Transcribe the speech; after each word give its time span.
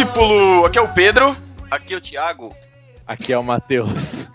discípulo! 0.00 0.64
Aqui 0.64 0.78
é 0.78 0.80
o 0.80 0.88
Pedro. 0.88 1.36
Aqui 1.70 1.92
é 1.92 1.96
o 1.96 2.00
Thiago. 2.00 2.56
Aqui 3.06 3.32
é 3.32 3.38
o 3.38 3.42
Matheus. 3.42 4.26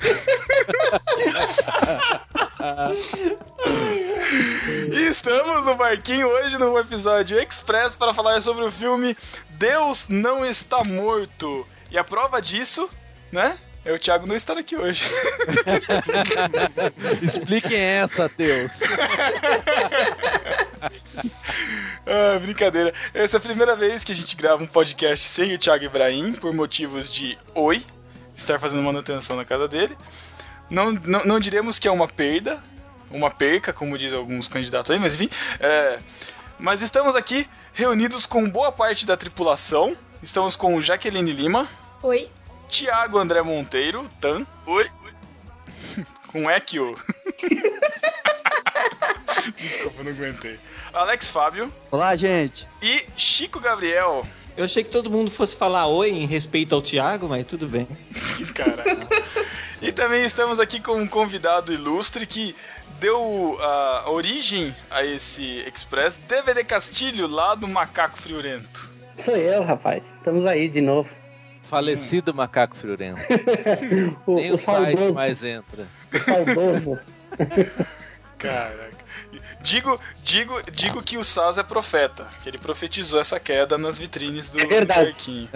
e 4.91 5.07
estamos 5.07 5.65
no 5.65 5.75
barquinho 5.75 6.27
hoje 6.27 6.59
no 6.59 6.77
episódio 6.77 7.39
Express 7.39 7.95
para 7.95 8.13
falar 8.13 8.41
sobre 8.41 8.63
o 8.63 8.71
filme 8.71 9.17
Deus 9.51 10.07
Não 10.07 10.45
Está 10.45 10.83
Morto. 10.83 11.65
E 11.89 11.97
a 11.97 12.03
prova 12.03 12.39
disso, 12.39 12.87
né? 13.31 13.57
É 13.83 13.91
o 13.91 13.99
Thiago 13.99 14.27
não 14.27 14.35
estar 14.35 14.57
aqui 14.57 14.75
hoje. 14.75 15.03
Expliquem 17.21 17.79
essa, 17.79 18.29
Deus. 18.35 18.79
ah, 22.05 22.39
brincadeira. 22.39 22.93
Essa 23.13 23.37
é 23.37 23.39
a 23.39 23.41
primeira 23.41 23.75
vez 23.75 24.03
que 24.03 24.11
a 24.11 24.15
gente 24.15 24.35
grava 24.35 24.63
um 24.63 24.67
podcast 24.67 25.27
sem 25.27 25.53
o 25.53 25.57
Thiago 25.57 25.85
Ibrahim, 25.85 26.33
por 26.33 26.53
motivos 26.53 27.11
de 27.11 27.37
oi, 27.53 27.83
estar 28.35 28.59
fazendo 28.59 28.83
manutenção 28.83 29.35
na 29.35 29.45
casa 29.45 29.67
dele. 29.67 29.97
Não, 30.69 30.91
não, 30.91 31.25
não 31.25 31.39
diremos 31.39 31.79
que 31.79 31.87
é 31.87 31.91
uma 31.91 32.07
perda, 32.07 32.63
uma 33.09 33.29
perca, 33.29 33.73
como 33.73 33.97
dizem 33.97 34.17
alguns 34.17 34.47
candidatos 34.47 34.91
aí, 34.91 34.99
mas 34.99 35.15
enfim. 35.15 35.29
É, 35.59 35.99
mas 36.59 36.81
estamos 36.81 37.15
aqui 37.15 37.47
reunidos 37.73 38.25
com 38.25 38.49
boa 38.49 38.71
parte 38.71 39.05
da 39.05 39.17
tripulação. 39.17 39.95
Estamos 40.23 40.55
com 40.55 40.79
Jaqueline 40.81 41.33
Lima. 41.33 41.67
Oi. 42.01 42.29
Tiago 42.67 43.19
André 43.19 43.41
Monteiro, 43.41 44.07
Tan. 44.19 44.45
Oi. 44.65 44.89
Com 46.27 46.49
Ekio. 46.49 46.99
Desculpa, 49.57 50.03
não 50.03 50.11
aguentei. 50.11 50.59
Alex 50.95 51.29
Fábio. 51.29 51.71
Olá, 51.91 52.15
gente. 52.15 52.65
E 52.81 53.05
Chico 53.17 53.59
Gabriel. 53.59 54.25
Eu 54.55 54.63
achei 54.63 54.81
que 54.81 54.89
todo 54.89 55.11
mundo 55.11 55.29
fosse 55.29 55.53
falar 55.53 55.87
oi 55.87 56.09
em 56.09 56.25
respeito 56.25 56.73
ao 56.73 56.81
Thiago, 56.81 57.27
mas 57.27 57.45
tudo 57.45 57.67
bem. 57.67 57.85
Caralho. 58.55 59.05
e 59.81 59.91
também 59.91 60.23
estamos 60.23 60.57
aqui 60.57 60.79
com 60.79 60.93
um 60.93 61.05
convidado 61.05 61.73
ilustre 61.73 62.25
que 62.25 62.55
deu 62.97 63.57
a 63.59 64.05
uh, 64.07 64.13
origem 64.13 64.73
a 64.89 65.03
esse 65.03 65.65
Express, 65.67 66.17
DVD 66.29 66.63
Castilho, 66.63 67.27
lá 67.27 67.55
do 67.55 67.67
Macaco 67.67 68.17
Friorento. 68.17 68.89
Sou 69.17 69.35
eu, 69.35 69.63
rapaz. 69.63 70.13
Estamos 70.17 70.45
aí 70.45 70.69
de 70.69 70.79
novo. 70.79 71.13
Falecido 71.63 72.31
hum. 72.31 72.35
macaco 72.35 72.77
friorento. 72.77 73.21
o, 74.25 74.35
Nem 74.35 74.51
o, 74.51 74.55
o 74.55 74.57
site 74.57 75.13
mais 75.13 75.43
entra. 75.43 75.87
O 76.13 76.19
saudoso. 76.19 76.99
Caraca. 78.37 78.94
Digo, 79.61 79.99
digo, 80.23 80.53
digo 80.71 81.01
que 81.01 81.17
o 81.17 81.23
Saz 81.23 81.57
é 81.57 81.63
profeta, 81.63 82.27
que 82.43 82.49
ele 82.49 82.57
profetizou 82.57 83.19
essa 83.19 83.39
queda 83.39 83.77
nas 83.77 83.97
vitrines 83.97 84.49
do, 84.49 84.59
é 84.59 84.65
verdade. 84.65 85.49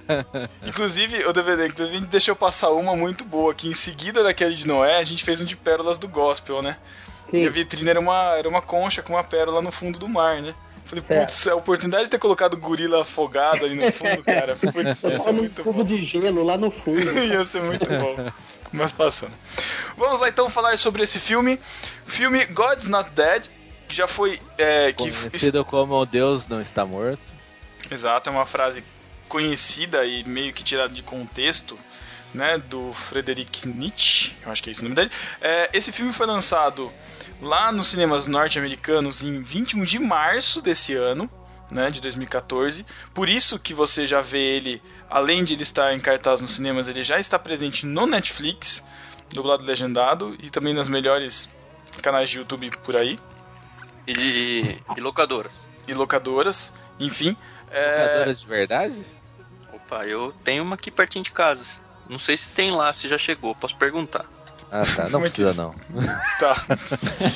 Inclusive, 0.64 1.24
o 1.24 1.32
DVD, 1.32 1.64
a 1.64 1.86
gente 1.86 2.06
deixou 2.06 2.36
passar 2.36 2.70
uma 2.70 2.94
muito 2.94 3.24
boa, 3.24 3.54
que 3.54 3.68
em 3.68 3.74
seguida 3.74 4.22
daquele 4.22 4.54
de 4.54 4.66
Noé, 4.66 4.98
a 4.98 5.04
gente 5.04 5.24
fez 5.24 5.40
um 5.40 5.44
de 5.44 5.56
pérolas 5.56 5.98
do 5.98 6.06
gospel, 6.06 6.62
né? 6.62 6.76
Sim. 7.26 7.44
E 7.44 7.46
a 7.46 7.50
vitrine 7.50 7.90
era 7.90 8.00
uma, 8.00 8.36
era 8.36 8.48
uma 8.48 8.62
concha 8.62 9.02
com 9.02 9.14
uma 9.14 9.24
pérola 9.24 9.62
no 9.62 9.70
fundo 9.70 9.98
do 9.98 10.08
mar, 10.08 10.40
né? 10.40 10.54
Falei, 10.84 11.04
putz, 11.04 11.46
a 11.46 11.54
oportunidade 11.54 12.04
de 12.04 12.10
ter 12.10 12.18
colocado 12.18 12.56
gorila 12.56 13.02
afogado 13.02 13.64
ali 13.64 13.76
no 13.76 13.92
fundo, 13.92 14.24
cara. 14.24 14.56
Foi, 14.56 14.82
ia 14.82 14.94
ser 15.20 15.32
muito 15.32 15.62
bom. 15.62 15.84
de 15.84 16.02
gelo 16.02 16.42
lá 16.42 16.58
no 16.58 16.68
fundo. 16.68 17.00
ia 17.22 17.44
ser 17.44 17.62
muito 17.62 17.86
bom. 17.88 18.32
Mas 18.72 18.92
passando. 18.92 19.32
Vamos 19.96 20.20
lá 20.20 20.28
então 20.28 20.48
falar 20.48 20.78
sobre 20.78 21.02
esse 21.02 21.18
filme. 21.18 21.58
Filme 22.06 22.44
God's 22.46 22.86
Not 22.86 23.10
Dead, 23.10 23.46
que 23.88 23.94
já 23.94 24.06
foi. 24.06 24.40
É, 24.56 24.92
que 24.92 25.10
Conhecido 25.10 25.64
como 25.64 26.04
Deus 26.06 26.46
Não 26.46 26.60
Está 26.60 26.86
Morto. 26.86 27.22
Exato, 27.90 28.30
é 28.30 28.32
uma 28.32 28.46
frase 28.46 28.84
conhecida 29.28 30.04
e 30.04 30.24
meio 30.24 30.52
que 30.52 30.62
tirada 30.62 30.92
de 30.92 31.02
contexto. 31.02 31.78
Né, 32.32 32.58
do 32.58 32.92
Frederick 32.92 33.66
Nietzsche, 33.66 34.36
eu 34.46 34.52
acho 34.52 34.62
que 34.62 34.70
é 34.70 34.72
esse 34.72 34.82
o 34.82 34.84
nome 34.84 34.94
dele. 34.94 35.10
É, 35.40 35.68
esse 35.72 35.90
filme 35.90 36.12
foi 36.12 36.26
lançado 36.26 36.92
lá 37.42 37.72
nos 37.72 37.88
cinemas 37.88 38.28
norte-americanos 38.28 39.24
em 39.24 39.40
21 39.40 39.82
de 39.82 39.98
março 39.98 40.62
desse 40.62 40.94
ano, 40.94 41.28
né, 41.70 41.90
de 41.90 42.00
2014. 42.00 42.84
Por 43.14 43.28
isso 43.28 43.58
que 43.58 43.72
você 43.72 44.06
já 44.06 44.20
vê 44.20 44.38
ele, 44.38 44.82
além 45.10 45.42
de 45.42 45.54
ele 45.54 45.62
estar 45.62 45.92
em 45.92 46.00
cartaz 46.00 46.40
nos 46.40 46.52
cinemas, 46.54 46.86
ele 46.86 47.02
já 47.02 47.18
está 47.18 47.38
presente 47.38 47.84
no 47.84 48.06
Netflix, 48.06 48.82
dublado 49.30 49.64
legendado, 49.64 50.36
e 50.40 50.48
também 50.48 50.72
nas 50.72 50.88
melhores 50.88 51.48
canais 52.00 52.30
de 52.30 52.38
YouTube 52.38 52.70
por 52.84 52.96
aí. 52.96 53.18
E, 54.06 54.78
e 54.96 55.00
locadoras. 55.00 55.68
E 55.86 55.92
locadoras, 55.92 56.72
enfim. 56.98 57.36
É, 57.70 58.02
locadoras 58.02 58.36
é... 58.36 58.40
de 58.40 58.46
verdade? 58.46 59.06
Opa, 59.72 60.06
eu 60.06 60.32
tenho 60.44 60.62
uma 60.62 60.76
aqui 60.76 60.90
pertinho 60.90 61.24
de 61.24 61.30
casa. 61.30 61.64
Não 62.08 62.18
sei 62.18 62.36
se 62.36 62.54
tem 62.54 62.70
lá, 62.70 62.92
se 62.92 63.08
já 63.08 63.18
chegou, 63.18 63.54
posso 63.54 63.76
perguntar. 63.76 64.24
Ah, 64.70 64.82
tá. 64.96 65.08
Não 65.08 65.20
é 65.20 65.22
precisa, 65.22 65.54
não. 65.54 65.74
Tá. 66.38 66.66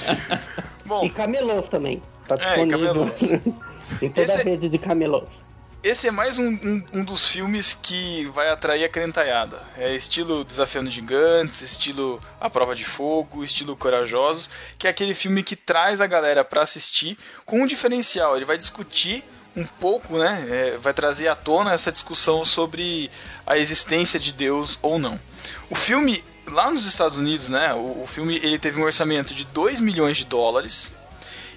Bom. 0.87 1.05
E 1.05 1.11
camelôs 1.11 1.69
também. 1.69 2.01
Tá 2.29 2.37
é, 2.39 2.67
camelôs. 2.67 3.23
em 4.01 4.09
toda 4.09 4.23
Esse... 4.23 4.41
a 4.41 4.43
rede 4.43 4.69
de 4.69 4.79
camelôs. 4.79 5.44
Esse 5.85 6.09
é 6.09 6.11
mais 6.11 6.39
um, 6.39 6.49
um, 6.49 6.83
um, 6.95 7.05
dos 7.05 7.29
filmes 7.29 7.75
que 7.75 8.25
vai 8.33 8.49
atrair 8.49 8.85
a 8.85 8.89
crentaiada. 8.89 9.61
É 9.77 9.95
estilo 9.95 10.43
Desafiando 10.43 10.89
Gigantes, 10.89 11.61
estilo 11.61 12.23
A 12.41 12.49
Prova 12.49 12.75
de 12.75 12.87
Fogo, 12.87 13.45
estilo 13.45 13.77
Corajosos, 13.77 14.49
que 14.79 14.87
é 14.87 14.91
aquele 14.91 15.13
filme 15.13 15.43
que 15.43 15.55
traz 15.55 16.01
a 16.01 16.07
galera 16.07 16.43
para 16.43 16.63
assistir 16.63 17.19
com 17.45 17.61
um 17.61 17.67
diferencial. 17.67 18.35
Ele 18.35 18.47
vai 18.47 18.57
discutir 18.57 19.23
um 19.55 19.67
pouco, 19.67 20.17
né? 20.17 20.47
É, 20.49 20.79
vai 20.79 20.95
trazer 20.95 21.29
à 21.29 21.37
tona 21.37 21.75
essa 21.75 21.93
discussão 21.93 22.47
sobre 22.47 23.11
a 23.47 23.59
existência 23.59 24.19
de 24.19 24.33
Deus 24.33 24.79
ou 24.81 24.99
não. 24.99 25.21
O 25.69 25.75
filme 25.75 26.25
lá 26.47 26.71
nos 26.71 26.87
Estados 26.87 27.19
Unidos, 27.19 27.51
né, 27.51 27.75
o, 27.75 28.05
o 28.05 28.07
filme 28.07 28.37
ele 28.43 28.59
teve 28.59 28.81
um 28.81 28.85
orçamento 28.85 29.35
de 29.35 29.45
2 29.45 29.81
milhões 29.81 30.17
de 30.17 30.25
dólares 30.25 30.95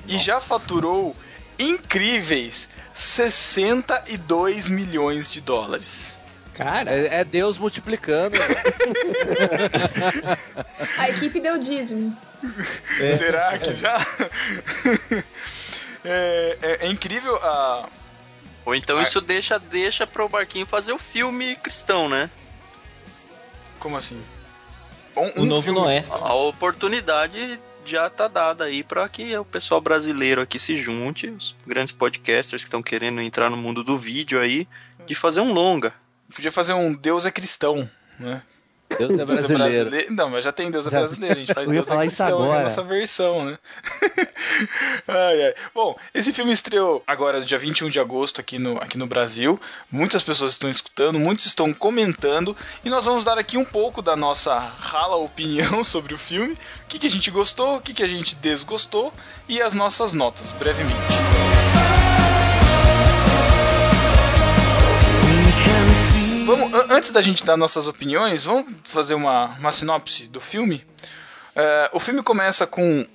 Nossa. 0.01 0.13
e 0.13 0.17
já 0.17 0.41
faturou 0.41 1.15
incríveis 1.57 2.67
62 2.97 4.67
milhões 4.67 5.31
de 5.31 5.39
dólares. 5.39 6.17
Cara, 6.53 6.91
é, 6.91 7.19
é 7.19 7.23
Deus 7.23 7.57
multiplicando. 7.57 8.35
A 10.97 11.09
equipe 11.09 11.39
deu 11.39 11.59
dízimo. 11.59 12.17
É. 12.99 13.15
Será 13.15 13.57
que 13.59 13.73
já? 13.73 13.97
é, 16.03 16.57
é, 16.61 16.85
é, 16.85 16.87
incrível 16.87 17.35
a. 17.37 17.89
Ou 18.65 18.75
então 18.75 18.97
a... 18.97 19.03
isso 19.03 19.21
deixa, 19.21 19.59
deixa 19.59 20.05
pro 20.05 20.29
Barquinho 20.29 20.65
fazer 20.65 20.91
o 20.91 20.97
filme 20.97 21.55
cristão, 21.57 22.09
né? 22.09 22.29
Como 23.79 23.97
assim? 23.97 24.21
Um, 25.15 25.41
o 25.41 25.45
novo 25.45 25.71
Noé. 25.71 26.03
A 26.11 26.33
oportunidade 26.33 27.59
já 27.87 28.09
tá 28.09 28.27
dada 28.27 28.65
aí 28.65 28.83
para 28.83 29.07
que 29.07 29.35
o 29.37 29.45
pessoal 29.45 29.79
brasileiro 29.81 30.41
aqui 30.41 30.59
se 30.59 30.75
junte, 30.75 31.29
os 31.29 31.55
grandes 31.65 31.93
podcasters 31.93 32.63
que 32.63 32.67
estão 32.67 32.83
querendo 32.83 33.21
entrar 33.21 33.49
no 33.49 33.57
mundo 33.57 33.83
do 33.83 33.97
vídeo 33.97 34.39
aí, 34.39 34.67
de 35.05 35.15
fazer 35.15 35.41
um 35.41 35.53
longa. 35.53 35.93
Podia 36.33 36.51
fazer 36.51 36.73
um 36.73 36.93
Deus 36.93 37.25
é 37.25 37.31
cristão, 37.31 37.89
né? 38.19 38.41
Deus 38.97 39.17
é, 39.17 39.21
é 39.21 39.25
brasileiro. 39.25 39.91
Não, 40.09 40.29
mas 40.29 40.43
já 40.43 40.51
tem 40.51 40.69
Deus 40.71 40.87
é 40.87 40.89
brasileiro. 40.89 41.35
A 41.35 41.39
gente 41.39 41.53
faz 41.53 41.67
Deus 41.67 41.87
é 41.89 41.97
cristão 41.97 42.47
na 42.47 42.63
nossa 42.63 42.83
versão, 42.83 43.45
né? 43.45 43.57
ai, 45.07 45.45
ai. 45.45 45.53
Bom, 45.73 45.95
esse 46.13 46.33
filme 46.33 46.51
estreou 46.51 47.03
agora, 47.05 47.41
dia 47.41 47.57
21 47.57 47.89
de 47.89 47.99
agosto, 47.99 48.41
aqui 48.41 48.57
no, 48.57 48.77
aqui 48.77 48.97
no 48.97 49.07
Brasil. 49.07 49.59
Muitas 49.91 50.21
pessoas 50.21 50.53
estão 50.53 50.69
escutando, 50.69 51.19
muitos 51.19 51.45
estão 51.45 51.73
comentando. 51.73 52.55
E 52.83 52.89
nós 52.89 53.05
vamos 53.05 53.23
dar 53.23 53.37
aqui 53.37 53.57
um 53.57 53.65
pouco 53.65 54.01
da 54.01 54.15
nossa 54.15 54.57
rala 54.57 55.15
opinião 55.15 55.83
sobre 55.83 56.13
o 56.13 56.17
filme. 56.17 56.53
O 56.53 56.87
que, 56.87 56.99
que 56.99 57.07
a 57.07 57.09
gente 57.09 57.29
gostou, 57.31 57.77
o 57.77 57.81
que, 57.81 57.93
que 57.93 58.03
a 58.03 58.07
gente 58.07 58.35
desgostou 58.35 59.13
e 59.47 59.61
as 59.61 59.73
nossas 59.73 60.13
notas, 60.13 60.51
brevemente. 60.53 61.56
Antes 66.89 67.11
da 67.11 67.21
gente 67.21 67.43
dar 67.45 67.57
nossas 67.57 67.87
opiniões, 67.87 68.45
vamos 68.45 68.73
fazer 68.83 69.13
uma, 69.13 69.47
uma 69.57 69.71
sinopse 69.71 70.27
do 70.27 70.39
filme. 70.39 70.85
Uh, 71.55 71.89
o 71.93 71.99
filme 71.99 72.21
começa 72.21 72.67
com 72.67 73.07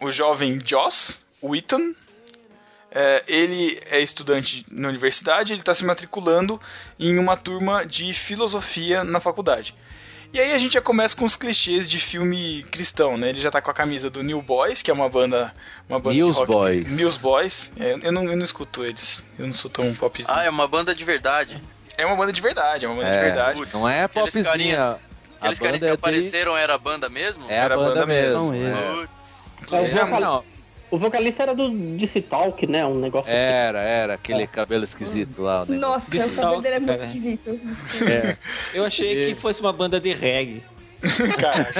o 0.00 0.10
jovem 0.10 0.60
Joss 0.64 1.24
Wheaton. 1.42 1.90
Uh, 1.90 3.22
ele 3.26 3.78
é 3.86 4.00
estudante 4.00 4.64
na 4.70 4.88
universidade, 4.88 5.52
ele 5.52 5.60
está 5.60 5.74
se 5.74 5.84
matriculando 5.84 6.60
em 6.98 7.18
uma 7.18 7.36
turma 7.36 7.84
de 7.84 8.12
filosofia 8.14 9.04
na 9.04 9.20
faculdade. 9.20 9.74
E 10.32 10.38
aí 10.38 10.52
a 10.52 10.58
gente 10.58 10.74
já 10.74 10.80
começa 10.80 11.16
com 11.16 11.24
os 11.24 11.34
clichês 11.34 11.88
de 11.88 11.98
filme 11.98 12.62
cristão, 12.70 13.16
né? 13.16 13.30
Ele 13.30 13.40
já 13.40 13.50
tá 13.50 13.62
com 13.62 13.70
a 13.70 13.74
camisa 13.74 14.10
do 14.10 14.22
New 14.22 14.42
Boys, 14.42 14.82
que 14.82 14.90
é 14.90 14.94
uma 14.94 15.08
banda, 15.08 15.54
uma 15.88 15.98
banda 15.98 16.16
News 16.16 16.34
de 16.34 16.40
rock. 16.40 16.52
Boys. 16.52 16.92
News 16.92 17.16
Boys. 17.16 17.72
É, 17.78 17.98
eu, 18.02 18.12
não, 18.12 18.24
eu 18.24 18.36
não 18.36 18.44
escuto 18.44 18.84
eles. 18.84 19.24
Eu 19.38 19.46
não 19.46 19.54
sou 19.54 19.70
tão 19.70 19.94
popzinho. 19.94 20.36
Ah, 20.36 20.44
é 20.44 20.50
uma 20.50 20.68
banda 20.68 20.94
de 20.94 21.02
verdade. 21.02 21.62
É 21.98 22.06
uma 22.06 22.14
banda 22.14 22.32
de 22.32 22.40
verdade, 22.40 22.84
é 22.84 22.88
uma 22.88 22.94
banda 22.94 23.08
é, 23.08 23.12
de 23.12 23.24
verdade. 23.24 23.62
Não 23.74 23.88
é 23.88 24.06
popzinha. 24.06 24.44
Carinhas, 24.44 24.98
aqueles 25.40 25.58
caras 25.58 25.78
que 25.80 25.84
é 25.84 25.90
apareceram 25.90 26.56
era 26.56 26.74
a 26.74 26.78
banda 26.78 27.08
mesmo? 27.08 27.44
É 27.48 27.58
a 27.58 27.64
era 27.64 27.76
banda, 27.76 27.88
banda 27.90 28.06
mesmo. 28.06 28.52
mesmo. 28.52 29.08
É. 29.72 30.20
Não, 30.20 30.44
O 30.92 30.96
vocalista 30.96 31.42
era 31.42 31.56
do 31.56 31.68
DC 31.70 32.22
Talk, 32.22 32.64
né? 32.68 32.86
Um 32.86 32.94
negócio 32.94 33.32
assim. 33.32 33.40
Era, 33.40 33.80
era, 33.80 34.14
aquele 34.14 34.46
cabelo 34.46 34.84
esquisito 34.84 35.42
lá. 35.42 35.64
o. 35.64 35.72
Nossa, 35.74 36.08
o 36.08 36.30
cabelo 36.36 36.62
dele 36.62 36.76
é 36.76 36.80
muito 36.80 37.04
esquisito. 37.04 37.60
É, 38.08 38.36
Eu 38.72 38.84
achei 38.84 39.26
que 39.26 39.34
fosse 39.34 39.60
uma 39.60 39.72
banda 39.72 40.00
de 40.00 40.12
reggae. 40.12 40.62
Cara, 41.38 41.70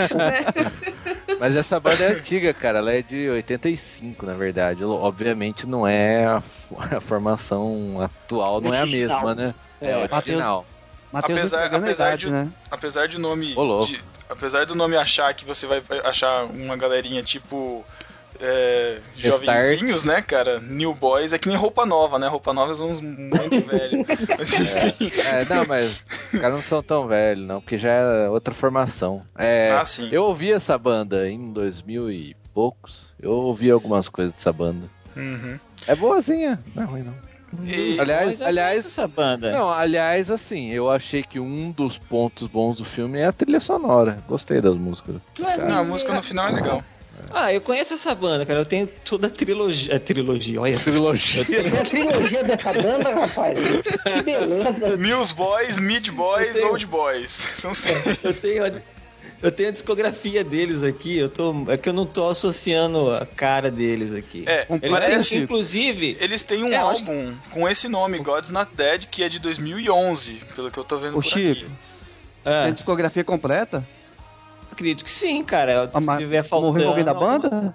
mas 1.41 1.57
essa 1.57 1.81
banda 1.81 2.05
é 2.05 2.13
antiga, 2.13 2.55
cara. 2.55 2.79
Ela 2.79 2.93
é 2.93 3.03
de 3.03 3.29
85, 3.31 4.25
na 4.25 4.35
verdade. 4.35 4.85
Obviamente 4.85 5.67
não 5.67 5.85
é 5.85 6.25
a, 6.25 6.43
a 6.97 7.01
formação 7.01 8.01
atual, 8.01 8.61
não 8.61 8.73
é 8.73 8.81
a 8.81 8.87
mesma, 8.87 9.35
né? 9.35 9.55
É, 9.81 9.91
É, 9.91 9.97
original. 10.13 10.67
Matheus 11.13 11.39
Apesar- 11.39 11.57
entregando 11.59 11.85
a 11.85 11.89
apesar 11.89 12.07
idade, 12.09 12.27
de- 12.27 12.33
né? 12.33 12.49
apesar 12.71 13.09
de 13.09 13.19
nome. 13.19 13.55
Ô, 13.57 13.63
louco. 13.63 13.87
de- 13.87 14.03
apesar 14.29 14.67
do 14.67 14.75
nome 14.75 14.97
achar 14.97 15.33
que 15.35 15.45
você 15.45 15.67
vai 15.67 15.83
achar 16.05 16.45
uma 16.45 16.77
galerinha 16.77 17.23
tipo. 17.23 17.85
É, 18.41 18.99
jovenzinhos, 19.17 20.05
né, 20.05 20.23
cara? 20.23 20.61
New 20.61 20.95
Boys 20.95 21.33
é 21.33 21.39
que 21.41 21.49
nem 21.49 21.57
roupa 21.57 21.85
nova, 21.85 22.21
né? 22.21 22.29
Roupa 22.29 22.53
nova 22.53 22.73
são 22.73 22.89
uns 22.91 23.01
muito 23.01 23.67
velhos. 23.67 24.07
Mas 24.39 24.53
enfim. 24.53 25.11
É, 25.23 25.45
não, 25.47 25.65
mas 25.67 26.01
os 26.33 26.41
caras 26.41 26.55
não 26.57 26.63
são 26.63 26.81
tão 26.81 27.09
velhos, 27.09 27.45
não, 27.49 27.61
porque 27.61 27.77
já 27.77 27.91
é 27.91 28.29
outra 28.29 28.55
formação. 28.55 29.25
É, 29.37 29.73
Ah, 29.73 29.85
sim. 29.85 30.09
Eu 30.13 30.23
ouvi 30.25 30.53
essa 30.53 30.79
banda 30.79 31.29
em 31.29 31.53
2000 31.53 32.13
e 32.13 32.37
poucos. 32.55 33.09
Eu 33.21 33.33
ouvi 33.33 33.73
algumas 33.73 34.09
coisas 34.09 34.33
dessa 34.33 34.53
banda. 34.53 34.89
Uhum. 35.17 35.59
É 35.87 35.97
boazinha, 35.97 36.61
não 36.77 36.83
é 36.85 36.87
ruim 36.87 37.03
não. 37.03 37.15
E- 37.65 37.99
Aliás, 37.99 38.43
aliás, 38.43 38.71
conheço 38.73 38.89
essa 38.89 39.09
banda. 39.09 39.51
Não, 39.51 39.71
aliás, 39.71 40.31
assim, 40.31 40.71
eu 40.71 40.91
achei 40.91 41.23
que 41.23 41.41
um 41.41 41.71
dos 41.71 41.97
pontos 41.99 42.47
bons 42.49 42.77
do 42.77 42.85
filme 42.85 43.19
é 43.19 43.27
a 43.27 43.33
trilha 43.33 43.61
sonora. 43.61 44.19
Gostei 44.29 44.61
das 44.61 44.75
músicas. 44.77 45.27
Não 45.39 45.47
Cara, 45.47 45.65
Não, 45.69 45.79
a 45.79 45.85
música 45.85 46.13
no 46.13 46.23
final 46.23 46.49
é 46.49 46.53
legal. 46.53 46.85
Ah, 47.33 47.53
eu 47.53 47.61
conheço 47.61 47.95
essa 47.95 48.15
banda, 48.15 48.47
cara. 48.47 48.61
Eu 48.61 48.65
tenho 48.65 48.87
toda 48.87 49.27
a 49.27 49.31
trilogia. 49.31 49.97
A 49.97 49.99
trilogia, 49.99 50.61
olha. 50.61 50.79
Trilogia. 50.79 51.45
Tenho- 51.45 51.81
a 51.81 51.85
trilogia 51.85 52.45
dessa 52.45 52.73
banda, 52.73 53.13
rapaz. 53.15 53.59
Que 53.59 54.23
beleza. 54.23 54.97
News 54.97 55.33
Boys, 55.33 55.79
Mid 55.81 56.11
Boys, 56.11 56.53
tenho- 56.53 56.69
Old 56.69 56.87
Boys. 56.87 57.31
São 57.57 57.73
os 57.73 57.81
três. 57.83 58.23
Eu 58.23 58.35
tenho, 58.35 58.65
a, 58.67 58.73
eu 59.43 59.53
tenho 59.53 59.69
a 59.69 59.73
discografia 59.73 60.43
deles 60.45 60.83
aqui. 60.83 61.17
Eu 61.17 61.29
tô, 61.29 61.55
é 61.71 61.77
que 61.77 61.89
eu 61.89 61.93
não 61.93 62.05
tô 62.07 62.29
associando 62.29 63.11
a 63.15 63.25
cara 63.27 63.71
deles 63.71 64.15
aqui. 64.15 64.45
É, 64.47 64.67
Eles 64.71 64.91
parece- 64.91 65.29
têm, 65.31 65.39
inclusive. 65.43 66.17
Eles 66.21 66.43
têm 66.43 66.63
um 66.65 66.73
É, 66.73 66.77
álbum 66.77 67.35
com 67.51 67.69
esse 67.69 67.89
nome, 67.89 68.19
God's 68.19 68.51
Not 68.51 68.71
Dead, 68.75 69.07
que 69.07 69.23
é 69.23 69.29
de 69.29 69.39
2011, 69.39 70.41
pelo 70.57 70.71
que 70.71 70.79
eu 70.79 70.85
tô 70.85 70.97
vendo 70.99 71.19
Ô, 71.19 71.23
por 71.23 71.25
Chico. 71.25 71.51
aqui. 71.63 71.67
Ah, 72.45 72.63
Tem 72.65 72.75
discografia 72.75 73.25
completa? 73.25 73.87
acredito 74.71 75.05
que 75.05 75.11
sim, 75.11 75.43
cara. 75.43 75.91
Ah, 75.93 76.01
Se 76.01 76.07
mas 76.07 76.19
tiver 76.21 76.43
faltando. 76.45 76.73
Morreu 76.75 76.89
alguém 76.91 77.05
da 77.05 77.13
banda? 77.13 77.75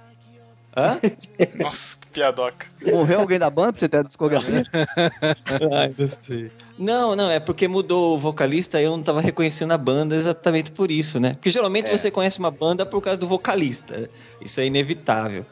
Hã? 0.75 0.99
Nossa, 1.61 1.97
que 1.97 2.07
piadoca. 2.07 2.65
Morreu 2.85 3.19
alguém 3.21 3.37
da 3.39 3.49
banda 3.49 3.73
pra 3.73 3.79
você 3.79 3.89
ter 3.89 3.97
a 3.97 4.03
discografia? 4.03 4.63
Ai, 5.71 5.93
não 5.97 6.07
sei. 6.07 6.51
Não, 6.77 7.15
não, 7.15 7.29
é 7.29 7.39
porque 7.39 7.67
mudou 7.67 8.15
o 8.15 8.17
vocalista 8.17 8.81
e 8.81 8.85
eu 8.85 8.91
não 8.97 9.03
tava 9.03 9.21
reconhecendo 9.21 9.71
a 9.71 9.77
banda 9.77 10.15
exatamente 10.15 10.71
por 10.71 10.89
isso, 10.89 11.19
né? 11.19 11.33
Porque 11.33 11.49
geralmente 11.49 11.89
É. 11.89 11.95
você 11.97 12.09
conhece 12.09 12.39
uma 12.39 12.49
banda 12.51 12.85
por 12.85 13.01
causa 13.01 13.17
do 13.19 13.27
vocalista. 13.27 14.09
Isso 14.41 14.59
é 14.59 14.65
inevitável. 14.65 15.45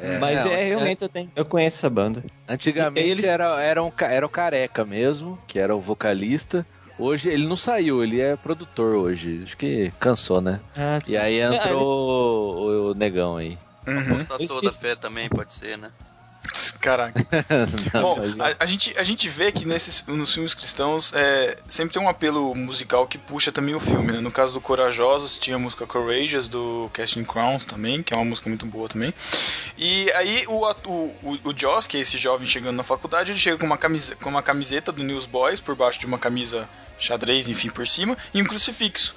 É, 0.00 0.18
Mas 0.18 0.44
não, 0.44 0.50
é, 0.52 0.64
realmente 0.64 1.02
eu, 1.02 1.08
tenho, 1.08 1.30
eu 1.36 1.44
conheço 1.44 1.78
essa 1.78 1.88
banda. 1.90 2.24
Antigamente 2.48 3.08
eles- 3.08 3.24
era, 3.26 3.62
era, 3.62 3.82
um, 3.82 3.92
era 4.00 4.26
o 4.26 4.28
Careca 4.28 4.84
mesmo, 4.84 5.38
que 5.46 5.58
era 5.58 5.74
o 5.76 5.80
vocalista. 5.80 6.66
Hoje 6.98 7.28
ele 7.28 7.46
não 7.46 7.56
saiu, 7.56 8.02
ele 8.02 8.20
é 8.20 8.34
produtor 8.36 8.96
hoje. 8.96 9.42
Acho 9.44 9.56
que 9.56 9.92
cansou, 10.00 10.40
né? 10.40 10.60
Ah, 10.76 10.98
E 11.06 11.16
aí 11.16 11.38
É, 11.38 11.44
entrou 11.46 11.74
eles- 11.74 11.86
o, 11.86 12.90
o 12.90 12.94
negão 12.94 13.36
aí. 13.36 13.56
Uhum. 13.86 14.26
Eu 14.38 14.46
toda 14.48 14.72
fé 14.72 14.94
também, 14.96 15.28
pode 15.28 15.54
ser, 15.54 15.76
né? 15.78 15.90
Caraca. 16.80 17.18
Não, 17.94 18.02
Bom, 18.02 18.18
a, 18.38 18.64
a 18.64 18.66
gente, 18.66 18.96
a 18.98 19.02
gente 19.02 19.28
vê 19.30 19.50
que 19.50 19.64
nesses, 19.64 20.04
nos 20.06 20.32
filmes 20.34 20.54
cristãos 20.54 21.10
é, 21.14 21.56
sempre 21.68 21.94
tem 21.94 22.02
um 22.02 22.08
apelo 22.08 22.54
musical 22.54 23.06
que 23.06 23.16
puxa 23.16 23.50
também 23.50 23.74
o 23.74 23.80
filme, 23.80 24.12
né? 24.12 24.20
No 24.20 24.30
caso 24.30 24.52
do 24.52 24.60
Corajosos, 24.60 25.38
tinha 25.38 25.56
a 25.56 25.58
música 25.58 25.86
Courageous 25.86 26.46
do 26.46 26.90
Casting 26.92 27.24
Crowns 27.24 27.64
também, 27.64 28.02
que 28.02 28.12
é 28.12 28.16
uma 28.16 28.26
música 28.26 28.48
muito 28.50 28.66
boa 28.66 28.88
também. 28.88 29.14
E 29.78 30.10
aí 30.12 30.44
o, 30.46 30.66
atu- 30.66 30.90
o, 30.92 31.38
o 31.44 31.54
Joss, 31.58 31.88
que 31.88 31.96
é 31.96 32.00
esse 32.00 32.18
jovem 32.18 32.46
chegando 32.46 32.76
na 32.76 32.84
faculdade, 32.84 33.32
ele 33.32 33.38
chega 33.40 33.56
com 33.56 33.66
uma, 33.66 33.78
camisa, 33.78 34.14
com 34.16 34.28
uma 34.28 34.42
camiseta 34.42 34.92
do 34.92 35.02
Newsboys 35.02 35.60
por 35.60 35.74
baixo 35.74 35.98
de 35.98 36.06
uma 36.06 36.18
camisa 36.18 36.68
xadrez, 36.98 37.48
enfim, 37.48 37.70
por 37.70 37.86
cima, 37.88 38.16
e 38.34 38.40
um 38.42 38.44
crucifixo. 38.44 39.14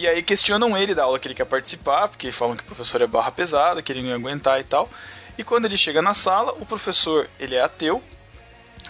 E 0.00 0.08
aí 0.08 0.22
questionam 0.22 0.74
ele 0.74 0.94
da 0.94 1.04
aula 1.04 1.18
que 1.18 1.28
ele 1.28 1.34
quer 1.34 1.44
participar, 1.44 2.08
porque 2.08 2.32
falam 2.32 2.56
que 2.56 2.62
o 2.62 2.66
professor 2.66 3.02
é 3.02 3.06
barra 3.06 3.30
pesada, 3.30 3.82
que 3.82 3.92
ele 3.92 4.00
não 4.00 4.08
ia 4.08 4.14
aguentar 4.14 4.58
e 4.58 4.64
tal. 4.64 4.88
E 5.36 5.44
quando 5.44 5.66
ele 5.66 5.76
chega 5.76 6.00
na 6.00 6.14
sala, 6.14 6.54
o 6.58 6.64
professor 6.64 7.28
ele 7.38 7.54
é 7.54 7.60
ateu, 7.60 8.02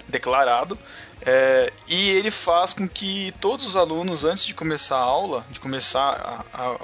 declarado, 0.07 0.79
é, 1.23 1.73
e 1.89 2.11
ele 2.11 2.31
faz 2.31 2.73
com 2.73 2.89
que 2.89 3.35
todos 3.41 3.67
os 3.67 3.75
alunos, 3.75 4.25
antes 4.25 4.47
de 4.47 4.55
começar 4.55 4.99
a 4.99 5.03
aula, 5.03 5.45
de 5.51 5.59
começar 5.59 6.45
a, 6.55 6.63
a, 6.63 6.77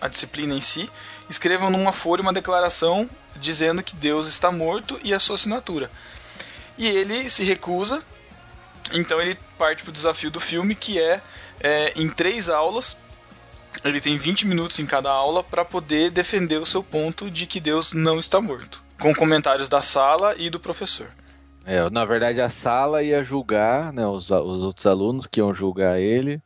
a 0.00 0.08
disciplina 0.08 0.52
em 0.52 0.60
si, 0.60 0.90
escrevam 1.30 1.70
numa 1.70 1.92
folha 1.92 2.22
uma 2.22 2.32
declaração 2.32 3.08
dizendo 3.36 3.80
que 3.80 3.94
Deus 3.94 4.26
está 4.26 4.50
morto 4.50 4.98
e 5.04 5.14
a 5.14 5.20
sua 5.20 5.36
assinatura. 5.36 5.88
E 6.76 6.88
ele 6.88 7.30
se 7.30 7.44
recusa, 7.44 8.02
então 8.92 9.20
ele 9.20 9.38
parte 9.56 9.84
para 9.84 9.90
o 9.90 9.92
desafio 9.92 10.32
do 10.32 10.40
filme, 10.40 10.74
que 10.74 11.00
é, 11.00 11.22
é 11.60 11.92
em 11.94 12.08
três 12.08 12.48
aulas, 12.48 12.96
ele 13.88 14.00
tem 14.00 14.16
20 14.16 14.46
minutos 14.46 14.78
em 14.78 14.86
cada 14.86 15.10
aula 15.10 15.42
para 15.42 15.64
poder 15.64 16.10
defender 16.10 16.60
o 16.60 16.66
seu 16.66 16.82
ponto 16.82 17.30
de 17.30 17.46
que 17.46 17.60
Deus 17.60 17.92
não 17.92 18.18
está 18.18 18.40
morto, 18.40 18.82
com 19.00 19.14
comentários 19.14 19.68
da 19.68 19.82
sala 19.82 20.34
e 20.36 20.50
do 20.50 20.60
professor. 20.60 21.08
É, 21.64 21.90
na 21.90 22.04
verdade 22.04 22.40
a 22.40 22.48
sala 22.48 23.02
ia 23.02 23.24
julgar, 23.24 23.92
né, 23.92 24.06
os, 24.06 24.30
os 24.30 24.62
outros 24.62 24.86
alunos 24.86 25.26
que 25.26 25.40
iam 25.40 25.52
julgar 25.52 25.98
ele. 25.98 26.40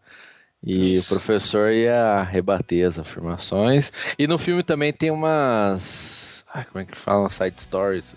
E 0.62 0.92
Isso. 0.92 1.06
o 1.06 1.16
professor 1.16 1.72
ia 1.72 2.22
rebater 2.22 2.86
as 2.86 2.98
afirmações. 2.98 3.90
E 4.18 4.26
no 4.26 4.36
filme 4.38 4.62
também 4.62 4.92
tem 4.92 5.10
umas. 5.10 6.44
Ai, 6.52 6.66
como 6.66 6.82
é 6.82 6.84
que 6.84 6.98
fala? 6.98 7.30
Side 7.30 7.62
stories. 7.62 8.14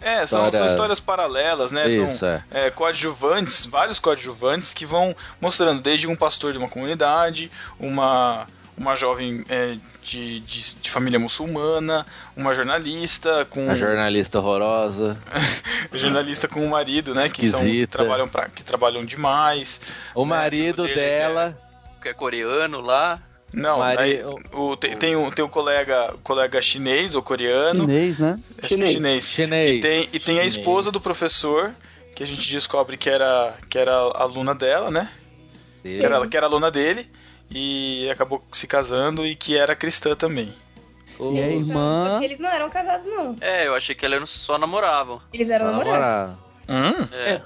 É, 0.00 0.26
são, 0.26 0.44
História- 0.44 0.58
são 0.58 0.66
histórias 0.66 1.00
paralelas, 1.00 1.72
né? 1.72 1.88
Isso, 1.88 2.18
são 2.18 2.28
é. 2.28 2.42
é, 2.50 2.70
coadjuvantes, 2.70 3.66
vários 3.66 3.98
coadjuvantes 3.98 4.72
que 4.72 4.86
vão 4.86 5.14
mostrando 5.40 5.80
desde 5.82 6.06
um 6.06 6.14
pastor 6.14 6.52
de 6.52 6.58
uma 6.58 6.68
comunidade, 6.68 7.50
uma, 7.80 8.46
uma 8.76 8.94
jovem 8.94 9.44
é, 9.48 9.76
de, 10.02 10.40
de, 10.40 10.74
de 10.76 10.90
família 10.90 11.18
muçulmana, 11.18 12.06
uma 12.36 12.54
jornalista 12.54 13.44
com 13.50 13.70
A 13.70 13.74
jornalista 13.74 14.38
horrorosa. 14.38 15.18
jornalista 15.92 16.46
com 16.48 16.64
o 16.64 16.70
marido, 16.70 17.14
né? 17.14 17.28
Que, 17.28 17.48
são, 17.48 17.60
que, 17.60 17.66
Esquisita. 17.66 17.98
trabalham 17.98 18.28
pra, 18.28 18.48
que 18.48 18.62
trabalham 18.62 19.04
demais. 19.04 19.80
O 20.14 20.24
marido 20.24 20.84
dele 20.84 20.94
dela. 20.94 21.58
Que 22.00 22.10
é 22.10 22.14
coreano 22.14 22.80
lá. 22.80 23.20
Não, 23.52 23.78
Mari- 23.78 23.98
aí, 23.98 24.22
o, 24.52 24.76
tem, 24.76 24.96
tem, 24.96 25.16
o, 25.16 25.30
tem 25.30 25.44
o 25.44 25.48
colega, 25.48 26.14
colega 26.22 26.60
chinês 26.60 27.14
ou 27.14 27.22
coreano. 27.22 27.80
Chinês, 27.86 28.18
né? 28.18 28.38
Acho 28.58 28.60
que 28.60 28.68
Chinês. 28.68 28.92
chinês. 28.92 29.30
Chinês. 29.32 29.76
E 29.78 29.80
tem, 29.80 30.02
e 30.12 30.20
tem 30.20 30.34
a 30.34 30.42
Chinês. 30.42 30.54
esposa 30.54 30.92
do 30.92 31.00
professor, 31.00 31.74
que 32.14 32.22
a 32.22 32.26
gente 32.26 32.50
descobre 32.50 32.96
que 32.96 33.08
era, 33.08 33.54
que 33.70 33.78
era 33.78 33.92
aluna 33.92 34.54
dela, 34.54 34.90
né? 34.90 35.10
Que 35.82 36.04
era, 36.04 36.26
que 36.26 36.36
era 36.36 36.46
aluna 36.46 36.70
dele. 36.70 37.08
E 37.50 38.06
acabou 38.10 38.44
se 38.52 38.66
casando 38.66 39.26
e 39.26 39.34
que 39.34 39.56
era 39.56 39.74
cristã 39.74 40.14
também. 40.14 40.52
O- 41.18 41.32
E 41.34 41.40
a 41.42 41.46
Eles 41.48 41.66
irmã- 41.66 41.96
não, 41.98 42.06
só 42.06 42.18
que 42.18 42.24
eles 42.26 42.38
não 42.38 42.50
eram 42.50 42.68
casados, 42.68 43.06
não. 43.06 43.34
É, 43.40 43.66
eu 43.66 43.74
achei 43.74 43.94
que 43.94 44.04
eles 44.04 44.28
só 44.28 44.58
namoravam. 44.58 45.20
Eles 45.32 45.48
eram 45.48 45.66
namorados. 45.72 46.36
namora- 46.68 46.98
Hum? 47.00 47.08
É. 47.12 47.30
É, 47.32 47.42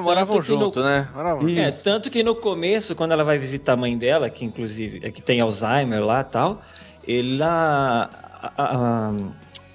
moravam 0.00 0.36
Tanto 0.36 0.46
que 0.46 0.52
no- 0.52 0.64
junto, 0.66 0.82
né? 0.82 1.08
Moravam. 1.14 1.48
É, 1.48 1.70
tanto 1.70 2.10
que 2.10 2.22
no 2.22 2.34
começo, 2.34 2.94
quando 2.94 3.12
ela 3.12 3.24
vai 3.24 3.38
visitar 3.38 3.72
a 3.72 3.76
mãe 3.76 3.96
dela, 3.96 4.28
que 4.28 4.44
inclusive 4.44 5.00
é 5.02 5.10
que 5.10 5.22
tem 5.22 5.40
Alzheimer 5.40 6.04
lá 6.04 6.20
e 6.20 6.24
tal, 6.24 6.62
ela. 7.06 8.10
a- 8.40 8.52
a- 8.56 8.76
a- 8.76 9.12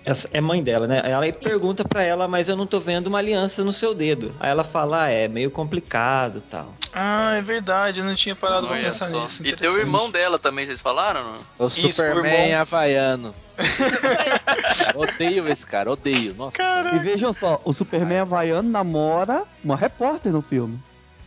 essa 0.05 0.29
é 0.33 0.41
mãe 0.41 0.61
dela, 0.61 0.87
né? 0.87 1.01
Ela 1.03 1.31
pergunta 1.31 1.83
pra 1.85 2.03
ela, 2.03 2.27
mas 2.27 2.49
eu 2.49 2.55
não 2.55 2.65
tô 2.65 2.79
vendo 2.79 3.07
uma 3.07 3.19
aliança 3.19 3.63
no 3.63 3.71
seu 3.73 3.93
dedo. 3.93 4.35
Aí 4.39 4.49
ela 4.49 4.63
fala, 4.63 5.03
ah, 5.03 5.09
é 5.09 5.27
meio 5.27 5.49
complicado 5.49 6.39
e 6.39 6.41
tal. 6.41 6.73
Ah, 6.93 7.35
é 7.35 7.41
verdade, 7.41 7.99
eu 8.01 8.05
não 8.05 8.15
tinha 8.15 8.35
parado 8.35 8.67
pra 8.67 8.77
pensar 8.77 9.07
só. 9.07 9.21
nisso. 9.21 9.45
E 9.45 9.55
tem 9.55 9.69
o 9.69 9.77
irmão 9.79 10.09
dela 10.11 10.37
também, 10.37 10.65
vocês 10.65 10.79
falaram? 10.79 11.23
não? 11.23 11.65
O 11.65 11.67
Isso, 11.67 11.91
Superman 11.91 12.33
o 12.33 12.45
irmão. 12.45 12.61
havaiano. 12.61 13.35
odeio 14.95 15.47
esse 15.47 15.65
cara, 15.65 15.91
odeio. 15.91 16.33
Nossa. 16.35 16.57
E 16.93 16.99
vejam 16.99 17.33
só, 17.33 17.61
o 17.63 17.73
Superman 17.73 18.19
havaiano 18.19 18.69
namora 18.69 19.43
uma 19.63 19.75
repórter 19.75 20.31
no 20.31 20.41
filme. 20.41 20.79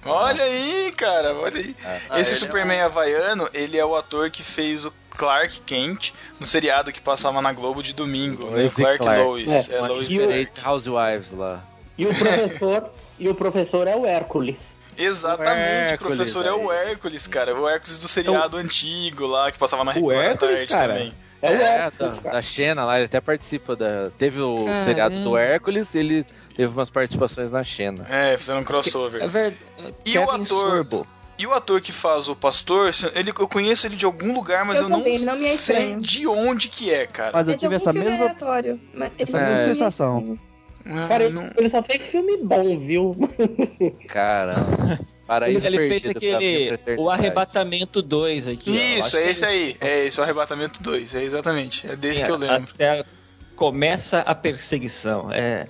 Olha 0.05 0.45
aí, 0.45 0.93
cara, 0.97 1.35
olha 1.35 1.59
aí. 1.61 1.75
Ah, 2.09 2.21
Esse 2.21 2.31
ele 2.33 2.37
é 2.37 2.41
Superman 2.41 2.81
havaiano, 2.81 3.49
ele 3.53 3.77
é 3.77 3.85
o 3.85 3.97
ator 3.97 4.31
que 4.31 4.43
fez 4.43 4.85
o 4.85 4.93
Clark 5.17 5.61
Kent 5.63 6.13
no 6.39 6.47
seriado 6.47 6.93
que 6.93 7.01
passava 7.01 7.41
na 7.43 7.53
Globo 7.53 7.83
de 7.83 7.93
domingo, 7.93 8.51
né? 8.51 8.69
Clark, 8.69 8.99
Clark. 8.99 9.21
Lois. 9.23 9.51
É. 9.71 9.75
É, 9.77 9.81
Lois 9.81 10.11
E 10.11 10.19
o- 10.21 10.69
Housewives 10.69 11.33
lá. 11.33 11.63
E 11.99 12.07
o 12.07 12.15
professor, 12.15 12.91
e 13.19 13.29
o 13.29 13.35
professor 13.35 13.89
é 13.89 13.97
o 13.97 14.05
Hércules. 14.07 14.75
Exatamente, 14.99 15.51
o 15.59 15.93
Hércules, 15.93 16.17
professor 16.17 16.47
é 16.47 16.53
o 16.53 16.71
aí. 16.71 16.89
Hércules, 16.91 17.27
cara. 17.27 17.55
O 17.55 17.69
Hércules 17.69 17.99
do 17.99 18.09
seriado 18.09 18.57
antigo 18.57 19.27
lá, 19.27 19.51
que 19.53 19.59
passava 19.59 19.85
na 19.85 19.93
O 19.93 19.95
Record 20.09 20.17
à 20.19 20.25
Hércules, 20.25 20.65
cara? 20.65 20.93
também. 20.95 21.15
É 21.43 21.51
o 21.51 21.55
É, 21.55 21.85
Edson, 21.85 22.09
da, 22.09 22.17
cara. 22.17 22.35
da 22.37 22.43
Xena 22.43 22.85
lá, 22.87 22.97
ele 22.97 23.05
até 23.07 23.21
participa 23.21 23.77
da. 23.77 24.11
Teve 24.17 24.41
o 24.41 24.65
Caramba. 24.65 24.85
seriado 24.85 25.21
do 25.23 25.37
Hércules, 25.37 25.95
ele 25.95 26.25
teve 26.57 26.73
umas 26.73 26.89
participações 26.89 27.51
na 27.51 27.63
Xena. 27.63 28.07
É, 28.09 28.37
fizeram 28.39 28.61
um 28.61 28.65
crossover. 28.65 29.23
É 29.23 29.27
verdade. 29.29 29.59
E 30.07 30.19
o 30.19 30.23
ator? 30.31 30.47
Sorbo. 30.47 31.07
E 31.39 31.47
o 31.47 31.53
ator 31.53 31.81
que 31.81 31.93
faz 31.93 32.29
o 32.29 32.35
pastor, 32.37 32.91
ele, 33.15 33.31
eu 33.31 33.47
conheço 33.49 33.87
ele 33.87 33.95
de 33.97 34.05
algum 34.07 34.33
lugar, 34.33 34.65
mas 34.65 34.79
eu, 34.79 34.85
Eu 34.85 34.89
não, 34.89 34.99
também, 34.99 35.19
não 35.19 35.37
me 35.37 35.47
é 35.49 35.57
sei 35.57 35.95
de 35.97 36.27
onde 36.27 36.69
que 36.69 36.91
é, 36.93 37.07
cara. 37.07 37.33
Mas 37.35 37.47
eu 37.47 37.53
É 37.53 37.57
de 37.57 37.61
tive 37.61 37.75
algum 37.75 37.85
essa 37.89 37.93
filme 37.93 38.09
mesma. 38.11 38.25
aleatório. 38.25 38.81
Mas 38.95 39.11
ele 39.19 39.31
essa 39.31 39.39
não 39.39 39.47
mesma 39.49 39.65
me 39.67 39.71
é 39.71 39.75
sensação. 39.75 40.39
Ah, 40.89 41.09
Cara, 41.09 41.25
ele, 41.25 41.35
não- 41.35 41.51
ele 41.57 41.69
só 41.69 41.83
fez 41.83 42.03
filme 42.03 42.37
bom, 42.39 42.79
viu? 42.79 43.17
Caramba. 44.09 44.99
Paraíso 45.27 45.67
Ele 45.67 45.89
fez 45.89 46.07
aquele. 46.07 46.79
Pra 46.79 46.95
O. 47.01 47.11
Arrebatamento 47.11 48.01
2 48.01 48.47
aqui. 48.49 48.71
Isso, 48.99 49.17
é 49.17 49.31
esse 49.31 49.45
aí. 49.45 49.77
É 49.81 50.07
esse, 50.07 50.21
o 50.21 50.23
Arrebatamento 50.23 50.81
2. 50.81 51.15
É 51.17 51.23
exatamente. 51.25 51.87
É 51.91 51.97
desse 51.97 52.23
que 52.25 52.31
eu 52.31 52.37
lembro. 52.37 52.71
Até 52.75 53.05
começa 53.57 54.21
a 54.21 54.35
perseguição. 54.35 55.33
É. 55.33 55.67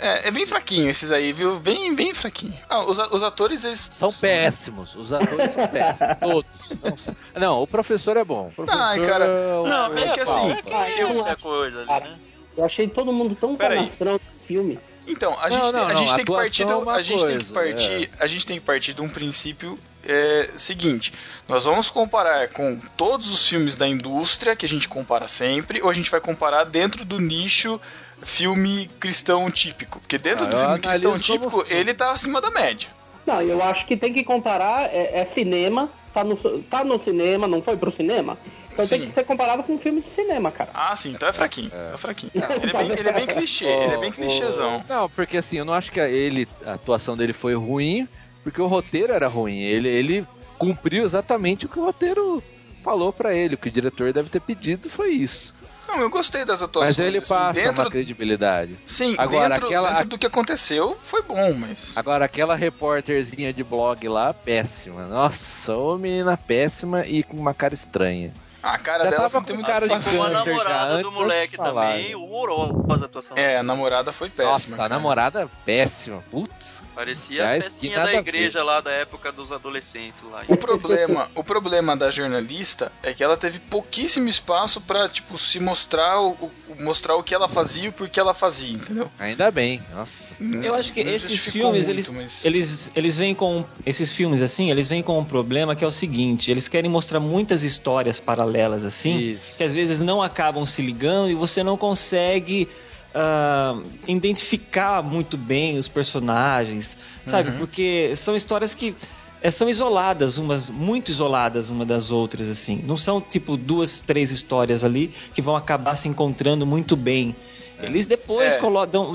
É, 0.00 0.28
é 0.28 0.30
bem 0.30 0.46
fraquinho 0.46 0.88
esses 0.88 1.12
aí, 1.12 1.32
viu? 1.32 1.60
Bem, 1.60 1.94
bem 1.94 2.14
fraquinho. 2.14 2.58
Ah, 2.68 2.80
os, 2.80 2.98
os 2.98 3.22
atores, 3.22 3.64
eles. 3.64 3.90
São 3.92 4.10
péssimos, 4.10 4.94
os 4.94 5.12
atores 5.12 5.52
são 5.52 5.68
péssimos, 5.68 6.16
todos. 6.20 7.06
Não, 7.34 7.40
não, 7.40 7.62
o 7.62 7.66
professor 7.66 8.16
é 8.16 8.24
bom. 8.24 8.48
O 8.48 8.52
professor 8.52 8.80
Ai, 8.80 9.04
cara, 9.04 9.26
é 9.26 9.56
um- 9.56 9.66
não, 9.66 9.98
é 9.98 10.08
que 10.14 10.20
assim, 10.20 10.52
É 10.98 11.04
muita 11.04 11.36
coisa 11.36 11.80
ali, 11.82 12.08
né? 12.08 12.18
Eu 12.56 12.64
achei 12.64 12.88
todo 12.88 13.12
mundo 13.12 13.36
tão 13.38 13.54
canastrão 13.54 14.14
no 14.14 14.20
filme. 14.46 14.78
Então, 15.06 15.36
a 15.40 15.48
Não, 15.48 15.50
gente, 15.50 15.62
tem, 15.62 15.72
não, 15.72 15.88
a 15.88 15.94
gente 15.94 16.08
não, 16.08 16.16
tem 16.16 16.24
que 16.24 16.32
partir 16.32 16.64
do, 16.64 16.90
é 16.90 16.94
a 16.94 17.02
gente 17.02 17.26
tem 17.26 17.38
que 17.38 17.44
coisa, 17.44 17.54
partir, 17.54 18.10
a 18.18 18.26
gente 18.26 18.46
tem 18.46 18.58
que 18.60 18.64
partir 18.64 18.92
de 18.92 19.02
um 19.02 19.08
princípio 19.08 19.78
é, 20.04 20.50
seguinte. 20.56 21.12
Nós 21.48 21.64
vamos 21.64 21.90
comparar 21.90 22.48
com 22.48 22.78
todos 22.96 23.32
os 23.32 23.46
filmes 23.48 23.76
da 23.76 23.88
indústria 23.88 24.54
que 24.54 24.64
a 24.64 24.68
gente 24.68 24.88
compara 24.88 25.26
sempre, 25.26 25.82
ou 25.82 25.90
a 25.90 25.92
gente 25.92 26.10
vai 26.10 26.20
comparar 26.20 26.64
dentro 26.64 27.04
do 27.04 27.18
nicho 27.18 27.80
filme 28.22 28.88
cristão 28.98 29.50
típico, 29.50 29.98
porque 30.00 30.18
dentro 30.18 30.44
Ah, 30.46 30.48
do 30.48 30.56
filme 30.56 30.78
cristão 30.80 31.10
como 31.12 31.22
típico, 31.22 31.64
filme. 31.64 31.80
ele 31.80 31.94
tá 31.94 32.10
acima 32.12 32.40
da 32.40 32.50
média. 32.50 32.88
Não, 33.26 33.40
eu 33.42 33.62
acho 33.62 33.86
que 33.86 33.96
tem 33.96 34.12
que 34.12 34.24
comparar, 34.24 34.84
é, 34.92 35.20
é 35.20 35.24
cinema, 35.24 35.90
tá 36.12 36.24
no, 36.24 36.36
tá 36.36 36.82
no 36.84 36.98
cinema, 36.98 37.46
não 37.46 37.62
foi 37.62 37.76
pro 37.76 37.90
cinema. 37.90 38.36
Então 38.72 38.86
tem 38.86 39.00
Sim. 39.00 39.06
que 39.08 39.12
ser 39.12 39.24
comparado 39.24 39.62
com 39.62 39.74
um 39.74 39.78
filme 39.78 40.00
de 40.00 40.08
cinema, 40.08 40.50
cara. 40.50 40.70
Ah, 40.72 40.94
sim, 40.96 41.10
então 41.12 41.28
é 41.28 41.32
fraquinho. 41.32 41.70
Tá 41.70 41.98
fraquinho. 41.98 42.30
Ele 42.34 42.44
é 42.44 42.72
bem, 42.72 42.90
ele 42.92 43.08
é 43.08 43.12
bem 43.12 43.26
clichê, 43.26 43.66
ele 43.66 43.94
é 43.94 43.98
bem 43.98 44.12
clichêzão. 44.12 44.82
Não, 44.88 45.08
porque 45.10 45.36
assim, 45.36 45.58
eu 45.58 45.64
não 45.64 45.74
acho 45.74 45.90
que 45.92 46.00
a, 46.00 46.08
ele, 46.08 46.48
a 46.64 46.74
atuação 46.74 47.16
dele 47.16 47.32
foi 47.32 47.54
ruim, 47.54 48.08
porque 48.42 48.60
o 48.60 48.66
roteiro 48.66 49.12
era 49.12 49.28
ruim. 49.28 49.60
Ele, 49.60 49.88
ele 49.88 50.26
cumpriu 50.56 51.04
exatamente 51.04 51.66
o 51.66 51.68
que 51.68 51.78
o 51.78 51.84
roteiro 51.84 52.42
falou 52.82 53.12
pra 53.12 53.34
ele. 53.34 53.54
O 53.56 53.58
que 53.58 53.68
o 53.68 53.72
diretor 53.72 54.12
deve 54.12 54.30
ter 54.30 54.40
pedido 54.40 54.88
foi 54.88 55.10
isso. 55.10 55.54
Não, 55.90 56.00
eu 56.00 56.10
gostei 56.10 56.44
das 56.44 56.62
atuações. 56.62 56.96
Mas 56.96 57.06
ele 57.06 57.18
assim, 57.18 57.28
passa 57.34 57.60
dentro, 57.60 57.82
uma 57.82 57.90
credibilidade. 57.90 58.76
Sim, 58.86 59.14
Agora, 59.18 59.48
dentro, 59.54 59.66
aquela- 59.66 59.90
dentro 59.92 60.08
do 60.10 60.18
que 60.18 60.26
aconteceu, 60.26 60.96
foi 61.02 61.22
bom, 61.22 61.52
mas... 61.54 61.92
Agora, 61.96 62.24
aquela 62.24 62.54
repórterzinha 62.54 63.52
de 63.52 63.62
blog 63.64 64.08
lá, 64.08 64.32
péssima. 64.32 65.06
Nossa, 65.06 65.74
ô 65.76 65.96
menina 65.98 66.36
péssima 66.36 67.04
e 67.06 67.22
com 67.22 67.36
uma 67.36 67.52
cara 67.54 67.74
estranha. 67.74 68.32
A 68.62 68.76
cara 68.76 69.04
Já 69.04 69.10
dela 69.10 69.22
tava 69.22 69.38
não 69.38 69.44
tem 69.44 69.56
com 69.56 69.62
muito 69.62 69.72
cara 69.72 69.88
de 69.88 69.94
Assim 69.94 70.10
como 70.18 70.22
a 70.22 70.30
câncer 70.30 70.44
já, 70.44 70.50
namorada 70.58 70.92
antes- 70.92 71.02
do 71.02 71.12
moleque 71.12 71.56
falar. 71.56 71.92
também, 71.92 72.14
horrorosa 72.14 73.04
a 73.04 73.06
atuação. 73.06 73.36
É, 73.38 73.56
a 73.56 73.62
namorada 73.62 74.12
foi 74.12 74.28
péssima. 74.28 74.50
Nossa, 74.52 74.74
a 74.74 74.76
cara. 74.76 74.88
namorada 74.90 75.50
péssima. 75.64 76.22
Putz. 76.30 76.84
Parecia 77.00 77.42
Aliás, 77.48 77.64
a 77.64 77.70
pecinha 77.70 78.00
da 78.00 78.12
igreja 78.12 78.62
lá 78.62 78.78
da 78.82 78.90
época 78.90 79.32
dos 79.32 79.50
adolescentes 79.50 80.20
lá. 80.30 80.44
O 80.46 80.54
problema, 80.54 81.30
o 81.34 81.42
problema 81.42 81.96
da 81.96 82.10
jornalista 82.10 82.92
é 83.02 83.14
que 83.14 83.24
ela 83.24 83.38
teve 83.38 83.58
pouquíssimo 83.58 84.28
espaço 84.28 84.82
pra, 84.82 85.08
tipo, 85.08 85.38
se 85.38 85.58
mostrar 85.58 86.20
o, 86.20 86.32
o- 86.32 86.50
mostrar 86.82 87.16
o 87.16 87.22
que 87.22 87.34
ela 87.34 87.48
fazia 87.48 87.84
e 87.84 87.88
o 87.88 87.92
porquê 87.92 88.20
ela 88.20 88.34
fazia, 88.34 88.74
entendeu? 88.74 89.10
Ainda 89.18 89.50
bem. 89.50 89.82
Nossa. 89.94 90.24
Eu 90.62 90.74
acho 90.74 90.92
que 90.92 91.02
Não 91.02 91.10
esses 91.10 91.42
filmes, 91.48 91.86
muito, 91.86 91.90
eles, 91.90 92.10
mas- 92.10 92.44
eles, 92.44 92.90
eles 92.94 93.16
vêm 93.16 93.34
com. 93.34 93.64
Esses 93.86 94.10
filmes, 94.10 94.42
assim, 94.42 94.70
eles 94.70 94.86
vêm 94.86 95.02
com 95.02 95.18
um 95.18 95.24
problema 95.24 95.74
que 95.74 95.82
é 95.82 95.88
o 95.88 95.92
seguinte: 95.92 96.50
eles 96.50 96.68
querem 96.68 96.90
mostrar 96.90 97.18
muitas 97.18 97.62
histórias 97.62 98.20
paralelas, 98.20 98.84
assim, 98.84 99.18
Isso. 99.18 99.56
que 99.56 99.64
às 99.64 99.72
vezes 99.72 100.02
não 100.02 100.22
acabam 100.22 100.66
se 100.66 100.82
ligando 100.82 101.30
e 101.30 101.34
você 101.34 101.62
não 101.64 101.78
consegue. 101.78 102.68
Ah, 103.14 103.80
identificar 104.06 105.02
muito 105.02 105.36
bem 105.36 105.78
os 105.78 105.88
personagens, 105.88 106.96
sabe? 107.26 107.52
Porque 107.52 108.12
são 108.16 108.36
histórias 108.36 108.74
que 108.74 108.94
eh, 109.42 109.50
são 109.50 109.68
isoladas, 109.68 110.38
umas 110.38 110.68
muito 110.70 111.10
isoladas 111.10 111.68
uma 111.68 111.84
das 111.84 112.10
outras, 112.10 112.48
assim. 112.48 112.82
Não 112.86 112.96
são 112.96 113.20
tipo 113.20 113.56
duas, 113.56 114.00
três 114.00 114.30
histórias 114.30 114.84
ali 114.84 115.08
que 115.34 115.42
vão 115.42 115.56
acabar 115.56 115.96
se 115.96 116.08
encontrando 116.08 116.66
muito 116.66 116.96
bem. 116.96 117.34
Eles 117.82 118.06
depois 118.06 118.56
É. 118.56 118.58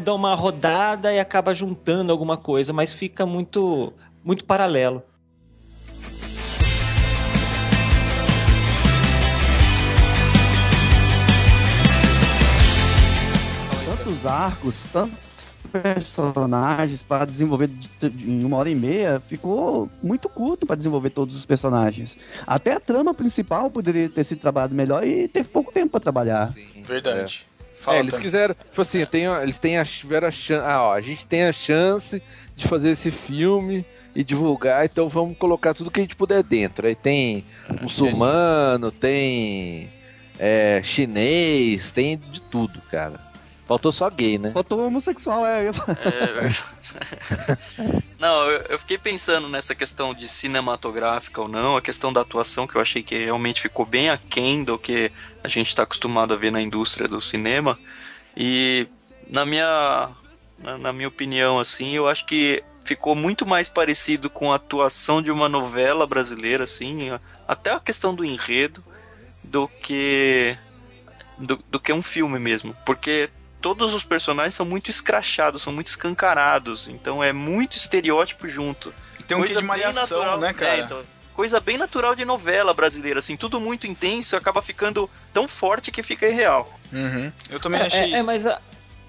dão 0.02 0.16
uma 0.16 0.34
rodada 0.34 1.14
e 1.14 1.20
acaba 1.20 1.54
juntando 1.54 2.12
alguma 2.12 2.36
coisa, 2.36 2.74
mas 2.74 2.92
fica 2.92 3.25
muito, 3.25 3.94
muito 4.24 4.44
paralelo. 4.44 5.04
Tantos 14.06 14.26
arcos, 14.26 14.76
tantos 14.94 15.18
personagens 15.72 17.02
para 17.02 17.26
desenvolver 17.26 17.68
de- 17.68 18.10
de- 18.10 18.30
em 18.32 18.44
uma 18.46 18.58
hora 18.58 18.70
e 18.70 18.76
meia, 18.76 19.20
ficou 19.20 19.90
muito 20.04 20.30
curto 20.30 20.64
para 20.64 20.76
desenvolver 20.76 21.10
todos 21.10 21.36
os 21.36 21.44
personagens. 21.44 22.16
Até 22.46 22.74
a 22.74 22.80
trama 22.80 23.16
principal 23.16 23.70
poderia 23.72 24.08
ter 24.08 24.24
sido 24.24 24.40
trabalhado 24.42 24.76
melhor 24.76 25.06
e 25.06 25.28
teve 25.28 25.50
pouco 25.50 25.72
tempo 25.72 25.90
para 25.90 26.00
trabalhar. 26.02 26.54
Verdade. 26.84 27.46
É, 27.52 27.56
Fala, 27.82 27.98
eles 27.98 28.16
quiseram, 28.18 28.54
tipo 28.54 28.82
assim, 28.82 29.04
tem, 29.08 29.26
eles 29.26 29.58
têm 29.58 29.78
a, 29.80 29.86
tiveram 29.86 30.28
a 30.28 30.32
chance, 30.32 30.64
ah, 30.66 30.84
ó, 30.84 30.94
a 30.94 31.02
gente 31.02 31.26
tem 31.26 31.44
a 31.44 31.52
chance 31.54 32.22
de 32.56 32.68
fazer 32.68 32.92
esse 32.92 33.10
filme 33.12 33.84
e 34.16 34.24
divulgar, 34.24 34.86
então 34.86 35.10
vamos 35.10 35.36
colocar 35.38 35.74
tudo 35.74 35.90
que 35.92 36.00
a 36.00 36.04
gente 36.04 36.16
puder 36.16 36.42
dentro. 36.44 36.86
Aí 36.88 36.96
tem 36.96 37.44
muçulmano, 37.82 38.92
tem 38.92 39.90
é, 40.40 40.80
chinês, 40.84 41.92
tem 41.92 42.18
de 42.18 42.40
tudo, 42.42 42.80
cara. 42.90 43.20
Faltou 43.67 43.91
só 43.91 44.10
gay, 44.10 44.38
né? 44.38 44.51
Faltou 44.51 44.86
homossexual, 44.86 45.45
é. 45.45 45.67
É, 45.67 45.72
não, 48.19 48.50
eu, 48.50 48.62
eu 48.69 48.79
fiquei 48.79 48.98
pensando 48.98 49.50
nessa 49.50 49.74
questão 49.74 50.13
de 50.13 50.27
cinematográfica 50.27 51.41
ou 51.41 51.48
não, 51.48 51.75
a 51.75 51.81
questão 51.81 52.13
da 52.13 52.22
atuação, 52.22 52.67
que 52.67 52.75
eu 52.75 52.81
achei 52.81 53.01
que 53.01 53.17
realmente 53.17 53.62
ficou 53.62 53.84
bem 53.84 54.10
aquém 54.10 54.63
do 54.63 54.77
que 54.77 55.12
a 55.43 55.48
gente 55.48 55.69
está 55.69 55.81
acostumado 55.81 56.34
a 56.34 56.38
ver 56.38 56.51
na 56.51 56.62
indústria 56.62 57.07
do 57.07 57.19
cinema. 57.19 57.77
E 58.38 58.88
na 59.27 59.48
minha, 59.48 60.10
na, 60.60 60.77
na 60.77 60.93
minha 60.93 61.07
opinião, 61.07 61.57
assim, 61.57 61.95
eu 61.95 62.07
acho 62.07 62.24
que 62.25 62.63
ficou 62.84 63.15
muito 63.15 63.48
mais 63.48 63.67
parecido 63.67 64.29
com 64.29 64.51
a 64.51 64.57
atuação 64.57 65.24
de 65.24 65.31
uma 65.31 65.50
novela 65.50 66.05
brasileira, 66.05 66.65
assim, 66.65 67.10
até 67.48 67.72
a 67.72 67.79
questão 67.79 68.13
do 68.13 68.24
enredo, 68.24 68.84
do 69.43 69.67
que 69.67 70.55
do, 71.38 71.60
do 71.69 71.79
que 71.79 71.91
um 71.91 72.01
filme 72.01 72.39
mesmo, 72.39 72.75
porque 72.86 73.29
todos 73.65 73.95
os 73.95 74.03
personagens 74.03 74.53
são 74.53 74.63
muito 74.63 74.91
escrachados, 74.91 75.63
são 75.63 75.74
muito 75.74 75.88
escancarados, 75.88 76.88
então 76.88 77.24
é 77.24 77.34
muito 77.34 77.75
estereótipo 77.77 78.48
junto. 78.48 78.93
Tem 79.27 79.36
um 79.36 79.41
quê 79.41 79.48
Coisa 79.48 79.53
de 79.53 79.55
bem 79.55 79.65
malhação, 79.67 80.19
natural- 80.19 80.39
né, 80.39 80.53
cara? 80.53 80.75
É, 80.75 80.79
então, 80.81 81.01
coisa 81.34 81.60
bem 81.60 81.75
natural 81.75 82.13
de 82.13 82.24
novela 82.25 82.75
brasileira, 82.75 83.22
assim, 83.22 83.36
tudo 83.36 83.60
muito 83.60 83.88
intenso, 83.88 84.36
acaba 84.38 84.62
ficando 84.62 85.10
tão 85.34 85.48
forte 85.48 85.89
que 85.91 86.03
fica 86.03 86.27
irreal. 86.27 86.72
Uhum. 86.93 87.31
Eu 87.50 87.60
também 87.60 87.81
É, 87.81 87.86
achei 87.88 88.01
é, 88.01 88.05
isso. 88.10 88.15
é, 88.17 88.22
mas, 88.22 88.45
a, 88.45 88.62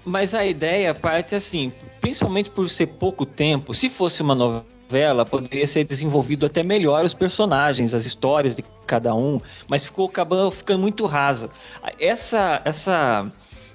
mas 0.03 0.33
a 0.33 0.43
ideia 0.43 0.91
parte 0.95 1.35
assim, 1.35 1.71
principalmente 2.01 2.49
por 2.49 2.67
ser 2.67 2.87
pouco 2.87 3.27
tempo, 3.27 3.75
se 3.75 3.91
fosse 3.91 4.23
uma 4.23 4.33
novela, 4.33 5.23
poderia 5.23 5.67
ser 5.67 5.83
desenvolvido 5.83 6.47
até 6.47 6.63
melhor 6.63 7.05
os 7.05 7.13
personagens, 7.13 7.93
as 7.93 8.07
histórias 8.07 8.55
de 8.55 8.65
cada 8.87 9.13
um, 9.13 9.39
mas 9.67 9.83
ficou 9.85 10.07
acabando 10.07 10.49
ficando 10.49 10.79
muito 10.79 11.05
rasa. 11.05 11.51
Essa 11.99 12.59
essa 12.65 13.31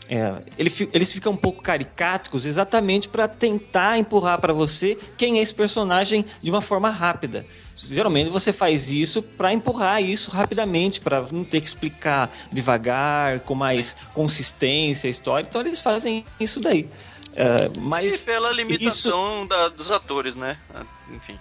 é, 0.09 0.43
ele 0.59 0.71
eles 0.93 1.13
ficam 1.13 1.33
um 1.33 1.37
pouco 1.37 1.63
caricatos 1.63 2.45
exatamente 2.45 3.09
para 3.09 3.29
tentar 3.29 3.99
empurrar 3.99 4.41
para 4.41 4.53
você 4.53 4.99
quem 5.17 5.39
é 5.39 5.43
esse 5.43 5.55
personagem 5.55 6.25
de 6.43 6.51
uma 6.51 6.61
forma 6.61 6.91
rápida. 6.91 7.47
Geralmente 7.77 8.29
você 8.29 8.53
faz 8.53 8.91
isso 8.91 9.23
para 9.23 9.53
empurrar 9.53 10.03
isso 10.03 10.31
rapidamente, 10.31 11.01
para 11.01 11.23
não 11.33 11.45
ter 11.45 11.61
que 11.61 11.67
explicar 11.69 12.31
devagar, 12.53 13.41
com 13.41 13.55
mais 13.55 13.97
consistência 14.13 15.09
a 15.09 15.11
história. 15.11 15.47
Então 15.49 15.61
eles 15.61 15.81
fazem 15.81 16.25
isso 16.39 16.61
daí. 16.61 16.89
É, 17.35 17.71
E 17.75 17.79
mas 17.81 18.25
pela 18.25 18.53
limitação 18.53 19.47
da- 19.47 19.69
dos 19.69 19.91
atores, 19.91 20.35
né? 20.37 20.59
Ah, 20.75 20.83
Enfim. 21.15 21.39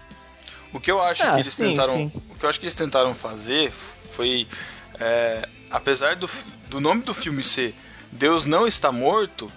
O 0.74 0.80
que 0.80 0.90
eu 0.90 1.02
acho 1.02 1.22
Ah, 1.24 1.34
que 1.34 1.42
eles 1.42 1.54
sim, 1.54 1.70
tentaram, 1.72 1.94
sim. 1.94 2.12
o 2.30 2.36
que 2.36 2.46
eu 2.46 2.50
acho 2.50 2.58
que 2.60 2.66
eles 2.66 2.76
tentaram 2.76 3.14
fazer 3.14 3.72
foi, 3.72 4.48
é, 4.98 5.46
apesar 5.70 6.16
do, 6.16 6.30
do 6.70 6.80
nome 6.80 7.02
do 7.02 7.14
filme 7.14 7.44
ser 7.44 7.76
Deus 8.12 8.46
não 8.46 8.68
está 8.68 8.92
morto, 8.92 9.52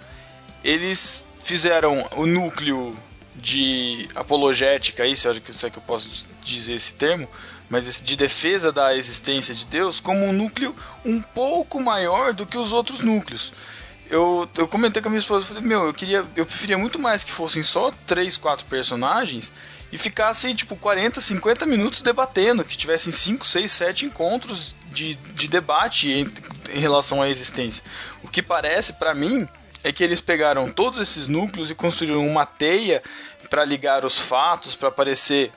eles 0.63 1.25
fizeram 1.43 2.07
o 2.15 2.25
núcleo 2.25 2.97
de 3.35 4.07
apologética, 4.15 5.05
isso 5.05 5.29
é 5.29 5.39
que 5.69 5.77
eu 5.77 5.83
posso 5.85 6.25
dizer 6.43 6.73
esse 6.73 6.93
termo, 6.93 7.29
mas 7.69 8.01
de 8.01 8.15
defesa 8.15 8.71
da 8.71 8.95
existência 8.95 9.53
de 9.53 9.65
Deus, 9.65 9.99
como 9.99 10.25
um 10.25 10.31
núcleo 10.31 10.75
um 11.03 11.21
pouco 11.21 11.79
maior 11.81 12.33
do 12.33 12.45
que 12.45 12.57
os 12.57 12.71
outros 12.71 13.01
núcleos. 13.01 13.51
Eu, 14.09 14.47
eu 14.55 14.67
comentei 14.67 15.01
com 15.01 15.07
a 15.07 15.11
minha 15.11 15.19
esposa, 15.19 15.45
falei, 15.45 15.63
meu, 15.63 15.85
eu 15.85 15.93
queria, 15.93 16.23
eu 16.35 16.45
preferia 16.45 16.77
muito 16.77 16.99
mais 16.99 17.23
que 17.23 17.31
fossem 17.31 17.63
só 17.63 17.91
três, 18.05 18.37
quatro 18.37 18.65
personagens 18.67 19.51
e 19.95 19.97
ficassem 19.97 20.53
tipo 20.53 20.75
40, 20.75 21.21
50 21.21 21.65
minutos 21.65 22.01
debatendo, 22.01 22.65
que 22.65 22.75
tivessem 22.75 23.13
5, 23.13 23.47
6, 23.47 23.71
7 23.71 24.05
encontros 24.05 24.75
de, 24.91 25.15
de 25.15 25.47
debate 25.47 26.11
em, 26.11 26.29
em 26.73 26.79
relação 26.81 27.21
à 27.21 27.29
existência. 27.29 27.81
O 28.21 28.27
que 28.27 28.41
parece 28.41 28.91
para 28.91 29.13
mim 29.13 29.47
é 29.85 29.93
que 29.93 30.03
eles 30.03 30.19
pegaram 30.19 30.69
todos 30.69 30.99
esses 30.99 31.27
núcleos 31.27 31.71
e 31.71 31.75
construíram 31.75 32.27
uma 32.27 32.45
teia 32.45 33.01
para 33.49 33.63
ligar 33.63 34.03
os 34.03 34.19
fatos, 34.19 34.75
para 34.75 34.89
aparecer 34.89 35.49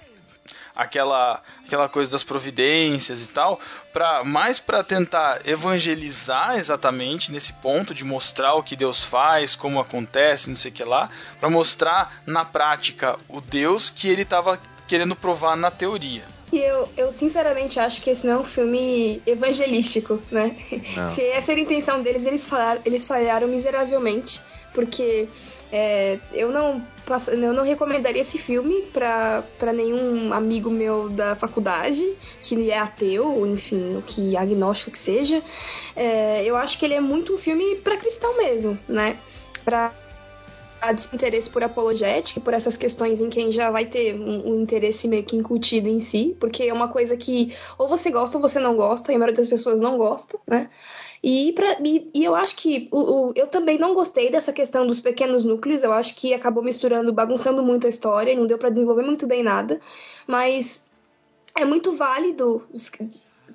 aquela 0.78 1.42
aquela 1.66 1.88
coisa 1.88 2.11
das 2.11 2.23
providências 2.23 3.25
e 3.25 3.26
tal, 3.26 3.61
para 3.92 4.23
mais 4.23 4.61
para 4.61 4.85
tentar 4.85 5.47
evangelizar 5.47 6.56
exatamente 6.56 7.32
nesse 7.32 7.52
ponto 7.54 7.92
de 7.92 8.04
mostrar 8.04 8.54
o 8.54 8.62
que 8.62 8.76
Deus 8.76 9.04
faz, 9.04 9.56
como 9.56 9.80
acontece, 9.80 10.49
não 10.49 10.56
sei 10.56 10.70
o 10.70 10.75
que 10.75 10.85
lá, 10.85 11.11
para 11.40 11.50
mostrar 11.50 12.23
na 12.25 12.44
prática 12.44 13.18
o 13.28 13.40
Deus 13.40 13.90
que 13.90 14.08
ele 14.08 14.23
estava 14.23 14.58
querendo 14.87 15.16
provar 15.16 15.56
na 15.56 15.70
teoria. 15.70 16.25
E 16.50 16.58
eu, 16.58 16.88
eu 16.97 17.12
sinceramente 17.18 17.78
acho 17.78 18.00
que 18.00 18.08
esse 18.08 18.26
não 18.26 18.35
é 18.35 18.38
um 18.38 18.44
filme 18.44 19.20
evangelístico, 19.26 20.23
né? 20.30 20.56
Não. 20.97 21.12
Se 21.14 21.23
essa 21.23 21.52
era 21.52 21.61
a 21.61 21.62
intenção 21.62 22.02
deles, 22.02 22.25
eles 22.25 22.49
falharam, 22.49 22.80
eles 22.87 23.06
falharam 23.06 23.49
miseravelmente, 23.49 24.40
porque 24.73 25.28
é, 25.71 26.19
eu 26.33 26.51
não 26.51 26.83
eu 27.29 27.53
não 27.55 27.65
recomendaria 27.65 28.21
esse 28.21 28.37
filme 28.37 28.83
para 28.93 29.73
nenhum 29.73 30.33
amigo 30.33 30.71
meu 30.71 31.09
da 31.09 31.35
faculdade 31.37 32.05
que 32.43 32.71
é 32.71 32.79
ateu, 32.79 33.47
enfim, 33.47 34.03
que 34.07 34.37
agnóstico 34.37 34.91
que 34.91 34.99
seja. 34.99 35.43
É, 35.97 36.45
eu 36.45 36.57
acho 36.57 36.79
que 36.79 36.85
ele 36.85 36.95
é 36.95 37.01
muito 37.01 37.35
um 37.35 37.39
filme 37.39 37.77
para 37.77 37.97
cristão 37.97 38.37
mesmo, 38.37 38.79
né? 38.87 39.19
Para 39.65 39.93
a 40.81 40.93
desinteresse 40.93 41.51
por 41.51 41.63
apologética, 41.63 42.41
por 42.41 42.55
essas 42.55 42.77
questões 42.77 43.21
em 43.21 43.29
quem 43.29 43.51
já 43.51 43.71
vai 43.71 43.87
ter 43.87 44.15
um, 44.15 44.53
um, 44.53 44.61
interesse 44.61 45.09
meio 45.09 45.25
que 45.25 45.37
incutido 45.37 45.89
em 45.89 46.01
si, 46.01 46.37
porque 46.39 46.65
é 46.65 46.73
uma 46.73 46.89
coisa 46.89 47.17
que 47.17 47.55
ou 47.77 47.89
você 47.89 48.11
gosta 48.11 48.37
ou 48.37 48.43
você 48.43 48.61
não 48.61 48.77
gosta, 48.77 49.11
e 49.11 49.17
a 49.17 49.19
maioria 49.19 49.37
das 49.37 49.49
pessoas 49.49 49.81
não 49.81 49.97
gosta, 49.97 50.39
né? 50.47 50.69
E, 51.23 51.52
pra, 51.52 51.78
e, 51.85 52.09
e 52.15 52.25
eu 52.25 52.35
acho 52.35 52.57
que 52.57 52.89
o, 52.93 53.31
o, 53.31 53.33
eu 53.35 53.47
também 53.49 53.78
não 53.78 53.95
gostei 53.95 54.31
dessa 54.31 54.52
questão 54.52 54.87
dos 54.87 55.00
pequenos 55.00 55.45
núcleos, 55.45 55.83
eu 55.83 55.93
acho 55.93 56.15
que 56.15 56.33
acabou 56.33 56.63
misturando, 56.63 57.13
bagunçando 57.13 57.63
muito 57.63 57.87
a 57.87 57.91
história, 57.91 58.33
e 58.33 58.37
não 58.37 58.47
deu 58.47 58.59
para 58.59 58.71
desenvolver 58.71 59.02
muito 59.02 59.26
bem 59.26 59.43
nada, 59.43 59.81
mas 60.26 60.87
é 61.54 61.65
muito 61.65 61.93
válido 61.93 62.63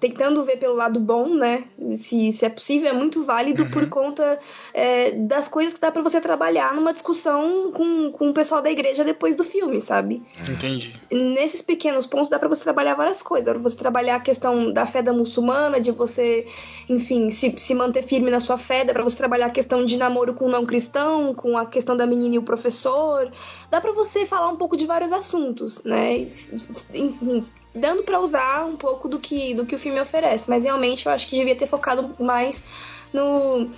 tentando 0.03 0.43
ver 0.43 0.57
pelo 0.57 0.75
lado 0.75 0.99
bom, 0.99 1.29
né? 1.33 1.63
Se, 1.95 2.29
se 2.33 2.45
é 2.45 2.49
possível, 2.49 2.89
é 2.89 2.93
muito 2.93 3.23
válido 3.23 3.63
uhum. 3.63 3.71
por 3.71 3.87
conta 3.87 4.37
é, 4.73 5.11
das 5.11 5.47
coisas 5.47 5.73
que 5.73 5.79
dá 5.79 5.89
para 5.89 6.01
você 6.01 6.19
trabalhar 6.19 6.75
numa 6.75 6.91
discussão 6.91 7.71
com, 7.71 8.11
com 8.11 8.29
o 8.29 8.33
pessoal 8.33 8.61
da 8.61 8.69
igreja 8.69 9.05
depois 9.05 9.37
do 9.37 9.45
filme, 9.45 9.79
sabe? 9.79 10.21
Entendi. 10.49 10.99
Nesses 11.09 11.61
pequenos 11.61 12.05
pontos 12.05 12.29
dá 12.29 12.37
para 12.37 12.49
você 12.49 12.63
trabalhar 12.63 12.95
várias 12.95 13.23
coisas. 13.23 13.45
Dá 13.45 13.53
pra 13.53 13.61
você 13.61 13.77
trabalhar 13.77 14.17
a 14.17 14.19
questão 14.19 14.73
da 14.73 14.85
fé 14.85 15.01
da 15.01 15.13
muçulmana, 15.13 15.79
de 15.79 15.91
você, 15.91 16.45
enfim, 16.89 17.29
se, 17.29 17.53
se 17.55 17.73
manter 17.73 18.01
firme 18.01 18.29
na 18.29 18.41
sua 18.41 18.57
fé, 18.57 18.83
dá 18.83 18.91
pra 18.91 19.03
você 19.03 19.15
trabalhar 19.15 19.45
a 19.45 19.51
questão 19.51 19.85
de 19.85 19.97
namoro 19.97 20.33
com 20.33 20.45
o 20.45 20.49
não 20.49 20.65
cristão, 20.65 21.33
com 21.33 21.57
a 21.57 21.65
questão 21.65 21.95
da 21.95 22.05
menina 22.05 22.35
e 22.35 22.39
o 22.39 22.43
professor. 22.43 23.31
Dá 23.71 23.79
para 23.79 23.93
você 23.93 24.25
falar 24.25 24.49
um 24.49 24.57
pouco 24.57 24.75
de 24.75 24.85
vários 24.85 25.13
assuntos, 25.13 25.81
né? 25.85 26.17
Enfim, 26.17 27.45
dando 27.73 28.03
para 28.03 28.19
usar 28.19 28.65
um 28.65 28.75
pouco 28.75 29.07
do 29.07 29.19
que, 29.19 29.53
do 29.53 29.65
que 29.65 29.75
o 29.75 29.79
filme 29.79 29.99
oferece, 29.99 30.49
mas 30.49 30.63
realmente 30.63 31.05
eu 31.05 31.12
acho 31.12 31.27
que 31.27 31.36
devia 31.36 31.55
ter 31.55 31.67
focado 31.67 32.15
mais 32.19 32.65
no, 33.12 33.69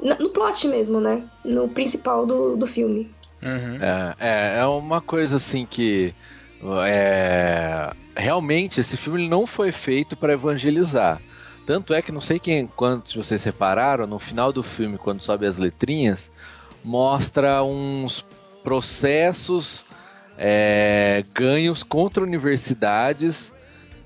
no 0.00 0.30
plot 0.30 0.68
mesmo, 0.68 1.00
né? 1.00 1.22
No 1.44 1.68
principal 1.68 2.26
do, 2.26 2.56
do 2.56 2.66
filme. 2.66 3.10
Uhum. 3.42 3.78
É, 3.80 4.14
é, 4.18 4.58
é 4.60 4.66
uma 4.66 5.00
coisa 5.00 5.36
assim 5.36 5.64
que 5.64 6.14
é, 6.86 7.92
realmente 8.16 8.80
esse 8.80 8.96
filme 8.96 9.28
não 9.28 9.46
foi 9.46 9.72
feito 9.72 10.16
para 10.16 10.32
evangelizar. 10.32 11.20
Tanto 11.66 11.92
é 11.92 12.00
que 12.00 12.10
não 12.10 12.20
sei 12.20 12.38
quem, 12.38 12.66
quantos 12.66 13.14
vocês 13.14 13.42
separaram, 13.42 14.06
no 14.06 14.18
final 14.18 14.52
do 14.52 14.62
filme, 14.62 14.96
quando 14.96 15.22
sobe 15.22 15.46
as 15.46 15.58
letrinhas, 15.58 16.30
mostra 16.82 17.62
uns 17.62 18.24
processos 18.64 19.84
é, 20.38 21.24
ganhos 21.34 21.82
contra 21.82 22.22
universidades 22.22 23.52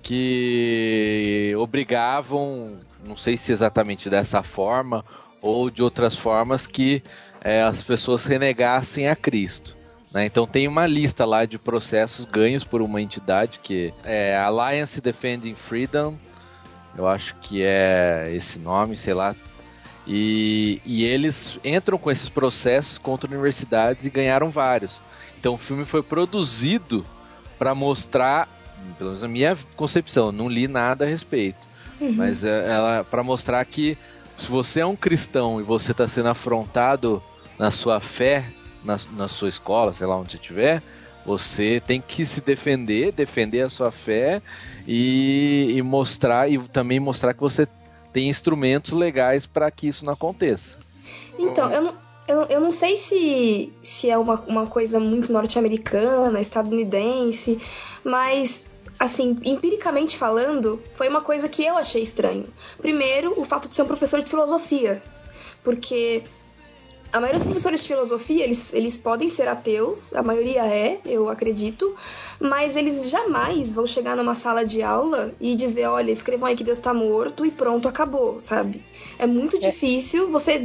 que 0.03 1.55
obrigavam, 1.59 2.79
não 3.07 3.17
sei 3.17 3.37
se 3.37 3.53
exatamente 3.53 4.09
dessa 4.09 4.43
forma 4.43 5.05
ou 5.41 5.71
de 5.71 5.83
outras 5.83 6.17
formas, 6.17 6.67
que 6.67 7.03
é, 7.43 7.63
as 7.63 7.83
pessoas 7.83 8.25
renegassem 8.25 9.09
a 9.09 9.15
Cristo. 9.15 9.77
Né? 10.13 10.25
Então 10.25 10.47
tem 10.47 10.67
uma 10.67 10.87
lista 10.87 11.25
lá 11.25 11.45
de 11.45 11.59
processos 11.59 12.25
ganhos 12.25 12.65
por 12.65 12.81
uma 12.81 13.01
entidade 13.01 13.61
que 13.63 13.93
é 14.03 14.37
Alliance 14.37 15.01
Defending 15.01 15.55
Freedom, 15.55 16.17
eu 16.97 17.07
acho 17.07 17.35
que 17.37 17.63
é 17.63 18.31
esse 18.35 18.59
nome, 18.59 18.97
sei 18.97 19.15
lá. 19.15 19.35
E, 20.07 20.81
e 20.85 21.05
eles 21.05 21.59
entram 21.65 21.97
com 21.97 22.11
esses 22.11 22.29
processos 22.29 22.99
contra 22.99 23.29
universidades 23.29 24.05
e 24.05 24.11
ganharam 24.11 24.51
vários. 24.51 25.01
Então 25.43 25.55
o 25.55 25.59
filme 25.59 25.85
foi 25.85 26.05
produzido 26.05 27.05
para 27.59 27.75
mostrar, 27.75 28.49
pelo 28.97 29.11
menos 29.11 29.25
a 29.25 29.29
minha 29.29 29.59
concepção, 29.75 30.31
não 30.31 30.49
li 30.49 30.69
nada 30.69 31.05
a 31.05 31.09
respeito, 31.09 31.59
uhum. 32.01 32.13
mas 32.13 32.45
é, 32.45 32.73
ela 32.73 33.03
para 33.03 33.25
mostrar 33.25 33.65
que 33.65 33.99
se 34.39 34.47
você 34.47 34.79
é 34.79 34.87
um 34.87 34.95
cristão 34.95 35.61
e 35.61 35.65
você 35.65 35.91
está 35.91 36.07
sendo 36.07 36.29
afrontado 36.29 37.21
na 37.59 37.73
sua 37.73 37.99
fé, 37.99 38.45
na, 38.85 39.01
na 39.17 39.27
sua 39.27 39.49
escola, 39.49 39.93
sei 39.93 40.07
lá 40.07 40.17
onde 40.17 40.31
você 40.31 40.37
estiver, 40.37 40.81
você 41.27 41.83
tem 41.85 42.01
que 42.01 42.25
se 42.25 42.41
defender, 42.41 43.11
defender 43.11 43.63
a 43.63 43.71
sua 43.71 43.91
fé 43.91 44.41
e, 44.87 45.75
e 45.75 45.83
mostrar 45.83 46.49
e 46.49 46.57
também 46.69 47.01
mostrar 47.01 47.35
que 47.35 47.41
você 47.41 47.67
tem 48.13 48.29
instrumentos 48.29 48.93
legais 48.93 49.45
para 49.45 49.69
que 49.73 49.89
isso 49.89 50.05
não 50.05 50.13
aconteça. 50.13 50.79
Então, 51.37 51.69
eu 51.73 51.83
não, 51.83 51.95
eu, 52.33 52.43
eu 52.49 52.61
não 52.61 52.73
sei 52.73 52.97
se, 52.97 53.73
se 53.83 54.09
é 54.09 54.17
uma, 54.17 54.41
uma 54.47 54.67
coisa 54.67 54.99
muito 54.99 55.33
norte-americana, 55.33 56.41
estadunidense, 56.41 57.61
mas 58.03 58.67
assim, 58.99 59.37
empiricamente 59.45 60.17
falando, 60.17 60.83
foi 60.95 61.09
uma 61.09 61.21
coisa 61.21 61.49
que 61.49 61.65
eu 61.65 61.77
achei 61.77 62.03
estranho. 62.03 62.47
Primeiro, 62.79 63.39
o 63.39 63.45
fato 63.45 63.69
de 63.69 63.75
ser 63.75 63.83
um 63.83 63.87
professor 63.87 64.23
de 64.23 64.31
filosofia. 64.31 65.03
Porque 65.63 66.23
a 67.13 67.21
maioria 67.21 67.39
dos 67.39 67.47
professores 67.47 67.83
de 67.83 67.89
filosofia, 67.89 68.43
eles, 68.43 68.73
eles 68.73 68.97
podem 68.97 69.29
ser 69.29 69.47
ateus, 69.47 70.15
a 70.15 70.23
maioria 70.23 70.65
é, 70.67 70.99
eu 71.05 71.29
acredito, 71.29 71.95
mas 72.41 72.75
eles 72.75 73.11
jamais 73.11 73.71
vão 73.71 73.87
chegar 73.87 74.17
numa 74.17 74.35
sala 74.35 74.65
de 74.65 74.83
aula 74.83 75.35
e 75.39 75.55
dizer, 75.55 75.87
olha, 75.87 76.11
escrevam 76.11 76.49
aí 76.49 76.57
que 76.57 76.65
Deus 76.65 76.79
tá 76.79 76.95
morto 76.95 77.45
e 77.45 77.51
pronto, 77.51 77.87
acabou, 77.87 78.41
sabe? 78.41 78.83
É 79.19 79.27
muito 79.27 79.57
é. 79.57 79.61
difícil 79.61 80.31
você 80.31 80.63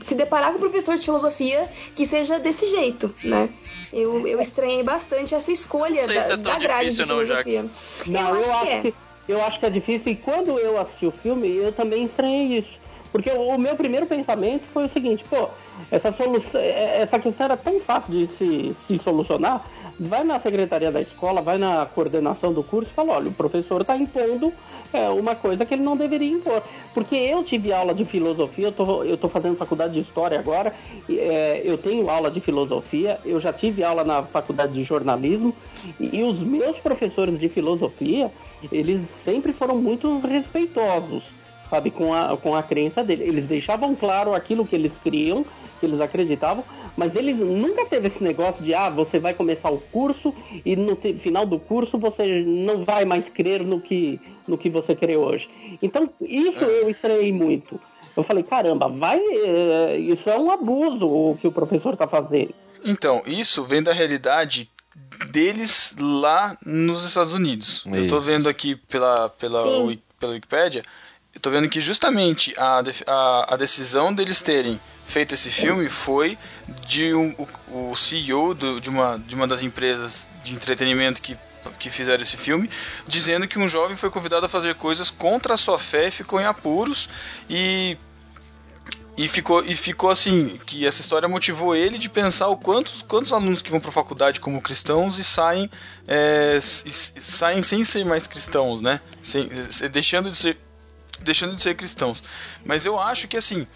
se 0.00 0.14
deparar 0.14 0.50
com 0.50 0.58
um 0.58 0.60
professor 0.60 0.96
de 0.96 1.04
filosofia 1.04 1.66
que 1.96 2.04
seja 2.04 2.38
desse 2.38 2.66
jeito, 2.66 3.12
né? 3.24 3.48
Eu, 3.94 4.28
eu 4.28 4.40
estranhei 4.40 4.82
bastante 4.82 5.34
essa 5.34 5.50
escolha 5.50 6.06
da, 6.06 6.14
é 6.14 6.36
da 6.36 6.58
grade 6.58 6.90
difícil, 6.90 7.06
de 7.06 7.12
filosofia. 7.12 7.64
Não, 8.06 8.22
não 8.22 8.36
eu, 8.36 8.42
eu, 8.42 8.52
acho 8.52 8.82
que 8.82 8.88
é. 8.88 8.92
eu 9.26 9.42
acho 9.42 9.58
que 9.58 9.66
é 9.66 9.70
difícil 9.70 10.12
e 10.12 10.16
quando 10.16 10.58
eu 10.58 10.78
assisti 10.78 11.06
o 11.06 11.10
filme, 11.10 11.48
eu 11.48 11.72
também 11.72 12.04
estranhei 12.04 12.58
isso. 12.58 12.78
Porque 13.10 13.30
o, 13.30 13.48
o 13.48 13.58
meu 13.58 13.74
primeiro 13.74 14.06
pensamento 14.06 14.64
foi 14.64 14.84
o 14.84 14.88
seguinte, 14.88 15.24
pô, 15.28 15.48
essa, 15.90 16.12
solução, 16.12 16.60
é, 16.60 17.00
essa 17.00 17.18
questão 17.18 17.44
era 17.44 17.56
tão 17.56 17.80
fácil 17.80 18.12
de 18.12 18.26
se, 18.26 18.74
se 18.86 18.98
solucionar. 18.98 19.64
Vai 19.98 20.24
na 20.24 20.38
secretaria 20.38 20.90
da 20.90 21.00
escola, 21.00 21.42
vai 21.42 21.58
na 21.58 21.86
coordenação 21.86 22.52
do 22.52 22.62
curso 22.62 22.90
e 22.90 22.94
fala: 22.94 23.12
olha, 23.12 23.28
o 23.28 23.32
professor 23.32 23.80
está 23.82 23.96
impondo 23.96 24.52
é, 24.92 25.08
uma 25.08 25.34
coisa 25.34 25.64
que 25.64 25.74
ele 25.74 25.82
não 25.82 25.96
deveria 25.96 26.30
impor. 26.30 26.62
Porque 26.94 27.14
eu 27.14 27.42
tive 27.42 27.72
aula 27.72 27.94
de 27.94 28.04
filosofia, 28.04 28.66
eu 28.66 28.72
tô, 28.72 29.04
eu 29.04 29.16
tô 29.16 29.28
fazendo 29.28 29.56
faculdade 29.56 29.94
de 29.94 30.00
história 30.00 30.38
agora, 30.38 30.74
é, 31.08 31.62
eu 31.64 31.78
tenho 31.78 32.08
aula 32.10 32.30
de 32.30 32.40
filosofia, 32.40 33.18
eu 33.24 33.40
já 33.40 33.52
tive 33.52 33.82
aula 33.82 34.04
na 34.04 34.22
faculdade 34.22 34.72
de 34.72 34.84
jornalismo, 34.84 35.54
e, 35.98 36.18
e 36.18 36.22
os 36.22 36.40
meus 36.40 36.78
professores 36.78 37.38
de 37.38 37.48
filosofia, 37.48 38.30
eles 38.70 39.02
sempre 39.08 39.52
foram 39.52 39.76
muito 39.76 40.18
respeitosos 40.20 41.42
sabe, 41.72 41.90
com 41.90 42.12
a, 42.12 42.36
com 42.36 42.54
a 42.54 42.62
crença 42.62 43.02
dele. 43.02 43.24
Eles 43.24 43.46
deixavam 43.46 43.94
claro 43.94 44.34
aquilo 44.34 44.66
que 44.66 44.76
eles 44.76 44.92
criam, 45.02 45.42
que 45.82 45.86
eles 45.86 46.00
acreditavam, 46.00 46.62
mas 46.96 47.16
eles 47.16 47.38
nunca 47.38 47.84
teve 47.84 48.06
esse 48.06 48.22
negócio 48.22 48.62
de 48.62 48.72
ah, 48.72 48.88
você 48.88 49.18
vai 49.18 49.34
começar 49.34 49.68
o 49.68 49.78
curso 49.78 50.32
e 50.64 50.76
no 50.76 50.94
final 51.18 51.44
do 51.44 51.58
curso 51.58 51.98
você 51.98 52.44
não 52.46 52.84
vai 52.84 53.04
mais 53.04 53.28
crer 53.28 53.66
no 53.66 53.80
que, 53.80 54.20
no 54.46 54.56
que 54.56 54.70
você 54.70 54.94
crê 54.94 55.16
hoje. 55.16 55.50
Então, 55.82 56.08
isso 56.20 56.62
eu 56.62 56.88
estranhei 56.88 57.32
muito. 57.32 57.80
Eu 58.16 58.22
falei, 58.22 58.44
caramba, 58.44 58.88
vai. 58.88 59.18
Eh, 59.18 59.98
isso 59.98 60.30
é 60.30 60.38
um 60.38 60.50
abuso 60.50 61.08
o 61.08 61.36
que 61.40 61.48
o 61.48 61.52
professor 61.52 61.94
está 61.94 62.06
fazendo. 62.06 62.54
Então, 62.84 63.22
isso 63.26 63.64
vem 63.64 63.82
da 63.82 63.92
realidade 63.92 64.70
deles 65.30 65.96
lá 65.98 66.56
nos 66.64 67.04
Estados 67.04 67.34
Unidos. 67.34 67.84
Eu 67.86 68.06
tô 68.06 68.18
Isso. 68.18 68.20
vendo 68.20 68.48
aqui 68.48 68.76
pela, 68.76 69.28
pela, 69.30 69.58
Sim. 69.58 69.98
Pela 70.20 70.32
Wikipédia, 70.32 70.84
eu 71.34 71.40
tô 71.40 71.50
vendo 71.50 71.68
que 71.68 71.80
justamente 71.80 72.54
a, 72.58 72.82
a, 73.06 73.54
a 73.54 73.56
decisão 73.56 74.12
deles 74.12 74.42
terem 74.42 74.78
feito 75.06 75.34
esse 75.34 75.50
filme 75.50 75.88
foi 75.88 76.38
de 76.86 77.12
um, 77.14 77.34
o, 77.68 77.94
CEO 77.96 78.54
do- 78.54 78.80
de, 78.80 78.88
uma, 78.88 79.18
de 79.18 79.34
uma 79.34 79.46
das 79.46 79.62
empresas 79.62 80.28
de 80.42 80.54
entretenimento 80.54 81.20
que, 81.20 81.36
que 81.78 81.90
fizeram 81.90 82.22
esse 82.22 82.36
filme, 82.36 82.68
dizendo 83.06 83.46
que 83.46 83.58
um 83.58 83.68
jovem 83.68 83.96
foi 83.96 84.10
convidado 84.10 84.46
a 84.46 84.48
fazer 84.48 84.74
coisas 84.74 85.10
contra 85.10 85.54
a 85.54 85.56
sua 85.56 85.78
fé 85.78 86.08
e 86.08 86.10
ficou 86.10 86.40
em 86.40 86.44
apuros 86.44 87.08
e 87.48 87.96
e 89.14 89.28
ficou, 89.28 89.62
e 89.62 89.74
ficou 89.76 90.08
assim, 90.08 90.58
que 90.64 90.86
essa 90.86 91.02
história 91.02 91.28
motivou 91.28 91.76
ele 91.76 91.98
de 91.98 92.08
pensar 92.08 92.48
o 92.48 92.56
quantos, 92.56 93.02
quantos 93.02 93.30
alunos 93.30 93.60
que 93.60 93.70
vão 93.70 93.78
para 93.78 93.92
faculdade 93.92 94.40
como 94.40 94.60
cristãos 94.62 95.18
e 95.18 95.24
saem, 95.24 95.70
é, 96.08 96.56
e 96.58 96.90
saem 96.90 97.62
sem 97.62 97.84
ser 97.84 98.06
mais 98.06 98.26
cristãos, 98.26 98.80
né? 98.80 99.00
Sem, 99.22 99.50
se- 99.70 99.86
deixando 99.90 100.30
de 100.30 100.36
ser 100.36 100.58
deixando 101.20 101.54
de 101.54 101.60
ser 101.62 101.74
cristãos. 101.76 102.22
Mas 102.64 102.84
eu 102.86 102.98
acho 102.98 103.28
que 103.28 103.36
assim, 103.36 103.66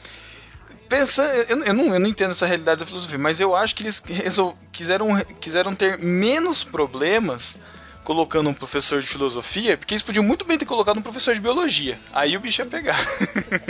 pensando, 0.88 1.29
eu, 1.49 1.64
eu 1.64 1.75
não, 1.75 1.94
eu 1.94 2.01
não 2.01 2.09
entendo 2.09 2.31
essa 2.31 2.46
realidade 2.46 2.81
da 2.81 2.87
filosofia, 2.87 3.18
mas 3.18 3.40
eu 3.40 3.55
acho 3.55 3.75
que 3.75 3.83
eles 3.83 4.03
resol, 4.07 4.57
quiseram, 4.72 5.09
quiseram 5.40 5.75
ter 5.75 5.99
menos 5.99 6.64
problemas 6.64 7.59
colocando 8.05 8.49
um 8.49 8.55
professor 8.55 9.01
de 9.03 9.09
filosofia, 9.09 9.77
porque 9.77 9.92
eles 9.94 10.03
podiam 10.03 10.22
muito 10.22 10.44
bem 10.44 10.57
ter 10.57 10.64
colocado 10.64 10.96
um 10.99 11.03
professor 11.03 11.35
de 11.35 11.40
biologia. 11.40 11.99
Aí 12.12 12.37
o 12.37 12.40
bicho 12.40 12.62
ia 12.62 12.66
pegar. 12.66 12.96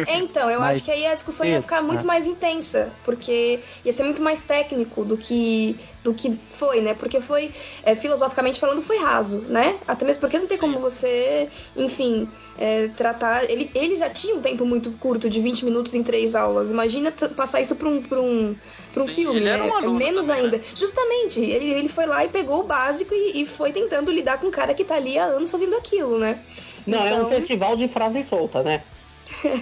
É, 0.06 0.16
então, 0.20 0.50
eu 0.50 0.60
Mas- 0.60 0.76
acho 0.76 0.84
que 0.84 0.90
aí 0.90 1.06
a 1.06 1.14
discussão 1.14 1.46
ia 1.46 1.62
ficar 1.62 1.80
muito 1.80 2.02
né? 2.02 2.06
mais 2.06 2.26
intensa, 2.26 2.92
porque 3.02 3.60
ia 3.82 3.92
ser 3.94 4.02
muito 4.02 4.20
mais 4.20 4.42
técnico 4.42 5.06
do 5.06 5.16
que 5.16 5.76
do 6.06 6.14
que 6.14 6.38
foi, 6.50 6.80
né? 6.80 6.94
Porque 6.94 7.20
foi, 7.20 7.50
é, 7.82 7.96
filosoficamente 7.96 8.60
falando, 8.60 8.80
foi 8.80 8.96
raso, 8.98 9.40
né? 9.48 9.76
Até 9.88 10.06
mesmo 10.06 10.20
porque 10.20 10.38
não 10.38 10.46
tem 10.46 10.56
como 10.56 10.78
você, 10.78 11.48
enfim, 11.76 12.28
é, 12.56 12.88
tratar. 12.96 13.50
Ele, 13.50 13.68
ele 13.74 13.96
já 13.96 14.08
tinha 14.08 14.36
um 14.36 14.40
tempo 14.40 14.64
muito 14.64 14.92
curto, 14.98 15.28
de 15.28 15.40
20 15.40 15.64
minutos 15.64 15.94
em 15.96 16.02
três 16.04 16.36
aulas. 16.36 16.70
Imagina 16.70 17.12
passar 17.36 17.60
isso 17.60 17.74
pra 17.74 17.88
um, 17.88 18.00
pra 18.00 18.20
um, 18.20 18.54
pra 18.94 19.02
um 19.02 19.08
Sim, 19.08 19.14
filme, 19.14 19.36
ele 19.40 19.44
né? 19.46 19.50
era 19.58 19.64
um 19.64 19.74
aluno 19.74 19.98
Menos 19.98 20.28
também, 20.28 20.44
ainda. 20.44 20.58
né? 20.58 20.62
Justamente, 20.76 21.40
ele, 21.40 21.70
ele 21.70 21.88
foi 21.88 22.06
lá 22.06 22.24
e 22.24 22.28
pegou 22.28 22.60
o 22.60 22.62
básico 22.62 23.12
e, 23.12 23.42
e 23.42 23.46
foi 23.46 23.72
tentando 23.72 24.12
lidar 24.12 24.38
com 24.38 24.46
um 24.46 24.50
cara 24.52 24.72
que 24.74 24.84
tá 24.84 24.94
ali 24.94 25.18
há 25.18 25.24
anos 25.24 25.50
fazendo 25.50 25.74
aquilo, 25.76 26.18
né? 26.18 26.38
Não, 26.86 27.00
é 27.04 27.14
um 27.14 27.16
Então- 27.26 27.30
festival 27.30 27.76
de 27.76 27.88
frase 27.88 28.24
solta, 28.24 28.62
né? 28.62 28.82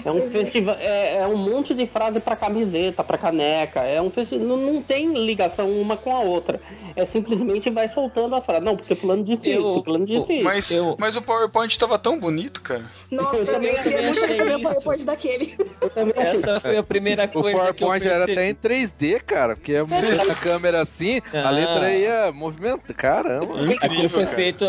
É 0.05 0.11
um 0.11 0.20
festival, 0.31 0.77
é, 0.79 1.16
é 1.18 1.27
um 1.27 1.37
monte 1.37 1.74
de 1.74 1.87
frase 1.87 2.20
pra 2.20 2.37
camiseta, 2.37 3.03
pra 3.05 3.16
caneca. 3.18 3.81
É 3.81 4.00
um 4.00 4.11
festi... 4.11 4.37
não, 4.37 4.57
não 4.57 4.83
tem 4.83 5.12
ligação 5.14 5.70
uma 5.70 5.96
com 5.96 6.14
a 6.14 6.20
outra. 6.20 6.61
É 6.96 7.05
simplesmente 7.07 7.70
vai 7.70 7.88
soltando 7.88 8.35
a 8.35 8.40
frase. 8.40 8.64
Não, 8.64 8.77
porque 8.77 8.94
fulano 8.94 9.24
disse 9.24 9.48
Eu- 9.50 9.61
isso, 9.62 9.83
fulano 9.85 10.05
disse 10.07 10.33
isso. 10.35 10.44
Mas, 10.44 10.70
Eu- 10.70 10.96
mas 10.98 11.16
o 11.16 11.22
PowerPoint 11.22 11.79
tava 11.79 11.98
tão 11.98 12.18
bonito, 12.18 12.61
cara. 12.62 12.85
Nossa, 13.11 13.37
eu 13.38 13.46
também 13.46 13.74
queria 13.77 14.03
muito 14.03 14.22
achei 14.24 14.37
fazer 14.37 14.55
o. 14.57 14.61
PowerPoint 14.62 15.05
daquele. 15.07 15.57
Eu. 15.81 16.22
Essa 16.22 16.61
foi 16.61 16.77
a 16.77 16.83
primeira 16.83 17.24
O 17.24 17.29
coisa 17.29 17.72
que 17.72 17.83
eu 17.83 17.87
PowerPoint 17.88 18.07
era 18.07 18.24
até 18.24 18.48
em 18.50 18.55
3D, 18.55 19.20
cara, 19.24 19.55
porque 19.57 19.72
é 19.72 19.81
a 19.81 20.35
câmera 20.35 20.83
assim, 20.83 21.20
a 21.33 21.48
Ah. 21.48 21.50
letra 21.50 21.92
ia 21.92 22.33
movimentar. 22.33 22.94
Caramba. 22.96 23.55
Aquilo 23.81 24.09
foi 24.09 24.24
cara. 24.24 24.37
feito, 24.37 24.64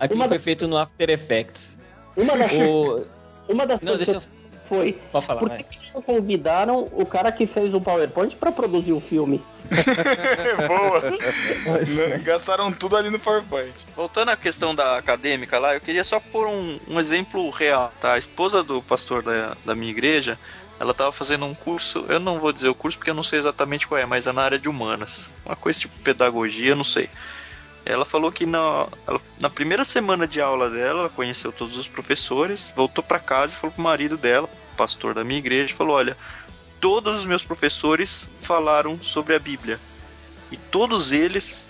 aquilo 0.00 0.20
Uma 0.20 0.28
foi 0.28 0.38
da- 0.38 0.42
feito 0.44 0.66
no 0.68 0.76
After 0.76 1.10
Effects. 1.10 1.76
Uma 2.16 2.36
das, 2.36 2.52
O... 2.52 3.06
uma 3.48 3.66
das 3.66 3.80
Não, 3.80 3.88
coisas 3.96 4.08
deixa 4.08 4.12
eu... 4.32 4.37
foi. 4.68 4.92
Pode 5.10 5.26
falar, 5.26 5.40
Por 5.40 5.50
que 5.50 6.02
convidaram 6.02 6.88
o 6.92 7.06
cara 7.06 7.32
que 7.32 7.46
fez 7.46 7.72
o 7.74 7.80
PowerPoint 7.80 8.36
pra 8.36 8.52
produzir 8.52 8.92
o 8.92 9.00
filme? 9.00 9.42
Boa. 10.68 12.18
Gastaram 12.18 12.70
tudo 12.72 12.96
ali 12.96 13.10
no 13.10 13.18
PowerPoint. 13.18 13.86
Voltando 13.96 14.30
à 14.30 14.36
questão 14.36 14.74
da 14.74 14.98
acadêmica 14.98 15.58
lá, 15.58 15.74
eu 15.74 15.80
queria 15.80 16.04
só 16.04 16.20
pôr 16.20 16.46
um, 16.46 16.78
um 16.86 17.00
exemplo 17.00 17.48
real, 17.50 17.92
tá? 18.00 18.12
A 18.12 18.18
esposa 18.18 18.62
do 18.62 18.80
pastor 18.82 19.22
da, 19.22 19.56
da 19.64 19.74
minha 19.74 19.90
igreja, 19.90 20.38
ela 20.78 20.94
tava 20.94 21.10
fazendo 21.12 21.44
um 21.44 21.54
curso, 21.54 22.04
eu 22.08 22.20
não 22.20 22.38
vou 22.38 22.52
dizer 22.52 22.68
o 22.68 22.74
curso 22.74 22.98
porque 22.98 23.10
eu 23.10 23.14
não 23.14 23.24
sei 23.24 23.38
exatamente 23.38 23.86
qual 23.86 24.00
é, 24.00 24.06
mas 24.06 24.26
é 24.26 24.32
na 24.32 24.42
área 24.42 24.58
de 24.58 24.68
humanas. 24.68 25.30
Uma 25.44 25.56
coisa 25.56 25.80
tipo 25.80 25.98
pedagogia, 26.00 26.74
não 26.74 26.84
sei. 26.84 27.08
Ela 27.90 28.04
falou 28.04 28.30
que 28.30 28.44
na, 28.44 28.86
ela- 29.06 29.20
na 29.40 29.48
primeira 29.48 29.82
semana 29.82 30.26
de 30.28 30.40
aula 30.42 30.68
dela, 30.68 31.00
ela 31.00 31.08
conheceu 31.08 31.50
todos 31.50 31.78
os 31.78 31.88
professores, 31.88 32.70
voltou 32.76 33.02
pra 33.02 33.18
casa 33.18 33.54
e 33.54 33.56
falou 33.56 33.72
pro 33.72 33.82
marido 33.82 34.18
dela, 34.18 34.46
pastor 34.76 35.14
da 35.14 35.24
minha 35.24 35.38
igreja, 35.38 35.74
falou: 35.74 35.96
Olha, 35.96 36.14
todos 36.80 37.18
os 37.20 37.24
meus 37.24 37.42
professores 37.42 38.28
falaram 38.42 39.00
sobre 39.02 39.34
a 39.34 39.38
Bíblia. 39.38 39.80
E 40.52 40.56
todos 40.58 41.12
eles 41.12 41.66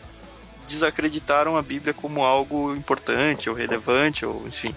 desacreditaram 0.67 1.57
a 1.57 1.63
Bíblia 1.63 1.95
como 1.95 2.25
algo 2.25 2.75
importante 2.75 3.49
ou 3.49 3.55
relevante, 3.55 4.27
ou 4.27 4.45
enfim. 4.47 4.75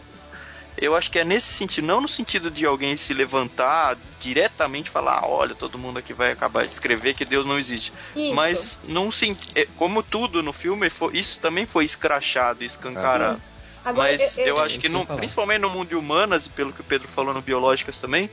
Eu 0.78 0.96
acho 0.96 1.12
que 1.12 1.20
é 1.20 1.24
nesse 1.24 1.52
sentido, 1.54 1.86
não 1.86 2.02
no 2.02 2.08
sentido 2.08 2.50
de 2.50 2.66
alguém 2.66 2.96
se 2.98 3.14
levantar 3.14 3.98
diretamente 4.20 4.88
e 4.88 4.92
falar, 4.92 5.20
"Ah, 5.20 5.28
olha, 5.28 5.54
todo 5.54 5.78
mundo 5.78 6.00
aqui 6.00 6.14
vai 6.14 6.32
acabar 6.32 6.66
de 6.66 6.74
escrever 6.74 7.14
que 7.14 7.26
Deus 7.26 7.46
não 7.46 7.58
existe. 7.60 7.92
Isso. 8.16 8.34
Mas 8.36 8.80
não 8.88 9.10
é, 9.56 9.66
como 9.78 10.02
tudo 10.02 10.42
no 10.42 10.54
filme, 10.54 10.90
foi- 10.90 11.16
isso 11.18 11.40
também 11.40 11.66
foi 11.66 11.86
escrachado, 11.86 12.64
escancarado. 12.64 13.36
Sim. 13.38 13.42
Agora, 13.84 14.12
Mas 14.12 14.38
eu, 14.38 14.60
acho 14.60 14.68
isso 14.70 14.80
que, 14.80 14.90
que 14.90 14.96
eu 14.96 15.00
no- 15.00 15.06
principalmente 15.18 15.60
no 15.62 15.70
mundo 15.70 15.90
de 15.90 15.96
humanas, 15.96 16.46
e 16.46 16.50
pelo 16.50 16.72
que 16.72 16.82
o 16.82 16.84
Pedro 16.84 17.08
falou 17.08 17.34
no 17.34 17.42
biológicas 17.42 17.98
também, 17.98 18.30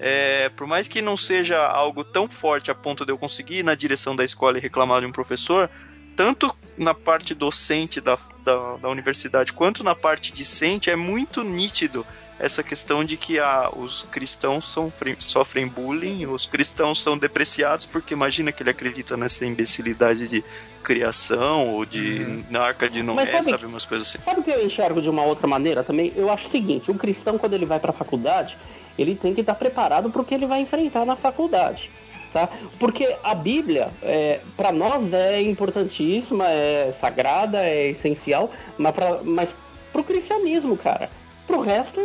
é, 0.00 0.48
por 0.50 0.66
mais 0.66 0.88
que 0.88 1.00
não 1.00 1.16
seja 1.16 1.58
algo 1.66 2.04
tão 2.04 2.28
forte 2.28 2.70
a 2.70 2.74
ponto 2.74 3.04
de 3.04 3.12
eu 3.12 3.18
conseguir 3.18 3.58
ir 3.58 3.62
na 3.64 3.74
direção 3.74 4.14
da 4.14 4.24
escola 4.24 4.58
e 4.58 4.60
reclamar 4.60 5.00
de 5.00 5.06
um 5.06 5.12
professor, 5.12 5.70
tanto 6.16 6.54
na 6.76 6.94
parte 6.94 7.32
docente 7.34 8.00
da, 8.00 8.18
da, 8.48 8.76
da 8.76 8.88
universidade 8.88 9.52
quanto 9.52 9.84
na 9.84 9.94
parte 9.94 10.32
discente, 10.32 10.88
é 10.90 10.96
muito 10.96 11.42
nítido 11.44 12.04
essa 12.40 12.62
questão 12.62 13.04
de 13.04 13.16
que 13.16 13.38
ah, 13.38 13.68
os 13.76 14.06
cristãos 14.12 14.64
sofrem, 14.64 15.16
sofrem 15.18 15.66
bullying, 15.66 16.24
os 16.26 16.46
cristãos 16.46 17.02
são 17.02 17.18
depreciados, 17.18 17.84
porque 17.84 18.14
imagina 18.14 18.52
que 18.52 18.62
ele 18.62 18.70
acredita 18.70 19.16
nessa 19.16 19.44
imbecilidade 19.44 20.28
de 20.28 20.44
criação 20.82 21.68
ou 21.74 21.84
de 21.84 22.44
na 22.48 22.60
arca 22.62 22.88
de 22.88 23.02
Noé, 23.02 23.26
sabe- 23.26 23.50
sabe, 23.50 23.66
umas 23.66 23.84
coisas 23.84 24.08
assim. 24.08 24.18
Sabe 24.22 24.40
o 24.40 24.42
que 24.44 24.50
eu 24.50 24.64
enxergo 24.64 25.02
de 25.02 25.10
uma 25.10 25.22
outra 25.22 25.46
maneira 25.46 25.82
também? 25.84 26.12
Eu 26.16 26.30
acho 26.30 26.48
o 26.48 26.50
seguinte, 26.50 26.90
o 26.90 26.94
cristão 26.94 27.36
quando 27.36 27.54
ele 27.54 27.66
vai 27.66 27.78
pra 27.80 27.92
faculdade, 27.92 28.56
ele 28.96 29.14
tem 29.14 29.34
que 29.34 29.40
estar 29.42 29.54
preparado 29.54 30.08
para 30.08 30.22
o 30.22 30.24
que 30.24 30.34
ele 30.34 30.46
vai 30.46 30.60
enfrentar 30.60 31.04
na 31.04 31.16
faculdade. 31.16 31.90
Tá? 32.32 32.48
Porque 32.78 33.16
a 33.24 33.34
Bíblia, 33.34 33.88
é, 34.02 34.40
para 34.56 34.70
nós, 34.70 35.12
é 35.12 35.40
importantíssima, 35.40 36.46
é 36.46 36.92
sagrada, 36.92 37.64
é 37.64 37.88
essencial, 37.88 38.52
mas, 38.76 38.94
pra, 38.94 39.22
mas 39.22 39.48
pro 39.92 40.04
cristianismo, 40.04 40.76
cara, 40.76 41.10
pro 41.46 41.60
resto 41.60 42.00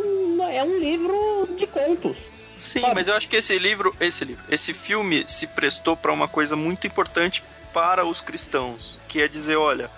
é 0.50 0.64
um 0.64 0.80
livro 0.80 1.50
de 1.58 1.68
contos. 1.68 2.18
Sim, 2.58 2.82
Sabe? 2.82 2.96
mas 2.96 3.08
eu 3.08 3.16
acho 3.16 3.28
que 3.28 3.36
esse 3.36 3.58
livro, 3.60 3.94
esse 4.00 4.24
livro, 4.24 4.44
esse 4.50 4.74
filme 4.74 5.26
se 5.28 5.46
prestou 5.46 5.98
para 5.98 6.14
uma 6.14 6.28
coisa 6.28 6.56
muito 6.56 6.88
importante 6.88 7.44
para 7.74 8.06
os 8.06 8.22
cristãos, 8.22 9.00
que 9.08 9.22
é 9.22 9.28
dizer, 9.28 9.58
olha, 9.58 9.90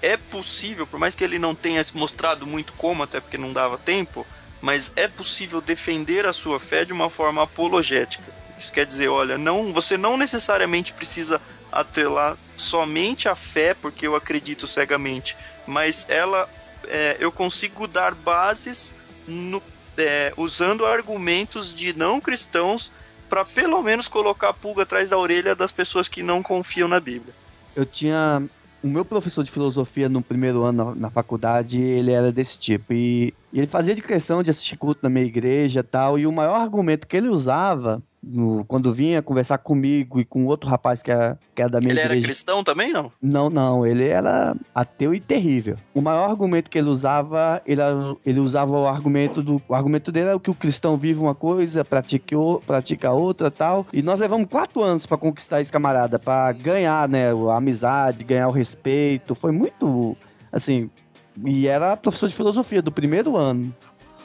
é 0.00 0.16
possível, 0.16 0.86
por 0.86 0.98
mais 0.98 1.14
que 1.14 1.24
ele 1.24 1.38
não 1.38 1.54
tenha 1.54 1.84
mostrado 1.92 2.46
muito 2.46 2.72
como, 2.74 3.02
até 3.02 3.20
porque 3.20 3.36
não 3.36 3.52
dava 3.52 3.76
tempo, 3.76 4.26
mas 4.60 4.92
é 4.96 5.06
possível 5.08 5.60
defender 5.60 6.26
a 6.26 6.32
sua 6.32 6.58
fé 6.58 6.84
de 6.84 6.92
uma 6.92 7.10
forma 7.10 7.42
apologética. 7.42 8.37
Isso 8.58 8.72
quer 8.72 8.84
dizer, 8.84 9.08
olha, 9.08 9.38
não, 9.38 9.72
você 9.72 9.96
não 9.96 10.16
necessariamente 10.16 10.92
precisa 10.92 11.40
atrelar 11.70 12.36
somente 12.56 13.28
a 13.28 13.36
fé, 13.36 13.74
porque 13.74 14.06
eu 14.06 14.16
acredito 14.16 14.66
cegamente, 14.66 15.36
mas 15.66 16.06
ela, 16.08 16.48
é, 16.86 17.16
eu 17.20 17.30
consigo 17.30 17.86
dar 17.86 18.14
bases 18.14 18.94
no, 19.26 19.62
é, 19.96 20.32
usando 20.36 20.86
argumentos 20.86 21.74
de 21.74 21.96
não 21.96 22.20
cristãos 22.20 22.90
para 23.28 23.44
pelo 23.44 23.82
menos 23.82 24.08
colocar 24.08 24.48
a 24.48 24.54
pulga 24.54 24.82
atrás 24.82 25.10
da 25.10 25.18
orelha 25.18 25.54
das 25.54 25.70
pessoas 25.70 26.08
que 26.08 26.22
não 26.22 26.42
confiam 26.42 26.88
na 26.88 26.98
Bíblia. 26.98 27.34
Eu 27.76 27.84
tinha. 27.84 28.42
O 28.80 28.86
meu 28.86 29.04
professor 29.04 29.42
de 29.42 29.50
filosofia 29.50 30.08
no 30.08 30.22
primeiro 30.22 30.62
ano 30.62 30.94
na, 30.94 31.10
faculdade, 31.10 31.80
ele 31.80 32.12
era 32.12 32.30
desse 32.30 32.58
tipo. 32.58 32.92
E, 32.92 33.34
e 33.52 33.58
ele 33.58 33.66
fazia 33.66 33.94
de 33.94 34.00
questão 34.00 34.42
de 34.42 34.50
assistir 34.50 34.76
culto 34.76 35.00
na 35.02 35.10
minha 35.10 35.26
igreja 35.26 35.82
tal. 35.82 36.18
E 36.18 36.26
o 36.26 36.32
maior 36.32 36.60
argumento 36.60 37.06
que 37.06 37.16
ele 37.16 37.28
usava 37.28 38.00
no- 38.30 38.64
quando 38.66 38.92
vinha 38.92 39.22
conversar 39.22 39.58
comigo 39.58 40.20
e 40.20 40.24
com 40.24 40.44
outro 40.46 40.68
rapaz 40.68 41.00
que 41.02 41.10
era, 41.10 41.38
que 41.54 41.62
era 41.62 41.70
da 41.70 41.80
minha 41.80 41.92
Ele 41.92 42.00
era 42.00 42.08
igreja. 42.12 42.26
cristão 42.26 42.62
também, 42.62 42.92
não? 42.92 43.10
Não, 43.22 43.48
não, 43.48 43.86
ele 43.86 44.06
era 44.06 44.54
ateu 44.74 45.14
e 45.14 45.20
terrível. 45.20 45.76
O 45.94 46.00
maior 46.00 46.28
argumento 46.30 46.68
que 46.70 46.76
ele 46.78 46.88
usava, 46.88 47.62
ele, 47.66 47.80
ele 48.26 48.40
usava 48.40 48.70
o 48.72 48.86
argumento 48.86 49.42
do. 49.42 49.60
O 49.68 49.74
argumento 49.74 50.12
dele 50.12 50.28
era 50.28 50.38
que 50.38 50.50
o 50.50 50.54
cristão 50.54 50.96
vive 50.96 51.18
uma 51.18 51.34
coisa, 51.34 51.84
pratica, 51.84 52.36
pratica 52.66 53.10
outra 53.12 53.50
tal. 53.50 53.86
E 53.92 54.02
nós 54.02 54.18
levamos 54.20 54.48
quatro 54.48 54.82
anos 54.82 55.06
pra 55.06 55.16
conquistar 55.16 55.60
esse 55.60 55.72
camarada, 55.72 56.18
pra 56.18 56.52
ganhar, 56.52 57.08
né, 57.08 57.30
a 57.32 57.56
amizade, 57.56 58.24
ganhar 58.24 58.48
o 58.48 58.52
respeito. 58.52 59.34
Foi 59.34 59.52
muito. 59.52 60.16
Assim. 60.52 60.90
E 61.46 61.68
era 61.68 61.96
professor 61.96 62.28
de 62.28 62.34
filosofia 62.34 62.82
do 62.82 62.90
primeiro 62.90 63.36
ano. 63.36 63.74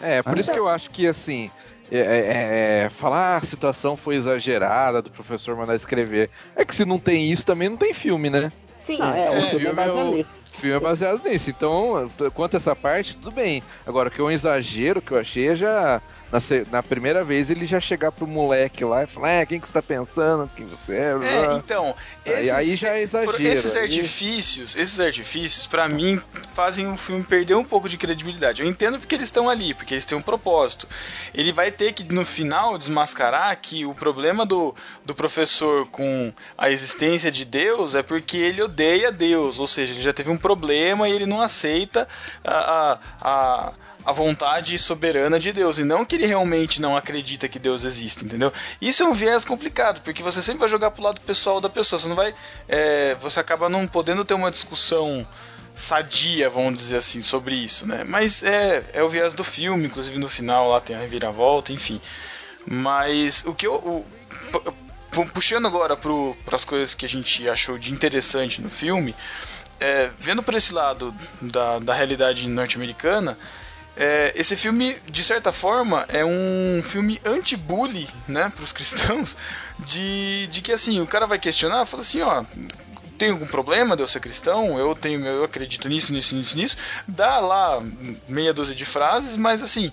É, 0.02 0.22
por 0.22 0.38
isso 0.38 0.52
que 0.52 0.60
eu 0.60 0.68
acho 0.68 0.90
que, 0.90 1.08
assim, 1.08 1.50
é, 1.98 2.00
é, 2.00 2.86
é, 2.86 2.90
falar 2.90 3.36
ah, 3.36 3.38
a 3.38 3.42
situação 3.42 3.96
foi 3.96 4.16
exagerada 4.16 5.02
do 5.02 5.12
professor 5.12 5.56
mandar 5.56 5.76
escrever. 5.76 6.30
É 6.56 6.66
que 6.66 6.76
se 6.76 6.86
não 6.86 6.98
tem 6.98 7.32
isso, 7.32 7.46
também 7.46 7.70
não 7.70 7.78
tem 7.78 7.94
filme, 7.94 8.30
né? 8.30 8.52
Sim. 8.80 8.98
Ah, 9.00 9.16
é, 9.16 9.40
o 9.40 9.50
filme 9.50 9.68
é 9.68 9.74
baseado 9.74 10.12
nisso. 10.12 10.34
O 10.42 10.58
filme 10.58 10.76
é 10.76 10.80
baseado 10.80 11.24
nisso. 11.24 11.50
Então, 11.50 12.12
quanto 12.34 12.56
a 12.56 12.58
essa 12.58 12.76
parte, 12.76 13.16
tudo 13.16 13.32
bem. 13.32 13.62
Agora, 13.86 14.10
o 14.10 14.12
que 14.12 14.20
é 14.20 14.24
um 14.24 14.32
exagero 14.32 15.02
que 15.02 15.12
eu 15.12 15.20
achei 15.20 15.50
é 15.50 15.56
já 15.56 16.02
na, 16.34 16.40
na 16.72 16.82
primeira 16.82 17.24
vez 17.24 17.52
ele 17.52 17.68
já 17.68 17.80
chegar 17.80 18.12
pro 18.12 18.26
moleque 18.26 18.84
lá 18.84 19.04
e 19.04 19.08
falar, 19.08 19.30
é, 19.30 19.46
quem 19.46 19.60
que 19.60 19.68
você 19.68 19.74
tá 19.74 19.84
pensando, 19.84 20.50
quem 20.56 20.66
você 20.66 20.96
é? 20.96 21.12
É, 21.22 21.54
então, 21.54 21.96
esses, 22.26 22.52
aí 22.52 22.76
já 22.76 22.96
é 22.96 23.04
exagero. 23.04 23.40
Esses 23.40 23.76
artifícios, 23.76 24.76
esses 24.76 25.00
artifícios, 25.00 25.68
para 25.68 25.88
mim, 25.88 26.20
fazem 26.56 26.92
o 26.92 26.98
filme 26.98 27.24
perder 27.24 27.54
um 27.54 27.64
pouco 27.64 27.88
de 27.88 27.98
credibilidade. 27.98 28.64
Eu 28.64 28.68
entendo 28.68 28.98
porque 28.98 29.14
eles 29.14 29.28
estão 29.28 29.48
ali, 29.48 29.76
porque 29.76 29.94
eles 29.94 30.06
têm 30.06 30.18
um 30.18 30.24
propósito. 30.24 30.88
Ele 31.36 31.52
vai 31.52 31.72
ter 31.72 31.94
que, 31.94 32.04
no 32.12 32.26
final, 32.26 32.80
desmascarar 32.80 33.56
que 33.62 33.86
o 33.86 33.94
problema 33.94 34.44
do, 34.44 34.76
do 35.06 35.14
professor 35.14 35.86
com 35.90 36.34
a 36.58 36.72
existência 36.72 37.32
de 37.32 37.46
Deus 37.46 37.94
é 37.94 38.02
porque 38.02 38.38
ele 38.38 38.64
odeia 38.64 39.12
Deus, 39.12 39.60
ou 39.60 39.68
seja, 39.68 39.94
ele 39.94 40.02
já 40.02 40.12
teve 40.12 40.32
um 40.32 40.38
problema 40.38 41.08
e 41.08 41.12
ele 41.12 41.28
não 41.28 41.42
aceita 41.42 42.08
a, 42.44 42.98
a, 43.22 43.70
a 43.70 43.74
a 44.06 44.12
vontade 44.12 44.78
soberana 44.78 45.40
de 45.40 45.52
Deus 45.52 45.78
e 45.78 45.84
não 45.84 46.04
que 46.04 46.16
ele 46.16 46.26
realmente 46.26 46.82
não 46.82 46.96
acredita 46.98 47.48
que 47.48 47.58
Deus 47.58 47.84
existe, 47.84 48.26
entendeu? 48.26 48.52
Isso 48.82 49.04
é 49.04 49.06
um 49.06 49.14
viés 49.14 49.46
complicado 49.46 50.02
porque 50.02 50.22
você 50.22 50.42
sempre 50.42 50.62
vai 50.62 50.70
jogar 50.70 50.92
pro 50.92 51.04
lado 51.04 51.22
pessoal 51.22 51.62
da 51.62 51.70
pessoa, 51.70 52.00
você 52.00 52.08
não 52.08 52.16
vai, 52.16 52.34
é, 52.68 53.16
você 53.16 53.40
acaba 53.40 53.70
não 53.70 53.88
podendo 53.88 54.26
ter 54.26 54.34
uma 54.34 54.52
discussão 54.52 55.26
sadia, 55.76 56.50
vamos 56.50 56.78
dizer 56.78 56.98
assim, 56.98 57.22
sobre 57.22 57.56
isso, 57.56 57.88
né? 57.88 58.04
Mas 58.04 58.44
é, 58.44 58.84
é 58.94 59.04
o 59.04 59.10
viés 59.10 59.34
do 59.34 59.44
filme, 59.44 59.86
inclusive 59.88 60.20
no 60.20 60.28
final 60.28 60.70
lá 60.70 60.80
tem 60.80 60.96
a 60.96 61.00
reviravolta, 61.00 61.72
enfim. 61.72 62.00
Mas 62.66 63.44
o 63.46 63.54
que 63.54 63.68
eu. 63.68 63.76
O, 63.76 64.06
puxando 65.34 65.68
agora 65.68 65.96
para 65.96 66.56
as 66.56 66.64
coisas 66.64 66.96
que 66.96 67.06
a 67.06 67.10
gente 67.10 67.48
achou 67.48 67.78
de 67.78 67.92
interessante 67.92 68.62
no 68.62 68.70
filme, 68.70 69.16
é, 69.80 70.10
vendo 70.20 70.42
por 70.42 70.56
esse 70.56 70.74
lado 70.74 71.14
da, 71.42 71.80
da 71.80 71.94
realidade 71.94 72.48
norte-americana, 72.48 73.38
é, 73.96 74.32
esse 74.36 74.56
filme, 74.56 74.98
de 75.08 75.24
certa 75.24 75.52
forma, 75.52 76.06
é 76.10 76.26
um 76.26 76.82
filme 76.84 77.22
anti-bully, 77.24 78.10
né, 78.28 78.52
pros 78.56 78.72
cristãos, 78.72 79.38
de, 79.80 80.48
de 80.48 80.62
que 80.62 80.72
assim, 80.72 81.00
o 81.00 81.08
cara 81.08 81.28
vai 81.28 81.38
questionar, 81.38 81.86
fala 81.86 82.02
assim, 82.02 82.22
ó, 82.22 82.44
tem 83.18 83.30
algum 83.30 83.46
problema 83.46 83.96
de 83.96 84.02
eu 84.02 84.08
ser 84.08 84.20
cristão? 84.20 84.78
Eu 84.78 84.96
tenho, 84.96 85.24
eu 85.26 85.44
acredito 85.44 85.88
nisso, 85.88 86.12
nisso, 86.12 86.36
nisso, 86.36 86.58
nisso. 86.58 86.78
Dá 87.08 87.40
lá 87.40 87.82
meia 88.28 88.54
dúzia 88.54 88.74
de 88.74 88.84
frases, 88.84 89.38
mas 89.38 89.62
assim, 89.62 89.92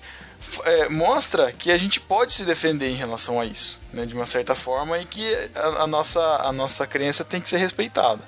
é, 0.64 0.88
mostra 0.88 1.52
que 1.52 1.70
a 1.70 1.76
gente 1.76 2.00
pode 2.00 2.32
se 2.32 2.44
defender 2.44 2.88
em 2.88 2.96
relação 2.96 3.38
a 3.38 3.44
isso, 3.44 3.78
né, 3.92 4.06
de 4.06 4.14
uma 4.14 4.26
certa 4.26 4.54
forma, 4.54 4.98
e 4.98 5.04
que 5.04 5.34
a, 5.54 5.82
a, 5.82 5.86
nossa, 5.86 6.20
a 6.20 6.52
nossa 6.52 6.86
crença 6.86 7.22
tem 7.22 7.40
que 7.40 7.48
ser 7.48 7.58
respeitada. 7.58 8.22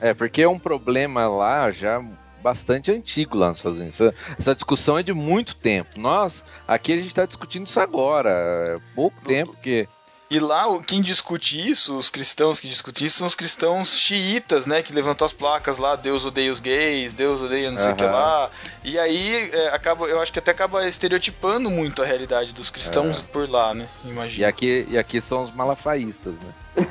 É, 0.00 0.12
porque 0.14 0.42
é 0.42 0.48
um 0.48 0.58
problema 0.58 1.26
lá 1.26 1.72
já 1.72 2.00
bastante 2.48 2.90
antigo 2.90 3.36
lá 3.36 3.50
nos 3.50 3.58
Estados 3.58 3.78
Unidos. 3.78 4.00
Essa, 4.00 4.14
essa 4.38 4.54
discussão 4.54 4.98
é 4.98 5.02
de 5.02 5.12
muito 5.12 5.54
tempo. 5.54 5.98
Nós, 5.98 6.44
aqui 6.66 6.92
a 6.92 6.96
gente 6.96 7.08
está 7.08 7.26
discutindo 7.26 7.66
isso 7.66 7.78
agora. 7.78 8.30
É 8.30 8.78
pouco 8.94 9.20
tempo 9.22 9.54
que. 9.62 9.86
E 10.30 10.38
lá, 10.38 10.66
quem 10.86 11.00
discute 11.00 11.58
isso, 11.70 11.96
os 11.96 12.10
cristãos 12.10 12.60
que 12.60 12.68
discutem 12.68 13.06
isso, 13.06 13.16
são 13.16 13.26
os 13.26 13.34
cristãos 13.34 13.96
xiitas, 13.96 14.66
né? 14.66 14.82
Que 14.82 14.92
levantam 14.92 15.24
as 15.24 15.32
placas 15.32 15.78
lá, 15.78 15.96
Deus 15.96 16.26
odeia 16.26 16.52
os 16.52 16.60
gays, 16.60 17.14
Deus 17.14 17.40
odeia 17.40 17.70
não 17.70 17.78
sei 17.78 17.92
o 17.92 17.96
que 17.96 18.04
lá. 18.04 18.50
E 18.84 18.98
aí, 18.98 19.50
é, 19.50 19.68
acaba, 19.68 20.06
eu 20.06 20.20
acho 20.20 20.30
que 20.30 20.38
até 20.38 20.50
acaba 20.50 20.86
estereotipando 20.86 21.70
muito 21.70 22.02
a 22.02 22.04
realidade 22.04 22.52
dos 22.52 22.68
cristãos 22.68 23.20
é. 23.20 23.32
por 23.32 23.48
lá, 23.48 23.74
né? 23.74 23.88
Imagina. 24.04 24.42
E 24.42 24.44
aqui, 24.44 24.86
e 24.90 24.98
aqui 24.98 25.18
são 25.18 25.44
os 25.44 25.50
malafaístas, 25.50 26.34
né? 26.34 26.54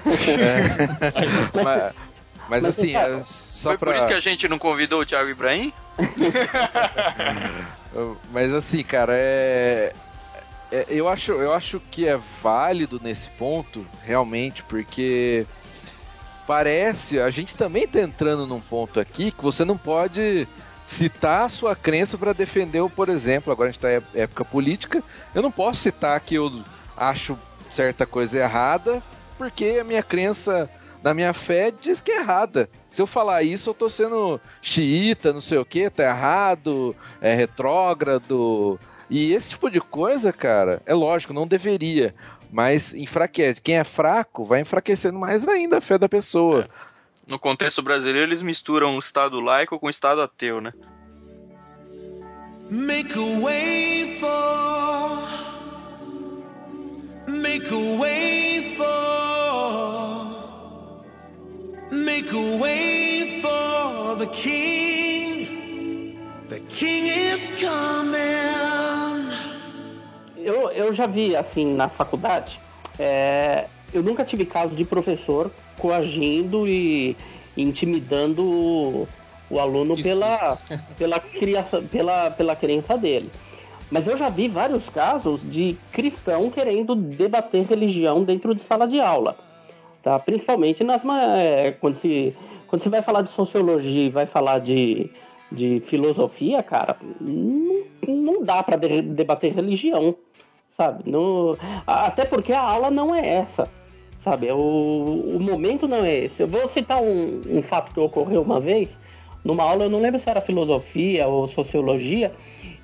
é. 1.54 1.64
mas, 1.64 1.94
mas, 2.50 2.66
assim, 2.66 2.96
é 2.96 3.22
só 3.58 3.70
Foi 3.70 3.78
pra... 3.80 3.92
por 3.92 3.98
isso 3.98 4.08
que 4.08 4.14
a 4.14 4.20
gente 4.20 4.48
não 4.48 4.60
convidou 4.60 5.02
o 5.02 5.06
Thiago 5.06 5.32
Ibrahim? 5.32 5.74
Mas 8.32 8.54
assim, 8.54 8.84
cara, 8.84 9.14
é... 9.16 9.94
é... 10.72 10.86
eu, 10.90 11.10
acho, 11.10 11.32
eu 11.32 11.52
acho 11.52 11.80
que 11.90 12.08
é 12.08 12.20
válido 12.44 13.02
nesse 13.04 13.28
ponto, 13.32 13.84
realmente, 14.04 14.62
porque 14.62 15.48
parece, 16.46 17.20
a 17.20 17.32
gente 17.32 17.56
também 17.56 17.88
tá 17.88 18.00
entrando 18.00 18.46
num 18.46 18.62
ponto 18.62 19.00
aqui 19.00 19.32
que 19.32 19.44
você 19.44 19.66
não 19.66 19.76
pode 19.76 20.48
citar 20.86 21.46
a 21.46 21.50
sua 21.50 21.76
crença 21.76 22.16
para 22.16 22.34
defender, 22.34 22.82
o, 22.82 22.92
por 22.92 23.10
exemplo, 23.10 23.52
agora 23.52 23.70
a 23.70 23.72
gente 23.72 23.82
tá 23.82 23.92
em 23.92 24.22
época 24.22 24.46
política, 24.46 25.04
eu 25.34 25.42
não 25.42 25.52
posso 25.52 25.82
citar 25.82 26.20
que 26.20 26.36
eu 26.36 26.62
acho 26.96 27.36
certa 27.72 28.06
coisa 28.06 28.38
errada, 28.38 29.02
porque 29.36 29.80
a 29.82 29.84
minha 29.84 30.04
crença 30.04 30.70
na 31.02 31.12
minha 31.12 31.34
fé 31.34 31.74
diz 31.82 32.00
que 32.00 32.12
é 32.12 32.20
errada. 32.20 32.70
Se 32.98 33.02
eu 33.04 33.06
falar 33.06 33.44
isso, 33.44 33.70
eu 33.70 33.76
tô 33.76 33.88
sendo 33.88 34.42
xiita, 34.60 35.32
não 35.32 35.40
sei 35.40 35.60
o 35.60 35.64
que, 35.64 35.88
tá 35.88 36.02
errado, 36.02 36.96
é 37.22 37.32
retrógrado. 37.36 38.80
E 39.08 39.34
esse 39.34 39.52
tipo 39.52 39.70
de 39.70 39.80
coisa, 39.80 40.34
cara, 40.34 40.82
é 40.84 40.96
lógico, 40.96 41.32
não 41.32 41.46
deveria. 41.46 42.16
Mas 42.52 42.96
enfraquece. 42.96 43.62
Quem 43.62 43.78
é 43.78 43.84
fraco 43.84 44.44
vai 44.44 44.62
enfraquecendo 44.62 45.20
mais 45.20 45.48
ainda 45.48 45.78
a 45.78 45.82
fé 45.82 46.00
da 46.00 46.10
pessoa. 46.10 46.62
É. 46.62 46.68
No 47.28 47.38
contexto 47.38 47.84
brasileiro, 47.84 48.26
eles 48.26 48.42
misturam 48.42 48.96
o 48.96 49.00
Estado 49.00 49.40
laico 49.40 49.78
com 49.80 49.86
o 49.86 49.92
Estado 49.92 50.20
ateu, 50.20 50.60
né? 50.60 50.74
Make 52.68 53.14
a 53.14 53.42
way 53.44 54.18
for 54.20 55.20
Make 57.28 57.68
a 57.68 58.00
way 58.00 58.76
for 58.76 59.17
Make 62.08 62.32
a 62.32 62.58
way 62.58 63.42
for 63.42 64.16
the 64.16 64.28
king. 64.28 66.16
The 66.48 66.62
king 66.70 67.10
is 67.10 67.52
coming. 67.60 69.28
Eu, 70.38 70.72
eu 70.72 70.94
já 70.94 71.06
vi, 71.06 71.36
assim, 71.36 71.76
na 71.76 71.90
faculdade, 71.90 72.62
é, 72.98 73.68
eu 73.94 74.02
nunca 74.02 74.24
tive 74.24 74.46
caso 74.46 74.74
de 74.74 74.86
professor 74.86 75.52
coagindo 75.78 76.66
e 76.66 77.18
intimidando 77.58 78.42
o, 78.42 79.08
o 79.50 79.60
aluno 79.60 80.02
pela, 80.02 80.58
pela, 80.98 81.20
criação, 81.20 81.86
pela, 81.88 82.32
pela 82.32 82.56
crença 82.56 82.98
dele. 82.98 83.30
Mas 83.92 84.08
eu 84.08 84.16
já 84.16 84.30
vi 84.30 84.48
vários 84.48 84.88
casos 84.88 85.42
de 85.44 85.76
cristão 85.92 86.50
querendo 86.50 86.96
debater 86.96 87.66
religião 87.66 88.24
dentro 88.24 88.56
de 88.56 88.62
sala 88.62 88.88
de 88.88 88.98
aula 88.98 89.46
tá? 90.08 90.18
Principalmente 90.20 90.86
nas 90.86 91.04
é, 91.38 91.76
quando 91.82 91.96
se 91.96 92.34
quando 92.66 92.82
você 92.82 92.90
vai 92.90 93.02
falar 93.02 93.22
de 93.22 93.30
sociologia 93.30 94.06
e 94.06 94.10
vai 94.10 94.26
falar 94.26 94.60
de, 94.60 95.10
de 95.52 95.82
filosofia, 95.82 96.64
cara, 96.64 96.98
não, 97.20 97.84
não 98.08 98.44
dá 98.44 98.62
para 98.62 98.78
de, 98.78 99.02
debater 99.02 99.54
religião, 99.54 100.16
sabe? 100.68 101.10
No, 101.10 101.58
até 101.86 102.26
porque 102.26 102.52
a 102.52 102.62
aula 102.62 102.90
não 102.90 103.16
é 103.16 103.26
essa, 103.26 103.70
sabe? 104.20 104.52
O, 104.52 105.36
o 105.36 105.40
momento 105.40 105.88
não 105.88 106.04
é 106.04 106.26
esse. 106.26 106.42
Eu 106.42 106.48
vou 106.48 106.68
citar 106.68 107.02
um, 107.02 107.42
um 107.50 107.62
fato 107.62 107.94
que 107.94 108.00
ocorreu 108.00 108.42
uma 108.42 108.60
vez 108.60 108.90
numa 109.44 109.64
aula, 109.64 109.86
eu 109.86 109.90
não 109.90 110.02
lembro 110.02 110.20
se 110.20 110.30
era 110.30 110.42
filosofia 110.42 111.26
ou 111.28 111.48
sociologia, 111.48 112.34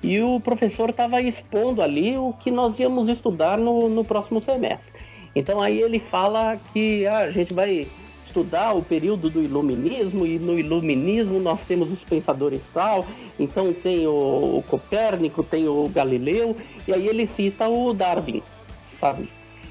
e 0.02 0.20
o 0.20 0.40
professor 0.40 0.90
estava 0.90 1.20
expondo 1.20 1.82
ali 1.82 2.16
o 2.16 2.32
que 2.34 2.50
nós 2.50 2.78
íamos 2.78 3.08
estudar 3.08 3.58
no, 3.58 3.88
no 3.88 4.02
próximo 4.04 4.40
semestre. 4.40 4.92
Então 5.34 5.60
aí 5.60 5.80
ele 5.80 5.98
fala 5.98 6.56
que 6.72 7.06
ah, 7.06 7.18
a 7.18 7.30
gente 7.30 7.52
vai 7.52 7.86
estudar 8.34 8.74
o 8.74 8.82
período 8.82 9.30
do 9.30 9.42
iluminismo 9.42 10.26
e 10.26 10.38
no 10.38 10.58
iluminismo 10.58 11.38
nós 11.38 11.62
temos 11.62 11.92
os 11.92 12.02
pensadores 12.02 12.62
tal, 12.74 13.06
então 13.38 13.72
tem 13.72 14.06
o, 14.06 14.58
o 14.58 14.64
Copérnico, 14.66 15.42
tem 15.44 15.68
o 15.68 15.88
Galileu, 15.88 16.56
e 16.86 16.92
aí 16.92 17.06
ele 17.06 17.26
cita 17.26 17.68
o 17.68 17.94
Darwin, 17.94 18.42
sabe? 18.98 19.28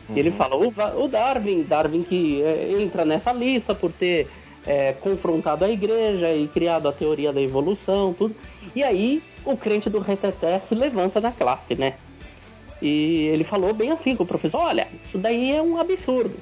Uhum. 0.08 0.18
Ele 0.18 0.32
fala 0.32 0.56
o, 0.56 0.74
o, 1.04 1.08
Darwin, 1.08 1.64
Darwin 1.64 2.04
que 2.04 2.42
é, 2.42 2.82
entra 2.82 3.04
nessa 3.04 3.34
lista 3.34 3.76
por 3.76 3.92
ter 3.92 4.28
é, 4.66 4.94
confrontado 4.94 5.66
a 5.66 5.70
igreja 5.70 6.34
e 6.34 6.48
criado 6.48 6.88
a 6.88 6.94
teoria 6.94 7.34
da 7.34 7.42
evolução, 7.42 8.14
tudo. 8.14 8.36
E 8.76 8.84
aí 8.84 9.22
o 9.46 9.58
crente 9.58 9.90
do 9.90 10.00
reteté 10.00 10.60
se 10.60 10.74
levanta 10.74 11.20
na 11.20 11.32
classe, 11.32 11.76
né? 11.76 11.96
E 12.84 13.28
ele 13.28 13.46
falou 13.46 13.74
bem 13.74 13.92
assim 13.92 14.14
com 14.14 14.24
o 14.24 14.28
professor: 14.28 14.60
olha, 14.60 14.90
isso 15.06 15.18
daí 15.18 15.56
é 15.56 15.62
um 15.62 15.78
absurdo. 15.78 16.36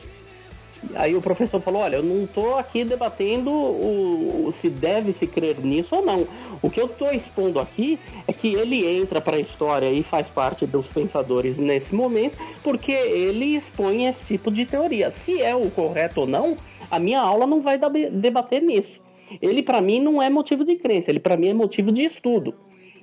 Aí 0.95 1.15
o 1.15 1.21
professor 1.21 1.61
falou: 1.61 1.83
Olha, 1.83 1.97
eu 1.97 2.03
não 2.03 2.23
estou 2.23 2.57
aqui 2.57 2.83
debatendo 2.83 3.51
o, 3.51 4.47
o, 4.47 4.51
se 4.51 4.67
deve 4.67 5.13
se 5.13 5.27
crer 5.27 5.59
nisso 5.59 5.95
ou 5.95 6.03
não. 6.03 6.27
O 6.59 6.71
que 6.71 6.81
eu 6.81 6.87
estou 6.87 7.11
expondo 7.11 7.59
aqui 7.59 7.99
é 8.27 8.33
que 8.33 8.53
ele 8.55 8.83
entra 8.99 9.21
para 9.21 9.37
a 9.37 9.39
história 9.39 9.91
e 9.91 10.01
faz 10.01 10.27
parte 10.27 10.65
dos 10.65 10.87
pensadores 10.87 11.59
nesse 11.59 11.93
momento, 11.93 12.39
porque 12.63 12.91
ele 12.91 13.55
expõe 13.55 14.07
esse 14.07 14.25
tipo 14.25 14.49
de 14.49 14.65
teoria. 14.65 15.11
Se 15.11 15.39
é 15.39 15.55
o 15.55 15.69
correto 15.69 16.21
ou 16.21 16.27
não, 16.27 16.57
a 16.89 16.97
minha 16.97 17.21
aula 17.21 17.45
não 17.45 17.61
vai 17.61 17.79
debater 18.11 18.63
nisso. 18.63 18.99
Ele, 19.39 19.61
para 19.61 19.79
mim, 19.81 20.01
não 20.01 20.21
é 20.21 20.29
motivo 20.29 20.65
de 20.65 20.75
crença, 20.75 21.11
ele, 21.11 21.19
para 21.19 21.37
mim, 21.37 21.49
é 21.49 21.53
motivo 21.53 21.91
de 21.91 22.03
estudo. 22.03 22.55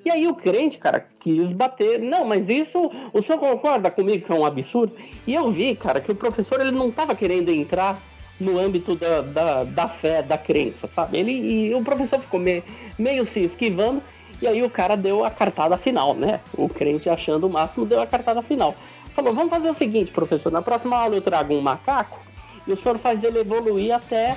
E 0.04 0.10
aí 0.10 0.26
o 0.26 0.34
crente, 0.34 0.78
cara, 0.78 1.06
quis 1.20 1.52
bater. 1.52 1.98
Não, 1.98 2.24
mas 2.24 2.48
isso, 2.48 2.90
o 3.12 3.22
senhor 3.22 3.38
concorda 3.38 3.90
comigo 3.90 4.24
que 4.24 4.32
é 4.32 4.34
um 4.34 4.44
absurdo? 4.44 4.94
E 5.26 5.34
eu 5.34 5.50
vi, 5.50 5.74
cara, 5.74 6.00
que 6.00 6.12
o 6.12 6.14
professor 6.14 6.60
ele 6.60 6.70
não 6.70 6.90
tava 6.90 7.14
querendo 7.14 7.50
entrar 7.50 8.00
no 8.40 8.58
âmbito 8.58 8.94
da, 8.94 9.20
da, 9.20 9.64
da 9.64 9.88
fé, 9.88 10.22
da 10.22 10.38
crença, 10.38 10.86
sabe? 10.86 11.18
Ele, 11.18 11.32
e 11.32 11.74
o 11.74 11.82
professor 11.82 12.20
ficou 12.20 12.38
meio, 12.38 12.62
meio 12.98 13.26
se 13.26 13.40
esquivando, 13.40 14.02
e 14.40 14.46
aí 14.46 14.62
o 14.62 14.70
cara 14.70 14.96
deu 14.96 15.24
a 15.24 15.30
cartada 15.30 15.76
final, 15.76 16.14
né? 16.14 16.40
O 16.54 16.68
crente 16.68 17.10
achando 17.10 17.46
o 17.46 17.50
máximo 17.50 17.84
deu 17.84 18.00
a 18.00 18.06
cartada 18.06 18.40
final. 18.40 18.74
Falou, 19.10 19.34
vamos 19.34 19.50
fazer 19.50 19.68
o 19.68 19.74
seguinte, 19.74 20.12
professor, 20.12 20.52
na 20.52 20.62
próxima 20.62 20.96
aula 20.96 21.16
eu 21.16 21.20
trago 21.20 21.52
um 21.52 21.60
macaco 21.60 22.20
e 22.66 22.72
o 22.72 22.76
senhor 22.76 22.98
faz 22.98 23.24
ele 23.24 23.40
evoluir 23.40 23.92
até, 23.92 24.36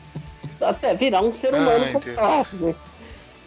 até 0.62 0.94
virar 0.94 1.20
um 1.20 1.34
ser 1.34 1.52
humano 1.52 2.00
Ah, 2.16 2.36
nós, 2.36 2.52
né? 2.54 2.74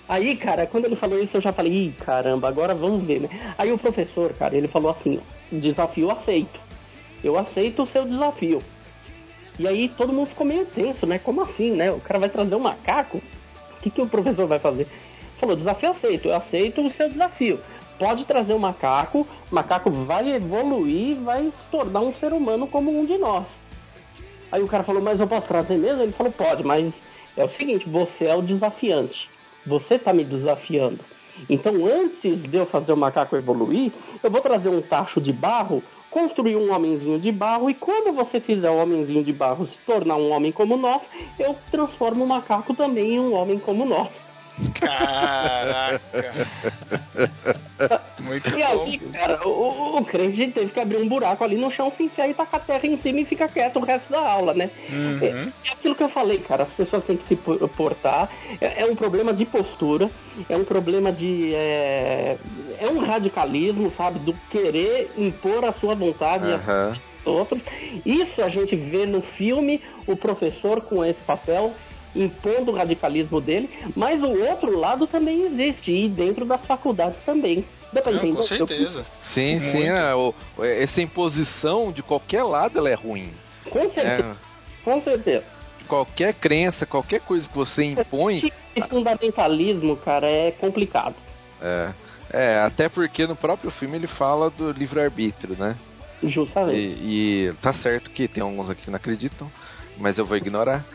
Aí, 0.10 0.38
cara, 0.38 0.66
quando 0.66 0.86
ele 0.86 0.96
falou 0.96 1.22
isso, 1.22 1.36
eu 1.36 1.42
já 1.42 1.52
falei, 1.52 1.74
ih, 1.74 1.92
caramba, 1.92 2.48
agora 2.48 2.74
vamos 2.74 3.04
ver, 3.04 3.20
né? 3.20 3.30
Aí 3.58 3.74
o 3.74 3.78
professor, 3.78 4.32
cara, 4.34 4.56
ele 4.56 4.68
falou 4.68 4.90
assim, 4.90 5.20
desafio 5.52 6.10
aceito. 6.10 6.60
Eu 7.22 7.38
aceito 7.38 7.84
o 7.84 7.86
seu 7.86 8.06
desafio. 8.06 8.62
E 9.60 9.68
aí 9.68 9.90
todo 9.90 10.14
mundo 10.14 10.28
ficou 10.28 10.48
meio 10.48 10.66
tenso, 10.66 11.06
né? 11.06 11.20
Como 11.20 11.42
assim, 11.42 11.72
né? 11.72 11.92
O 11.92 12.00
cara 12.00 12.20
vai 12.20 12.30
trazer 12.30 12.56
um 12.56 12.60
macaco? 12.60 13.18
O 13.18 13.82
que, 13.82 13.90
que 13.90 14.02
o 14.02 14.08
professor 14.08 14.48
vai 14.48 14.60
fazer? 14.60 14.88
Falou, 15.36 15.56
desafio 15.56 15.90
aceito, 15.90 16.30
eu 16.30 16.36
aceito 16.36 16.86
o 16.86 16.90
seu 16.90 17.10
desafio. 17.10 17.60
Pode 18.00 18.26
trazer 18.26 18.54
o 18.54 18.60
macaco, 18.60 19.28
o 19.52 19.56
macaco 19.56 19.92
vai 19.92 20.30
evoluir, 20.32 21.18
vai 21.18 21.46
se 21.46 21.66
tornar 21.70 22.00
um 22.00 22.14
ser 22.14 22.32
humano 22.32 22.66
como 22.68 22.98
um 22.98 23.06
de 23.06 23.18
nós. 23.18 23.48
Aí 24.52 24.64
o 24.64 24.68
cara 24.68 24.84
falou, 24.84 25.02
mas 25.02 25.20
eu 25.20 25.28
posso 25.28 25.48
trazer 25.48 25.78
mesmo? 25.78 26.02
Ele 26.02 26.14
falou, 26.14 26.32
pode, 26.32 26.64
mas 26.64 27.04
é 27.36 27.44
o 27.44 27.50
seguinte, 27.50 27.90
você 27.90 28.26
é 28.26 28.36
o 28.36 28.42
desafiante. 28.42 29.30
Você 29.68 30.00
tá 30.00 30.14
me 30.14 30.24
desafiando. 30.24 31.00
Então, 31.50 31.86
antes 31.86 32.44
de 32.44 32.58
eu 32.58 32.66
fazer 32.66 32.94
o 32.94 32.98
macaco 32.98 33.36
evoluir, 33.36 33.92
eu 34.24 34.32
vou 34.32 34.42
trazer 34.42 34.70
um 34.70 34.82
tacho 34.82 35.22
de 35.22 35.32
barro, 35.32 35.84
construir 36.10 36.56
um 36.56 36.74
homenzinho 36.74 37.20
de 37.20 37.32
barro, 37.32 37.70
e 37.70 37.74
quando 37.74 38.14
você 38.14 38.40
fizer 38.40 38.70
o 38.70 38.78
homenzinho 38.78 39.24
de 39.24 39.34
barro 39.34 39.68
se 39.68 39.80
tornar 39.82 40.16
um 40.16 40.32
homem 40.32 40.52
como 40.52 40.78
nós, 40.78 41.10
eu 41.38 41.56
transformo 41.70 42.24
o 42.24 42.28
macaco 42.28 42.74
também 42.74 43.16
em 43.16 43.20
um 43.20 43.36
homem 43.36 43.60
como 43.60 43.86
nós. 43.86 44.27
Caraca. 44.80 46.02
Muito 48.20 48.58
E 48.58 48.64
aí, 48.64 48.98
bom. 48.98 49.12
cara, 49.14 49.48
o, 49.48 49.98
o 49.98 50.06
crente 50.06 50.48
teve 50.48 50.72
que 50.72 50.80
abrir 50.80 50.98
um 50.98 51.08
buraco 51.08 51.44
ali 51.44 51.56
no 51.58 51.70
chão, 51.70 51.92
se 51.92 52.04
enfiar 52.04 52.28
e 52.30 52.34
tacar 52.34 52.60
a 52.60 52.64
terra 52.64 52.88
em 52.88 52.98
cima 52.98 53.20
e 53.20 53.26
fica 53.26 53.48
quieto 53.48 53.78
o 53.78 53.84
resto 53.86 54.12
da 54.12 54.20
aula, 54.20 54.54
né? 54.54 54.70
É, 55.22 55.26
é 55.70 55.72
aquilo 55.72 55.96
que 55.96 56.04
eu 56.04 56.10
falei, 56.10 56.40
cara, 56.40 56.64
as 56.64 56.72
pessoas 56.72 57.04
têm 57.04 57.16
que 57.18 57.24
se 57.24 57.36
po- 57.36 57.68
portar. 57.70 58.30
É, 58.60 58.82
é 58.82 58.86
um 58.86 58.96
problema 58.96 59.34
de 59.34 59.46
postura, 59.46 60.10
é 60.50 60.58
um 60.58 60.64
problema 60.64 61.12
de. 61.12 61.54
É, 61.54 62.38
é 62.80 62.88
um 62.88 62.98
radicalismo, 63.00 63.90
sabe? 63.92 64.20
Do 64.20 64.34
querer 64.50 65.12
impor 65.18 65.64
a 65.66 65.72
sua 65.72 65.94
vontade 65.96 66.46
a 66.52 66.94
outros. 67.26 67.62
Isso 68.06 68.42
a 68.42 68.50
gente 68.50 68.76
vê 68.76 69.06
no 69.06 69.22
filme 69.22 69.82
o 70.08 70.16
professor 70.16 70.82
com 70.82 71.04
esse 71.06 71.22
papel 71.22 71.74
impondo 72.16 72.72
o 72.72 72.76
radicalismo 72.76 73.40
dele, 73.42 73.70
mas 73.96 74.22
o 74.24 74.30
outro 74.32 74.78
lado 74.78 75.06
também 75.08 75.44
existe 75.44 75.92
e 75.92 76.10
dentro 76.10 76.46
das 76.46 76.66
faculdades 76.66 77.24
também. 77.24 77.64
Dá 77.94 78.02
pra 78.02 78.12
entender? 78.14 78.36
com 78.36 78.42
certeza. 78.42 79.06
Sim, 79.22 79.60
sim. 79.60 79.78
Muito. 79.78 79.92
é, 79.92 80.16
o- 80.16 80.34
essa 80.60 81.02
imposição 81.02 81.92
de 81.92 82.04
qualquer 82.04 82.44
lado 82.44 82.78
ela 82.80 82.90
é 82.90 82.94
ruim. 82.94 83.32
Com 83.70 83.88
certeza, 83.88 84.24
É, 84.32 84.36
com 84.84 85.00
certeza. 85.02 85.44
qualquer 85.88 86.34
crença, 86.34 86.86
qualquer 86.86 87.22
coisa 87.22 87.48
que 87.48 87.56
você 87.56 87.84
impõe. 87.86 88.36
Esse 88.76 88.90
fundamentalismo, 88.90 89.96
cara, 89.96 90.28
é 90.28 90.52
complicado. 90.52 91.16
É, 91.62 91.90
é, 92.32 92.60
até 92.60 92.90
porque 92.90 93.26
no 93.26 93.36
próprio 93.36 93.72
filme 93.72 93.96
ele 93.98 94.08
fala 94.08 94.50
do 94.50 94.72
livre-arbítrio, 94.72 95.56
né? 95.58 95.76
Justamente. 96.22 96.78
E, 96.78 97.48
e 97.50 97.54
tá 97.62 97.72
certo 97.74 98.12
que 98.12 98.28
tem 98.28 98.42
alguns 98.44 98.70
aqui 98.70 98.82
que 98.84 98.90
não 98.90 98.98
acreditam, 98.98 99.50
mas 100.00 100.18
eu 100.18 100.26
vou 100.26 100.38
ignorar. 100.38 100.86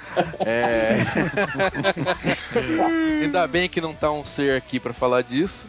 É... 0.45 0.99
Ainda 3.23 3.47
bem 3.47 3.69
que 3.69 3.81
não 3.81 3.95
tá 3.95 4.11
um 4.11 4.25
ser 4.25 4.57
aqui 4.57 4.79
pra 4.81 4.93
falar 4.93 5.23
disso. 5.23 5.67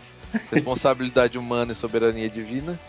Responsabilidade 0.51 1.37
humana 1.37 1.73
e 1.73 1.75
soberania 1.75 2.29
divina. 2.29 2.79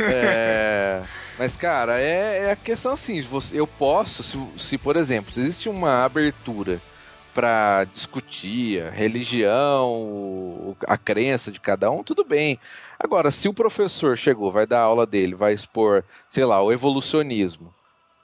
É, 0.00 1.02
Mas, 1.38 1.56
cara, 1.56 2.00
é, 2.00 2.46
é 2.46 2.50
a 2.52 2.56
questão 2.56 2.92
assim: 2.92 3.22
eu 3.52 3.66
posso, 3.66 4.22
se, 4.22 4.38
se 4.56 4.78
por 4.78 4.96
exemplo, 4.96 5.32
se 5.32 5.40
existe 5.40 5.68
uma 5.68 6.04
abertura 6.04 6.80
pra 7.34 7.84
discutir 7.84 8.82
a 8.82 8.90
religião, 8.90 10.74
a 10.86 10.96
crença 10.96 11.52
de 11.52 11.60
cada 11.60 11.90
um, 11.90 12.02
tudo 12.02 12.24
bem. 12.24 12.58
Agora, 12.98 13.30
se 13.30 13.48
o 13.48 13.54
professor 13.54 14.16
chegou, 14.18 14.50
vai 14.50 14.66
dar 14.66 14.80
aula 14.80 15.06
dele, 15.06 15.34
vai 15.34 15.52
expor, 15.52 16.02
sei 16.28 16.44
lá, 16.44 16.60
o 16.60 16.72
evolucionismo. 16.72 17.72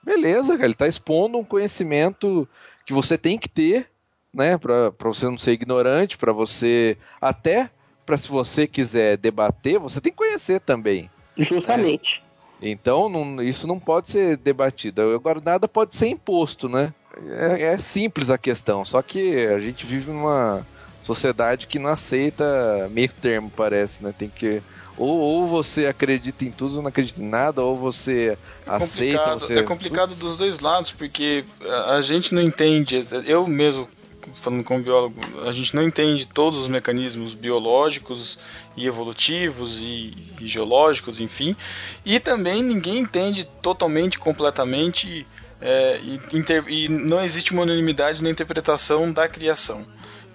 Beleza, 0.05 0.55
cara, 0.55 0.67
ele 0.67 0.75
tá 0.75 0.87
expondo 0.87 1.39
um 1.39 1.45
conhecimento 1.45 2.47
que 2.85 2.93
você 2.93 3.17
tem 3.17 3.39
que 3.39 3.49
ter, 3.49 3.89
né, 4.33 4.59
Pra 4.59 4.91
pra 4.93 5.09
você 5.09 5.25
não 5.27 5.39
ser 5.39 5.53
ignorante, 5.53 6.19
pra 6.19 6.33
você 6.33 6.97
até 7.21 7.71
pra 8.05 8.19
se 8.19 8.29
você 8.29 8.67
quiser 8.67 9.17
debater, 9.17 9.79
você 9.79 10.01
tem 10.01 10.13
que 10.13 10.19
conhecer 10.19 10.61
também. 10.61 11.11
Justamente. 11.37 12.23
Então, 12.61 13.09
não- 13.09 13.43
isso 13.43 13.67
não 13.67 13.79
pode 13.81 14.11
ser 14.11 14.37
debatido. 14.37 15.01
Agora, 15.15 15.41
nada 15.45 15.67
pode 15.67 15.97
ser 15.97 16.09
imposto, 16.09 16.69
né? 16.69 16.93
É, 17.31 17.63
é 17.75 17.79
simples 17.79 18.29
a 18.31 18.37
questão, 18.39 18.85
só 18.85 19.01
que 19.01 19.47
a 19.47 19.59
gente 19.61 19.87
vive 19.87 20.11
numa 20.11 20.67
sociedade 21.03 21.67
que 21.67 21.79
não 21.79 21.91
aceita 21.91 22.89
meio 22.91 23.09
termo, 23.09 23.51
parece, 23.55 24.03
né? 24.03 24.13
Tem 24.17 24.29
que. 24.29 24.63
Ou, 24.97 25.09
ou 25.19 25.49
você 25.49 25.87
acredita 25.87 26.45
em 26.45 26.51
tudo 26.53 26.77
ou 26.77 26.83
não 26.83 26.89
acredita 26.89 27.21
em 27.21 27.29
nada, 27.29 27.63
ou 27.63 27.77
você 27.77 28.39
É 28.67 28.71
aceita. 28.71 29.35
Você... 29.35 29.59
é 29.59 29.63
complicado 29.63 30.15
dos 30.15 30.37
dois 30.37 30.61
lados, 30.61 30.91
porque 30.93 31.45
a, 31.69 31.97
a 31.97 32.03
gente 32.03 32.33
não 32.35 32.41
entende, 32.41 33.05
eu 33.27 33.45
mesmo, 33.47 33.89
falando 34.35 34.63
como 34.63 34.83
biólogo, 34.85 35.21
a 35.47 35.51
gente 35.51 35.75
não 35.75 35.83
entende 35.83 36.27
todos 36.27 36.61
os 36.61 36.69
mecanismos 36.69 37.35
biológicos 37.35 38.39
e 38.77 38.87
evolutivos 38.87 39.81
e, 39.81 40.15
e 40.41 40.47
geológicos, 40.47 41.21
enfim, 41.21 41.57
e 42.05 42.21
também 42.21 42.63
ninguém 42.63 42.99
entende 42.99 43.45
totalmente, 43.61 44.17
completamente, 44.19 45.27
é, 45.61 45.99
e, 46.03 46.21
inter- 46.37 46.65
e 46.69 46.89
não 46.89 47.21
existe 47.23 47.53
uma 47.53 47.63
unanimidade 47.63 48.23
na 48.23 48.31
interpretação 48.31 49.13
da 49.13 49.27
criação. 49.27 49.85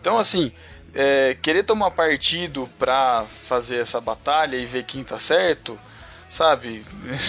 Então, 0.02 0.18
assim, 0.18 0.52
é, 0.94 1.38
querer 1.42 1.64
tomar 1.64 1.92
partido 1.92 2.70
pra 2.78 3.26
fazer 3.46 3.78
essa 3.78 4.00
batalha 4.00 4.58
e 4.58 4.66
ver 4.66 4.84
quem 4.84 5.04
tá 5.04 5.20
certo, 5.20 5.80
sabe? 6.30 6.86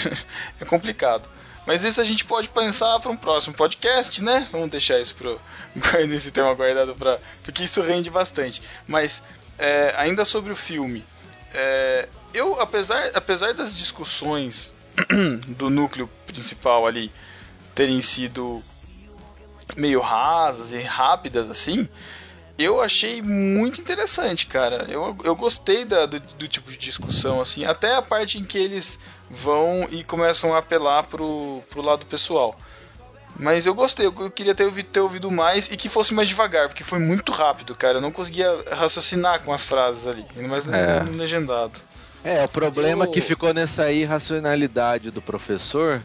é 0.60 0.64
complicado. 0.64 1.28
Mas 1.66 1.84
isso 1.84 2.00
a 2.00 2.04
gente 2.04 2.24
pode 2.24 2.48
pensar 2.48 2.98
para 3.00 3.10
um 3.10 3.16
próximo 3.16 3.54
podcast, 3.54 4.22
né? 4.22 4.48
Vamos 4.50 4.70
deixar 4.70 4.98
isso 4.98 5.14
pro 5.14 5.40
esse 6.10 6.30
tema 6.30 6.54
guardado 6.54 6.94
para 6.94 7.20
porque 7.44 7.64
isso 7.64 7.82
rende 7.82 8.10
bastante. 8.10 8.62
Mas 8.86 9.22
é, 9.58 9.94
ainda 9.96 10.24
sobre 10.24 10.52
o 10.52 10.56
filme, 10.56 11.04
é, 11.52 12.08
eu 12.32 12.60
apesar 12.60 13.10
apesar 13.14 13.54
das 13.54 13.76
discussões 13.76 14.72
do 15.46 15.68
núcleo 15.68 16.08
principal 16.26 16.86
ali 16.86 17.12
terem 17.74 18.00
sido 18.00 18.62
meio 19.76 20.00
rasas 20.00 20.72
e 20.72 20.80
rápidas 20.80 21.48
assim, 21.48 21.88
eu 22.62 22.80
achei 22.80 23.20
muito 23.22 23.80
interessante, 23.80 24.46
cara. 24.46 24.86
Eu, 24.88 25.16
eu 25.24 25.34
gostei 25.36 25.84
da, 25.84 26.06
do, 26.06 26.20
do 26.20 26.48
tipo 26.48 26.70
de 26.70 26.76
discussão, 26.78 27.40
assim, 27.40 27.64
até 27.64 27.94
a 27.94 28.02
parte 28.02 28.38
em 28.38 28.44
que 28.44 28.58
eles 28.58 28.98
vão 29.30 29.86
e 29.90 30.02
começam 30.04 30.54
a 30.54 30.58
apelar 30.58 31.04
pro, 31.04 31.62
pro 31.70 31.80
lado 31.82 32.04
pessoal. 32.06 32.58
Mas 33.38 33.64
eu 33.64 33.72
gostei, 33.74 34.04
eu 34.06 34.30
queria 34.30 34.54
ter 34.54 34.64
ouvido, 34.64 34.86
ter 34.86 35.00
ouvido 35.00 35.30
mais 35.30 35.70
e 35.70 35.76
que 35.76 35.88
fosse 35.88 36.12
mais 36.12 36.28
devagar, 36.28 36.68
porque 36.68 36.84
foi 36.84 36.98
muito 36.98 37.32
rápido, 37.32 37.74
cara. 37.74 37.98
Eu 37.98 38.00
não 38.02 38.10
conseguia 38.12 38.48
raciocinar 38.70 39.40
com 39.42 39.52
as 39.52 39.64
frases 39.64 40.06
ali, 40.06 40.24
ainda 40.36 40.48
mais 40.48 40.64
no, 40.66 40.74
É. 40.74 41.02
no 41.02 41.16
legendado. 41.16 41.80
É, 42.22 42.44
o 42.44 42.48
problema 42.48 43.06
Eu- 43.06 43.10
que 43.10 43.20
ficou 43.22 43.54
nessa 43.54 43.90
irracionalidade 43.90 45.10
do 45.10 45.22
professor 45.22 46.02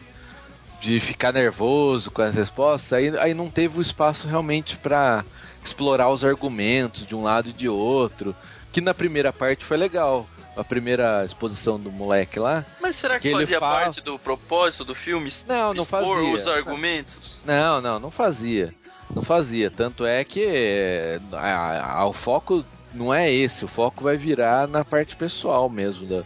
de 0.80 0.98
ficar 1.00 1.32
nervoso 1.32 2.10
com 2.10 2.22
as 2.22 2.34
respostas, 2.34 2.92
aí, 2.92 3.18
aí 3.18 3.34
não 3.34 3.50
teve 3.50 3.78
o 3.78 3.82
espaço 3.82 4.26
realmente 4.28 4.76
pra 4.78 5.24
explorar 5.66 6.08
os 6.10 6.24
argumentos 6.24 7.06
de 7.06 7.14
um 7.14 7.22
lado 7.22 7.48
e 7.48 7.52
de 7.52 7.68
outro, 7.68 8.34
que 8.72 8.80
na 8.80 8.94
primeira 8.94 9.32
parte 9.32 9.64
foi 9.64 9.76
legal. 9.76 10.26
A 10.56 10.64
primeira 10.64 11.22
exposição 11.22 11.78
do 11.78 11.92
moleque 11.92 12.38
lá. 12.38 12.64
Mas 12.80 12.96
será 12.96 13.16
que, 13.16 13.22
Que 13.22 13.28
ele 13.28 13.40
fazia 13.40 13.60
fala- 13.60 13.80
parte 13.80 14.00
do 14.00 14.18
propósito 14.18 14.86
do 14.86 14.94
filme? 14.94 15.30
Não, 15.46 15.74
não 15.74 15.82
expor 15.82 16.00
fazia. 16.16 16.32
os 16.34 16.46
argumentos? 16.46 17.36
Não, 17.44 17.78
não, 17.82 18.00
não 18.00 18.10
fazia. 18.10 18.72
Não 19.14 19.22
fazia. 19.22 19.70
Tanto 19.70 20.06
é 20.06 20.24
que 20.24 21.20
a- 21.32 21.98
a- 22.00 22.06
o 22.06 22.12
foco 22.14 22.64
não 22.94 23.12
é 23.12 23.30
esse, 23.30 23.66
o 23.66 23.68
foco 23.68 24.02
vai 24.02 24.16
virar 24.16 24.66
na 24.66 24.82
parte 24.82 25.14
pessoal 25.14 25.68
mesmo 25.68 26.06
da- 26.06 26.22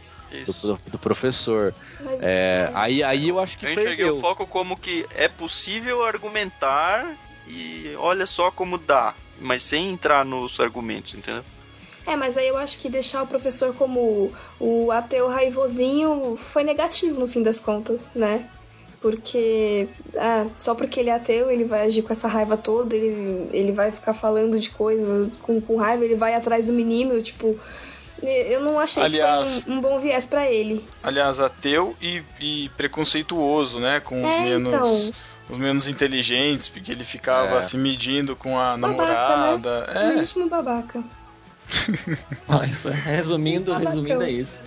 do, 0.47 0.53
do- 0.53 0.81
do 0.93 0.99
professor. 0.99 1.75
Mas, 2.01 2.23
É, 2.23 2.71
aí, 2.75 3.03
aí 3.03 3.29
eu 3.31 3.41
acho 3.41 3.59
que 3.59 3.67
Eu 3.67 3.73
enxerguei 3.73 3.97
perdeu. 3.97 4.17
o 4.17 4.21
foco 4.21 4.47
como 4.47 4.77
que 4.77 5.05
é 5.13 5.27
possível 5.27 6.05
argumentar 6.05 7.17
e 7.49 7.93
olha 7.99 8.27
só 8.27 8.51
como 8.53 8.79
dá, 8.79 9.13
mas 9.41 9.63
sem 9.63 9.91
entrar 9.91 10.25
nos 10.25 10.61
argumentos, 10.61 11.15
entendeu? 11.15 11.43
É, 12.07 12.17
mas 12.17 12.37
aí 12.37 12.49
eu 12.49 12.57
acho 12.57 12.79
que 12.79 12.89
deixar 12.89 13.23
o 13.23 13.27
professor 13.27 13.75
como 13.75 14.33
o 14.59 14.91
ateu 14.91 15.29
raivosinho 15.29 16.37
foi 16.37 16.65
negativo 16.65 17.21
no 17.21 17.27
fim 17.27 17.43
das 17.43 17.61
contas, 17.61 18.09
né? 18.15 18.49
Porque 19.01 19.89
ah, 20.17 20.47
só 20.59 20.75
porque 20.75 21.01
ele 21.01 21.11
é 21.11 21.15
ateu, 21.15 21.51
ele 21.51 21.65
vai 21.65 21.87
agir 21.87 22.03
com 22.03 22.13
essa 22.13 22.29
raiva 22.29 22.57
toda, 22.57 22.95
ele, 22.95 23.49
ele 23.53 23.73
vai 23.73 23.91
ficar 23.93 24.13
falando 24.13 24.59
de 24.59 24.71
coisa 24.71 25.31
com, 25.41 25.61
com 25.61 25.77
raiva, 25.77 26.05
ele 26.05 26.17
vai 26.17 26.35
atrás 26.35 26.67
do 26.67 26.73
menino, 26.73 27.23
tipo. 27.23 27.59
Eu 28.23 28.61
não 28.61 28.79
achei 28.79 29.03
aliás, 29.03 29.49
que 29.49 29.65
foi 29.65 29.73
um, 29.73 29.79
um 29.79 29.81
bom 29.81 29.99
viés 29.99 30.27
para 30.27 30.47
ele. 30.47 30.85
Aliás, 31.03 31.41
ateu 31.41 31.97
e, 32.03 32.23
e 32.39 32.69
preconceituoso, 32.77 33.81
né? 33.81 34.01
Com 34.01 34.17
é, 34.27 34.41
os 34.41 34.45
menos. 34.45 34.73
Então 34.73 35.13
os 35.51 35.59
menos 35.59 35.89
inteligentes, 35.89 36.69
porque 36.69 36.93
ele 36.93 37.05
ficava 37.05 37.59
é. 37.59 37.63
se 37.63 37.77
medindo 37.77 38.37
com 38.37 38.59
a 38.59 38.77
babaca, 38.77 38.89
namorada. 38.89 39.87
Né? 39.87 39.93
É. 39.95 40.09
Legítimo 40.17 40.49
babaca. 40.49 41.03
Nossa, 42.49 42.91
resumindo, 42.91 43.73
Babacão. 43.73 43.91
resumindo 43.91 44.23
é 44.23 44.31
isso. 44.31 44.59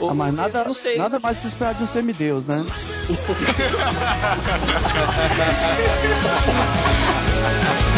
Ah, 0.00 0.14
mas 0.14 0.34
nada, 0.34 0.64
não 0.64 0.74
sei. 0.74 0.98
nada 0.98 1.20
mais 1.20 1.38
se 1.38 1.46
esperar 1.46 1.74
de 1.74 1.84
um 1.84 1.88
semideus, 1.88 2.44
né? 2.44 2.66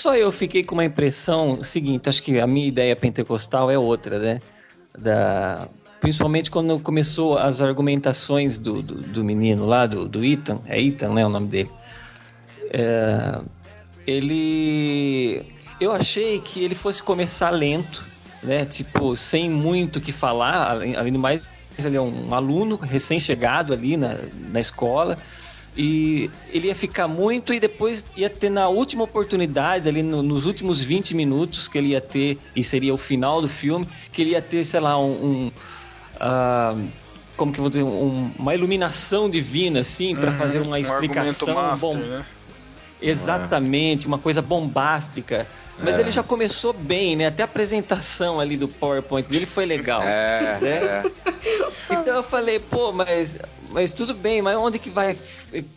só 0.00 0.16
eu 0.16 0.32
fiquei 0.32 0.64
com 0.64 0.74
uma 0.74 0.84
impressão 0.84 1.62
seguinte? 1.62 2.08
Acho 2.08 2.22
que 2.22 2.40
a 2.40 2.46
minha 2.46 2.66
ideia 2.66 2.96
pentecostal 2.96 3.70
é 3.70 3.78
outra, 3.78 4.18
né? 4.18 4.40
Da, 4.98 5.68
principalmente 6.00 6.50
quando 6.50 6.80
começou 6.80 7.36
as 7.36 7.60
argumentações 7.60 8.58
do, 8.58 8.82
do, 8.82 8.94
do 8.94 9.22
menino 9.22 9.66
lá, 9.66 9.86
do, 9.86 10.08
do 10.08 10.24
Ethan, 10.24 10.60
é 10.66 10.80
Ethan, 10.80 11.10
né, 11.10 11.24
o 11.24 11.28
nome 11.28 11.48
dele. 11.48 11.70
É, 12.72 13.40
ele, 14.06 15.44
eu 15.80 15.92
achei 15.92 16.40
que 16.40 16.64
ele 16.64 16.74
fosse 16.74 17.02
começar 17.02 17.50
lento, 17.50 18.04
né, 18.42 18.64
tipo 18.64 19.14
sem 19.14 19.50
muito 19.50 19.96
o 19.96 20.00
que 20.00 20.12
falar, 20.12 20.70
além 20.70 21.12
do 21.12 21.18
mais 21.18 21.42
ele 21.78 21.96
é 21.96 22.00
um 22.00 22.34
aluno 22.34 22.76
recém-chegado 22.76 23.72
ali 23.72 23.96
na, 23.96 24.18
na 24.52 24.60
escola 24.60 25.16
e 25.76 26.30
ele 26.52 26.68
ia 26.68 26.74
ficar 26.74 27.06
muito 27.06 27.54
e 27.54 27.60
depois 27.60 28.04
ia 28.16 28.28
ter 28.28 28.50
na 28.50 28.68
última 28.68 29.04
oportunidade, 29.04 29.88
ali 29.88 30.02
no, 30.02 30.22
nos 30.22 30.44
últimos 30.44 30.82
20 30.82 31.14
minutos 31.14 31.68
que 31.68 31.78
ele 31.78 31.88
ia 31.88 32.00
ter, 32.00 32.38
e 32.54 32.62
seria 32.62 32.92
o 32.92 32.98
final 32.98 33.40
do 33.40 33.48
filme, 33.48 33.86
que 34.12 34.22
ele 34.22 34.30
ia 34.30 34.42
ter, 34.42 34.64
sei 34.64 34.80
lá, 34.80 34.98
um. 34.98 35.10
um 35.10 35.50
uh, 36.16 36.88
como 37.36 37.52
que 37.52 37.58
eu 37.58 37.62
vou 37.62 37.70
dizer? 37.70 37.82
Um, 37.84 38.30
uma 38.38 38.54
iluminação 38.54 39.30
divina, 39.30 39.80
assim, 39.80 40.14
para 40.14 40.32
uhum, 40.32 40.36
fazer 40.36 40.60
uma 40.60 40.78
explicação. 40.78 41.48
Um 41.48 41.54
master, 41.54 41.88
bom, 41.88 41.96
né? 41.96 42.24
Exatamente, 43.00 44.06
uma 44.06 44.18
coisa 44.18 44.42
bombástica. 44.42 45.46
Mas 45.82 45.96
é. 45.96 46.00
ele 46.00 46.10
já 46.10 46.22
começou 46.22 46.72
bem, 46.72 47.16
né? 47.16 47.26
Até 47.26 47.42
a 47.42 47.46
apresentação 47.46 48.38
ali 48.38 48.56
do 48.56 48.68
PowerPoint 48.68 49.26
dele 49.26 49.46
foi 49.46 49.64
legal. 49.64 50.02
É, 50.02 50.58
né? 50.60 50.70
é. 50.70 51.02
Então 51.90 52.16
eu 52.16 52.22
falei, 52.22 52.58
pô, 52.58 52.92
mas, 52.92 53.36
mas 53.72 53.92
tudo 53.92 54.14
bem, 54.14 54.42
mas 54.42 54.56
onde 54.56 54.78
que 54.78 54.90
vai 54.90 55.16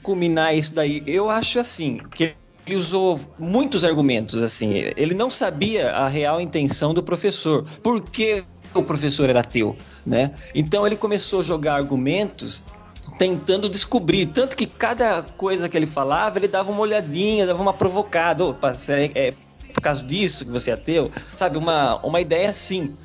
culminar 0.02 0.56
isso 0.56 0.74
daí? 0.74 1.04
Eu 1.06 1.30
acho 1.30 1.60
assim, 1.60 2.00
que 2.16 2.36
ele 2.66 2.76
usou 2.76 3.20
muitos 3.38 3.84
argumentos, 3.84 4.42
assim. 4.42 4.72
Ele 4.96 5.14
não 5.14 5.30
sabia 5.30 5.92
a 5.92 6.08
real 6.08 6.40
intenção 6.40 6.94
do 6.94 7.04
professor. 7.04 7.66
Por 7.82 8.02
que 8.02 8.44
o 8.74 8.82
professor 8.82 9.30
era 9.30 9.42
ateu, 9.42 9.76
né? 10.06 10.32
Então 10.56 10.88
ele 10.88 10.96
começou 10.96 11.42
a 11.42 11.44
jogar 11.44 11.76
argumentos 11.76 12.64
tentando 13.18 13.70
descobrir. 13.70 14.28
Tanto 14.28 14.56
que 14.56 14.66
cada 14.66 15.22
coisa 15.22 15.70
que 15.70 15.78
ele 15.78 15.86
falava, 15.86 16.40
ele 16.40 16.48
dava 16.48 16.72
uma 16.72 16.82
olhadinha, 16.82 17.46
dava 17.46 17.62
uma 17.62 17.74
provocada. 17.74 18.46
Opa, 18.46 18.74
é, 18.90 19.12
é 19.14 19.34
por 19.74 19.82
causa 19.82 20.04
disso 20.04 20.46
que 20.46 20.52
você 20.52 20.72
é 20.72 20.74
ateu? 20.74 21.12
Sabe, 21.36 21.58
uma, 21.58 21.98
uma 21.98 22.22
ideia 22.22 22.50
assim. 22.50 22.96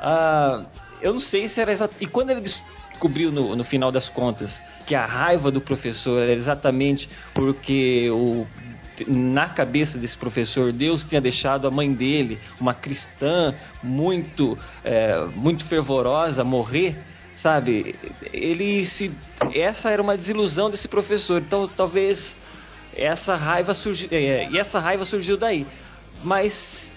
Ah, 0.00 0.64
eu 1.02 1.12
não 1.12 1.20
sei 1.20 1.48
se 1.48 1.60
era 1.60 1.72
exato. 1.72 1.94
E 2.00 2.06
quando 2.06 2.30
ele 2.30 2.40
descobriu 2.40 2.77
no, 3.32 3.54
no 3.54 3.64
final 3.64 3.92
das 3.92 4.08
contas 4.08 4.62
que 4.86 4.94
a 4.94 5.06
raiva 5.06 5.50
do 5.50 5.60
professor 5.60 6.22
era 6.22 6.32
exatamente 6.32 7.08
porque 7.34 8.10
o 8.10 8.46
na 9.06 9.48
cabeça 9.48 9.96
desse 9.96 10.18
professor, 10.18 10.72
Deus 10.72 11.04
tinha 11.04 11.20
deixado 11.20 11.68
a 11.68 11.70
mãe 11.70 11.92
dele, 11.92 12.36
uma 12.60 12.74
cristã 12.74 13.54
muito, 13.80 14.58
é, 14.82 15.24
muito 15.36 15.64
fervorosa, 15.64 16.42
morrer 16.42 16.96
sabe? 17.38 17.94
Ele 18.32 18.84
se 18.84 19.12
essa 19.54 19.90
era 19.90 20.02
uma 20.02 20.16
desilusão 20.16 20.68
desse 20.68 20.88
professor. 20.88 21.40
Então 21.40 21.68
talvez 21.68 22.36
essa 22.96 23.36
raiva 23.36 23.74
surgiu 23.74 24.08
é, 24.10 24.48
e 24.50 24.58
essa 24.58 24.80
raiva 24.80 25.04
surgiu 25.04 25.36
daí. 25.36 25.64
Mas 26.24 26.92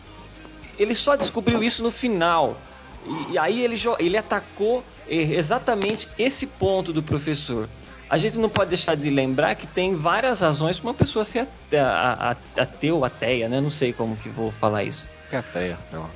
ele 0.80 0.95
só 0.95 1.16
descobriu 1.16 1.64
isso 1.64 1.84
no 1.84 1.91
final. 1.91 2.60
E, 3.06 3.34
e 3.34 3.38
aí 3.38 3.64
ele 3.64 3.76
ele 3.99 4.18
atacou 4.18 4.84
exatamente 5.08 6.08
esse 6.18 6.47
ponto 6.47 6.93
do 6.93 7.02
professor. 7.04 7.68
A 8.10 8.18
gente 8.18 8.38
não 8.38 8.49
pode 8.49 8.70
deixar 8.70 8.95
de 8.95 9.10
lembrar 9.10 9.56
que 9.56 9.66
tem 9.66 9.95
várias 9.95 10.41
razões 10.41 10.78
para 10.78 10.89
uma 10.89 10.93
pessoa 10.93 11.24
ser 11.24 11.47
ateu, 12.58 13.06
ateia, 13.06 13.47
né? 13.47 13.62
Não 13.62 13.72
sei 13.72 13.93
como 13.93 14.18
que 14.18 14.28
vou 14.28 14.52
falar 14.52 14.84
isso. 14.84 15.08
Que 15.30 15.38
ateia, 15.38 15.78
sei 15.89 15.97
lá. 15.97 16.10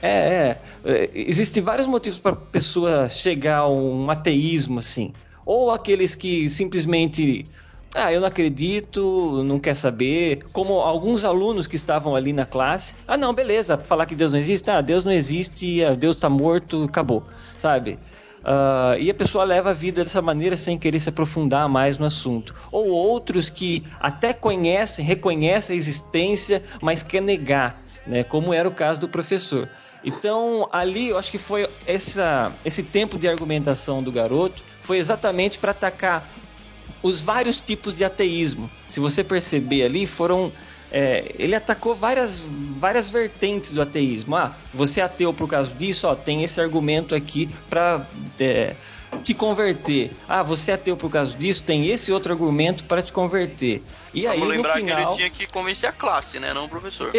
É, 0.00 0.08
é. 0.08 0.60
é 0.86 1.10
existem 1.12 1.62
vários 1.62 1.86
motivos 1.86 2.18
para 2.18 2.32
a 2.32 2.36
pessoa 2.36 3.08
chegar 3.10 3.58
a 3.58 3.68
um 3.68 4.10
ateísmo, 4.10 4.78
assim. 4.78 5.12
Ou 5.44 5.70
aqueles 5.70 6.14
que 6.14 6.48
simplesmente. 6.48 7.44
Ah, 7.94 8.12
eu 8.12 8.20
não 8.20 8.28
acredito, 8.28 9.42
não 9.44 9.58
quer 9.58 9.74
saber. 9.74 10.44
Como 10.52 10.74
alguns 10.74 11.24
alunos 11.24 11.66
que 11.66 11.76
estavam 11.76 12.14
ali 12.14 12.32
na 12.32 12.44
classe. 12.44 12.94
Ah, 13.06 13.16
não, 13.16 13.32
beleza, 13.32 13.78
falar 13.78 14.04
que 14.06 14.14
Deus 14.14 14.32
não 14.32 14.40
existe. 14.40 14.70
Ah, 14.70 14.80
Deus 14.80 15.04
não 15.04 15.12
existe, 15.12 15.82
ah, 15.82 15.94
Deus 15.94 16.16
está 16.16 16.28
morto, 16.28 16.84
acabou. 16.84 17.24
Sabe? 17.56 17.98
Uh, 18.38 18.98
e 18.98 19.10
a 19.10 19.14
pessoa 19.14 19.44
leva 19.44 19.70
a 19.70 19.72
vida 19.72 20.04
dessa 20.04 20.22
maneira 20.22 20.56
sem 20.56 20.78
querer 20.78 21.00
se 21.00 21.08
aprofundar 21.08 21.68
mais 21.68 21.98
no 21.98 22.06
assunto. 22.06 22.54
Ou 22.70 22.88
outros 22.88 23.50
que 23.50 23.84
até 23.98 24.32
conhecem, 24.32 25.04
reconhecem 25.04 25.74
a 25.74 25.76
existência, 25.76 26.62
mas 26.80 27.02
quer 27.02 27.20
negar, 27.20 27.82
né? 28.06 28.22
como 28.22 28.54
era 28.54 28.68
o 28.68 28.72
caso 28.72 29.00
do 29.00 29.08
professor. 29.08 29.68
Então, 30.04 30.68
ali 30.72 31.08
eu 31.08 31.18
acho 31.18 31.30
que 31.30 31.38
foi 31.38 31.68
essa, 31.84 32.52
esse 32.64 32.82
tempo 32.82 33.18
de 33.18 33.28
argumentação 33.28 34.02
do 34.02 34.12
garoto 34.12 34.62
foi 34.80 34.98
exatamente 34.98 35.58
para 35.58 35.72
atacar 35.72 36.26
os 37.02 37.20
vários 37.20 37.60
tipos 37.60 37.96
de 37.96 38.04
ateísmo. 38.04 38.70
Se 38.88 39.00
você 39.00 39.22
perceber 39.22 39.84
ali, 39.84 40.06
foram. 40.06 40.52
É, 40.90 41.34
ele 41.38 41.54
atacou 41.54 41.94
várias, 41.94 42.42
várias 42.78 43.10
vertentes 43.10 43.72
do 43.72 43.82
ateísmo. 43.82 44.36
Ah, 44.36 44.56
você 44.72 45.00
é 45.00 45.04
ateu 45.04 45.34
por 45.34 45.46
causa 45.46 45.70
disso, 45.74 46.08
ó, 46.08 46.14
tem 46.14 46.42
esse 46.42 46.58
argumento 46.58 47.14
aqui 47.14 47.50
para 47.68 48.06
é, 48.40 48.74
te 49.22 49.34
converter. 49.34 50.10
Ah, 50.26 50.42
você 50.42 50.70
é 50.70 50.74
ateu 50.74 50.96
por 50.96 51.10
causa 51.10 51.36
disso, 51.36 51.62
tem 51.62 51.88
esse 51.88 52.10
outro 52.10 52.32
argumento 52.32 52.84
para 52.84 53.02
te 53.02 53.12
converter. 53.12 53.82
E 54.14 54.22
Vamos 54.22 54.50
aí, 54.50 54.58
no 54.58 54.64
final... 54.64 54.72
que 54.72 54.90
ele 54.90 55.16
tinha 55.16 55.30
que 55.30 55.46
convencer 55.52 55.90
a 55.90 55.92
classe, 55.92 56.40
né? 56.40 56.54
Não 56.54 56.64
o 56.64 56.68
professor. 56.70 57.12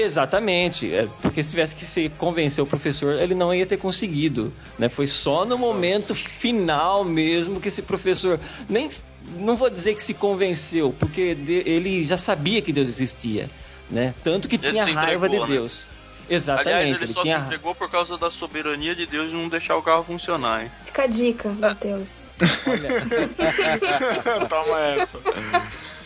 Exatamente, 0.00 0.94
é, 0.94 1.06
porque 1.20 1.42
se 1.42 1.50
tivesse 1.50 1.74
que 1.74 1.84
se 1.84 2.08
convencer 2.10 2.64
o 2.64 2.66
professor, 2.66 3.20
ele 3.20 3.34
não 3.34 3.54
ia 3.54 3.66
ter 3.66 3.76
conseguido, 3.76 4.50
né? 4.78 4.88
Foi 4.88 5.06
só 5.06 5.44
no 5.44 5.58
momento 5.58 6.14
final 6.14 7.04
mesmo 7.04 7.60
que 7.60 7.68
esse 7.68 7.82
professor 7.82 8.40
nem 8.68 8.88
não 9.36 9.54
vou 9.54 9.68
dizer 9.68 9.94
que 9.94 10.02
se 10.02 10.14
convenceu, 10.14 10.94
porque 10.98 11.20
ele 11.20 12.02
já 12.02 12.16
sabia 12.16 12.62
que 12.62 12.72
Deus 12.72 12.88
existia, 12.88 13.50
né? 13.90 14.14
Tanto 14.24 14.48
que 14.48 14.56
tinha 14.56 14.86
raiva 14.86 15.28
de 15.28 15.38
né? 15.38 15.46
Deus. 15.46 15.86
Exatamente. 16.28 16.74
Aliás, 16.74 16.96
ele, 16.96 17.04
ele 17.04 17.12
só 17.12 17.22
tinha... 17.22 17.40
se 17.40 17.46
entregou 17.46 17.74
por 17.74 17.90
causa 17.90 18.16
da 18.16 18.30
soberania 18.30 18.94
de 18.94 19.04
Deus 19.04 19.30
de 19.30 19.34
não 19.34 19.48
deixar 19.48 19.76
o 19.76 19.82
carro 19.82 20.04
funcionar, 20.04 20.62
hein? 20.62 20.70
Fica 20.84 21.02
a 21.02 21.06
dica, 21.06 21.50
Matheus. 21.50 22.26
Toma 24.48 24.80
essa. 24.80 25.18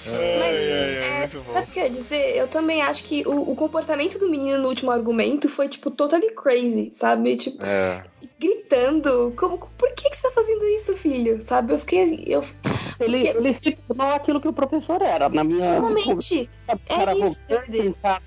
Mas, 0.07 0.57
é, 0.57 1.29
sabe 1.29 1.61
o 1.61 1.67
que 1.67 1.79
eu 1.79 1.85
ia 1.85 1.91
dizer? 1.91 2.37
Eu 2.37 2.49
também 2.49 2.83
acho 2.83 3.05
que 3.05 3.27
o, 3.27 3.53
o, 3.53 3.55
comportamento 3.55 4.19
do 4.19 4.29
menino 4.29 4.59
no 4.59 4.69
último 4.69 4.91
argumento 4.91 5.49
foi, 5.49 5.69
tipo, 5.69 5.91
totally 5.91 6.31
crazy, 6.31 6.91
sabe? 6.93 7.37
Tipo, 7.37 7.65
é. 7.65 8.03
gritando. 8.39 9.33
Como, 9.37 9.59
por 9.59 9.93
que, 9.95 10.11
que 10.11 10.17
você 10.17 10.29
tá 10.29 10.31
fazendo 10.33 10.65
isso, 10.67 10.97
filho? 10.97 11.41
Sabe? 11.43 11.73
Eu 11.73 11.79
fiquei. 11.79 12.25
Eu, 12.27 12.45
ele, 13.01 13.25
porque... 13.25 13.39
ele 13.39 13.53
se 13.55 13.73
tornou 13.73 14.07
aquilo 14.09 14.41
que 14.41 14.49
o 14.49 14.53
professor 14.53 15.01
era, 15.01 15.29
na 15.29 15.43
minha. 15.43 15.73
Justamente. 15.73 16.51
É 16.89 17.19
isso, 17.19 17.45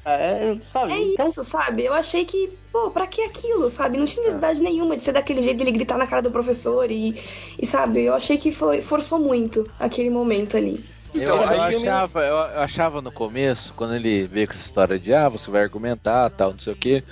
é, 0.05 0.59
sabe? 0.71 0.93
é 0.93 0.99
então... 0.99 1.27
isso, 1.27 1.43
sabe? 1.43 1.83
Eu 1.83 1.93
achei 1.93 2.23
que, 2.23 2.51
pô, 2.71 2.91
pra 2.91 3.07
que 3.07 3.21
aquilo, 3.23 3.67
sabe? 3.67 3.97
Não 3.97 4.05
tinha 4.05 4.23
necessidade 4.23 4.61
nenhuma 4.61 4.95
de 4.95 5.01
ser 5.01 5.11
daquele 5.11 5.41
jeito 5.41 5.57
dele 5.57 5.71
gritar 5.71 5.97
na 5.97 6.05
cara 6.05 6.21
do 6.21 6.29
professor 6.29 6.91
e, 6.91 7.15
e 7.57 7.65
sabe? 7.65 8.03
Eu 8.03 8.13
achei 8.13 8.37
que 8.37 8.51
foi, 8.51 8.81
forçou 8.81 9.17
muito 9.17 9.67
aquele 9.79 10.11
momento 10.11 10.55
ali. 10.55 10.85
Então, 11.21 11.37
eu, 11.37 11.43
eu 11.43 11.61
achava, 11.61 12.21
eu 12.21 12.61
achava 12.61 13.01
no 13.01 13.11
começo, 13.11 13.73
quando 13.75 13.95
ele 13.95 14.27
veio 14.27 14.47
com 14.47 14.53
essa 14.53 14.61
história 14.61 14.99
de 14.99 15.13
ah, 15.13 15.27
você 15.27 15.49
vai 15.49 15.63
argumentar, 15.63 16.29
tal, 16.29 16.51
não 16.51 16.59
sei 16.59 16.73
o 16.73 16.75
que. 16.75 17.03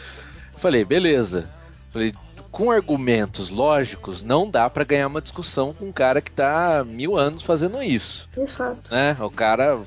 Falei, 0.57 0.85
beleza. 0.85 1.49
Falei, 1.91 2.13
com 2.51 2.71
argumentos 2.71 3.49
lógicos, 3.49 4.21
não 4.21 4.49
dá 4.49 4.69
para 4.69 4.85
ganhar 4.85 5.07
uma 5.07 5.21
discussão 5.21 5.73
com 5.73 5.87
um 5.87 5.91
cara 5.91 6.21
que 6.21 6.31
tá 6.31 6.85
mil 6.85 7.17
anos 7.17 7.43
fazendo 7.43 7.81
isso. 7.83 8.29
De 8.33 8.47
fato. 8.47 8.91
Né? 8.91 9.17
O 9.19 9.29
cara, 9.29 9.75
o 9.75 9.85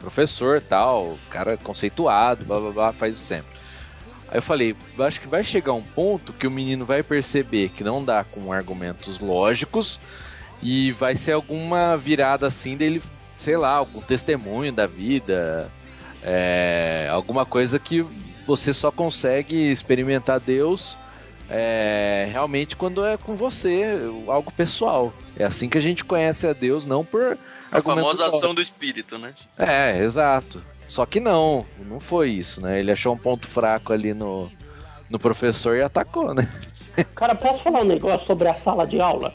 professor 0.00 0.60
tal, 0.60 1.04
o 1.04 1.18
cara 1.30 1.56
conceituado, 1.56 2.44
blá 2.44 2.58
blá 2.58 2.70
blá, 2.70 2.92
faz 2.92 3.16
isso 3.16 3.26
sempre. 3.26 3.52
Aí 4.28 4.38
eu 4.38 4.42
falei, 4.42 4.74
acho 4.98 5.20
que 5.20 5.28
vai 5.28 5.44
chegar 5.44 5.74
um 5.74 5.82
ponto 5.82 6.32
que 6.32 6.46
o 6.46 6.50
menino 6.50 6.86
vai 6.86 7.02
perceber 7.02 7.68
que 7.68 7.84
não 7.84 8.02
dá 8.02 8.24
com 8.24 8.52
argumentos 8.52 9.20
lógicos 9.20 10.00
e 10.62 10.92
vai 10.92 11.16
ser 11.16 11.32
alguma 11.32 11.96
virada 11.96 12.46
assim 12.46 12.76
dele, 12.76 13.02
sei 13.36 13.56
lá, 13.56 13.70
algum 13.70 14.00
testemunho 14.00 14.72
da 14.72 14.86
vida, 14.86 15.68
é, 16.22 17.08
alguma 17.10 17.44
coisa 17.44 17.78
que 17.78 18.04
você 18.46 18.72
só 18.72 18.90
consegue 18.90 19.70
experimentar 19.70 20.40
Deus 20.40 20.96
é, 21.54 22.26
realmente 22.30 22.74
quando 22.74 23.04
é 23.04 23.18
com 23.18 23.36
você, 23.36 23.98
algo 24.26 24.50
pessoal. 24.50 25.12
É 25.36 25.44
assim 25.44 25.68
que 25.68 25.76
a 25.76 25.82
gente 25.82 26.02
conhece 26.02 26.46
a 26.46 26.54
Deus, 26.54 26.86
não 26.86 27.04
por. 27.04 27.36
A 27.70 27.82
famosa 27.82 28.26
ação 28.26 28.54
do 28.54 28.62
espírito, 28.62 29.18
né? 29.18 29.34
É, 29.58 29.98
exato. 30.02 30.62
Só 30.88 31.04
que 31.04 31.20
não, 31.20 31.66
não 31.86 32.00
foi 32.00 32.30
isso, 32.30 32.60
né? 32.60 32.80
Ele 32.80 32.90
achou 32.90 33.14
um 33.14 33.18
ponto 33.18 33.46
fraco 33.46 33.92
ali 33.92 34.14
no, 34.14 34.50
no 35.08 35.18
professor 35.18 35.76
e 35.76 35.82
atacou, 35.82 36.34
né? 36.34 36.48
Cara, 37.14 37.34
posso 37.34 37.62
falar 37.62 37.80
um 37.80 37.84
negócio 37.84 38.26
sobre 38.26 38.48
a 38.48 38.54
sala 38.54 38.86
de 38.86 39.00
aula? 39.00 39.32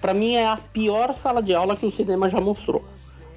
Para 0.00 0.14
mim 0.14 0.36
é 0.36 0.46
a 0.46 0.56
pior 0.56 1.12
sala 1.14 1.42
de 1.42 1.54
aula 1.54 1.76
que 1.76 1.86
o 1.86 1.90
cinema 1.90 2.28
já 2.30 2.40
mostrou, 2.40 2.84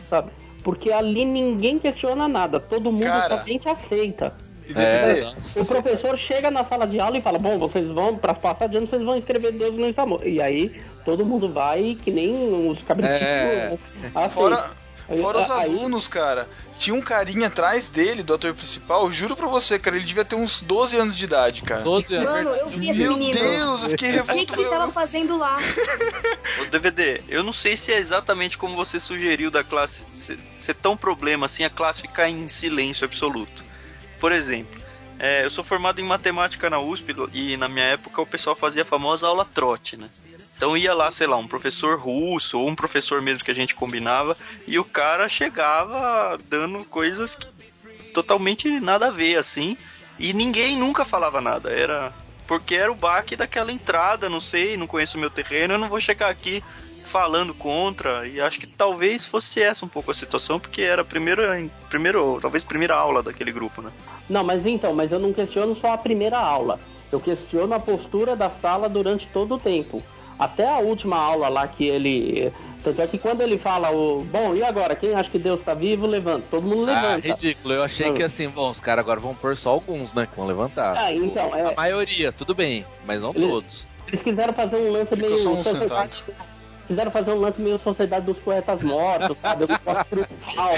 sabe? 0.09 0.31
Porque 0.63 0.91
ali 0.91 1.25
ninguém 1.25 1.79
questiona 1.79 2.27
nada, 2.27 2.59
todo 2.59 2.91
mundo 2.91 3.05
Cara, 3.05 3.39
somente 3.39 3.67
aceita. 3.67 4.33
É, 4.75 5.33
o 5.59 5.65
professor 5.65 6.17
chega 6.17 6.49
na 6.49 6.63
sala 6.63 6.85
de 6.85 6.99
aula 6.99 7.17
e 7.17 7.21
fala: 7.21 7.37
Bom, 7.39 7.57
vocês 7.57 7.89
vão, 7.89 8.15
para 8.15 8.33
passar 8.33 8.67
de 8.67 8.77
ano, 8.77 8.87
vocês 8.87 9.01
vão 9.01 9.17
escrever 9.17 9.51
Deus 9.51 9.75
no 9.75 10.01
amor. 10.01 10.25
E 10.25 10.41
aí 10.41 10.71
todo 11.03 11.25
mundo 11.25 11.51
vai 11.51 11.97
que 12.01 12.11
nem 12.11 12.69
os 12.69 12.81
cabritinhos. 12.83 13.21
É. 13.21 13.77
Assim. 14.13 14.35
Fora, 14.35 14.71
fora 15.17 15.39
os 15.39 15.49
aí, 15.49 15.63
alunos, 15.63 16.07
cara 16.07 16.47
tinha 16.81 16.95
um 16.95 17.01
carinha 17.01 17.45
atrás 17.45 17.87
dele, 17.87 18.23
do 18.23 18.33
ator 18.33 18.55
principal, 18.55 19.11
juro 19.11 19.35
pra 19.35 19.47
você, 19.47 19.77
cara, 19.77 19.95
ele 19.95 20.03
devia 20.03 20.25
ter 20.25 20.35
uns 20.35 20.61
12 20.61 20.97
anos 20.97 21.15
de 21.15 21.25
idade, 21.25 21.61
cara. 21.61 21.83
12 21.83 22.15
anos. 22.15 22.25
Mano, 22.25 22.49
eu 22.49 22.69
vi 22.69 22.89
esse 22.89 22.99
Meu 23.01 23.11
menino. 23.11 23.39
Meu 23.39 23.51
Deus, 23.51 23.83
eu 23.83 23.89
fiquei 23.91 24.09
revoltado. 24.09 24.39
O 24.39 24.45
que, 24.45 24.53
que 24.53 24.59
ele 24.61 24.69
tava 24.69 24.91
fazendo 24.91 25.37
lá? 25.37 25.59
O 26.59 26.65
DVD, 26.71 27.21
eu 27.29 27.43
não 27.43 27.53
sei 27.53 27.77
se 27.77 27.93
é 27.93 27.97
exatamente 27.97 28.57
como 28.57 28.75
você 28.75 28.99
sugeriu 28.99 29.49
da 29.49 29.63
classe 29.63 30.05
ser, 30.11 30.37
ser 30.57 30.73
tão 30.73 30.97
problema 30.97 31.45
assim, 31.45 31.63
a 31.63 31.69
classe 31.69 32.01
ficar 32.01 32.29
em 32.29 32.49
silêncio 32.49 33.05
absoluto. 33.05 33.63
Por 34.19 34.31
exemplo, 34.31 34.81
é, 35.19 35.45
eu 35.45 35.49
sou 35.49 35.63
formado 35.63 36.01
em 36.01 36.03
matemática 36.03 36.69
na 36.69 36.79
USP 36.79 37.15
e 37.31 37.55
na 37.57 37.69
minha 37.69 37.85
época 37.85 38.21
o 38.21 38.25
pessoal 38.25 38.55
fazia 38.55 38.81
a 38.81 38.85
famosa 38.85 39.27
aula 39.27 39.45
trote, 39.45 39.95
né? 39.95 40.09
Então 40.61 40.77
ia 40.77 40.93
lá, 40.93 41.09
sei 41.09 41.25
lá, 41.25 41.37
um 41.37 41.47
professor 41.47 41.97
russo 41.97 42.59
ou 42.59 42.69
um 42.69 42.75
professor 42.75 43.19
mesmo 43.19 43.43
que 43.43 43.49
a 43.49 43.55
gente 43.55 43.73
combinava 43.73 44.37
e 44.67 44.77
o 44.77 44.83
cara 44.85 45.27
chegava 45.27 46.39
dando 46.47 46.85
coisas 46.85 47.35
totalmente 48.13 48.79
nada 48.79 49.07
a 49.07 49.09
ver, 49.09 49.37
assim. 49.39 49.75
E 50.19 50.33
ninguém 50.33 50.77
nunca 50.77 51.03
falava 51.03 51.41
nada. 51.41 51.71
Era 51.71 52.13
porque 52.45 52.75
era 52.75 52.91
o 52.91 52.95
baque 52.95 53.35
daquela 53.35 53.71
entrada, 53.71 54.29
não 54.29 54.39
sei, 54.39 54.77
não 54.77 54.85
conheço 54.85 55.17
o 55.17 55.19
meu 55.19 55.31
terreno, 55.31 55.73
eu 55.73 55.79
não 55.79 55.89
vou 55.89 55.99
chegar 55.99 56.29
aqui 56.29 56.63
falando 57.05 57.55
contra. 57.55 58.27
E 58.27 58.39
acho 58.39 58.59
que 58.59 58.67
talvez 58.67 59.25
fosse 59.25 59.59
essa 59.59 59.83
um 59.83 59.89
pouco 59.89 60.11
a 60.11 60.13
situação, 60.13 60.59
porque 60.59 60.83
era 60.83 61.03
primeiro, 61.03 61.41
primeiro 61.89 62.37
talvez 62.39 62.63
primeira 62.63 62.93
aula 62.93 63.23
daquele 63.23 63.51
grupo, 63.51 63.81
né? 63.81 63.91
Não, 64.29 64.43
mas 64.43 64.63
então, 64.67 64.93
mas 64.93 65.11
eu 65.11 65.17
não 65.17 65.33
questiono 65.33 65.73
só 65.73 65.93
a 65.93 65.97
primeira 65.97 66.37
aula. 66.37 66.79
Eu 67.11 67.19
questiono 67.19 67.73
a 67.73 67.79
postura 67.79 68.35
da 68.35 68.51
sala 68.51 68.87
durante 68.87 69.25
todo 69.25 69.55
o 69.55 69.59
tempo. 69.59 70.03
Até 70.41 70.67
a 70.67 70.79
última 70.79 71.17
aula 71.17 71.49
lá 71.49 71.67
que 71.67 71.87
ele. 71.87 72.51
Tanto 72.83 72.99
é 72.99 73.05
que 73.05 73.19
quando 73.19 73.41
ele 73.41 73.59
fala 73.59 73.91
o. 73.91 74.23
Bom, 74.23 74.55
e 74.55 74.63
agora? 74.63 74.95
Quem 74.95 75.13
acha 75.13 75.29
que 75.29 75.37
Deus 75.37 75.59
está 75.59 75.75
vivo, 75.75 76.07
levanta. 76.07 76.47
Todo 76.49 76.65
mundo 76.65 76.89
ah, 76.89 76.95
levanta. 76.95 77.27
Ah, 77.27 77.35
ridículo. 77.35 77.75
Eu 77.75 77.83
achei 77.83 78.11
que 78.11 78.23
assim, 78.23 78.49
bom, 78.49 78.71
os 78.71 78.79
caras 78.79 79.03
agora 79.03 79.19
vão 79.19 79.35
pôr 79.35 79.55
só 79.55 79.69
alguns, 79.69 80.11
né? 80.13 80.25
Que 80.25 80.35
vão 80.35 80.47
levantar. 80.47 80.97
Ah, 80.97 81.13
então. 81.13 81.55
É... 81.55 81.73
A 81.73 81.75
maioria, 81.75 82.31
tudo 82.31 82.55
bem, 82.55 82.83
mas 83.05 83.21
não 83.21 83.29
eles, 83.35 83.47
todos. 83.47 83.87
Eles 84.07 84.23
quiseram 84.23 84.51
fazer 84.51 84.77
um 84.77 84.91
lance 84.91 85.15
meio. 85.15 85.37
Sociedade, 85.37 86.23
quiseram 86.87 87.11
fazer 87.11 87.31
um 87.33 87.39
lance 87.39 87.61
meio 87.61 87.77
Sociedade 87.77 88.25
dos 88.25 88.37
Poetas 88.39 88.81
Mortos, 88.81 89.37
sabe? 89.39 89.65
Eu 89.65 89.67
posso 89.67 90.05
triunfal. 90.05 90.73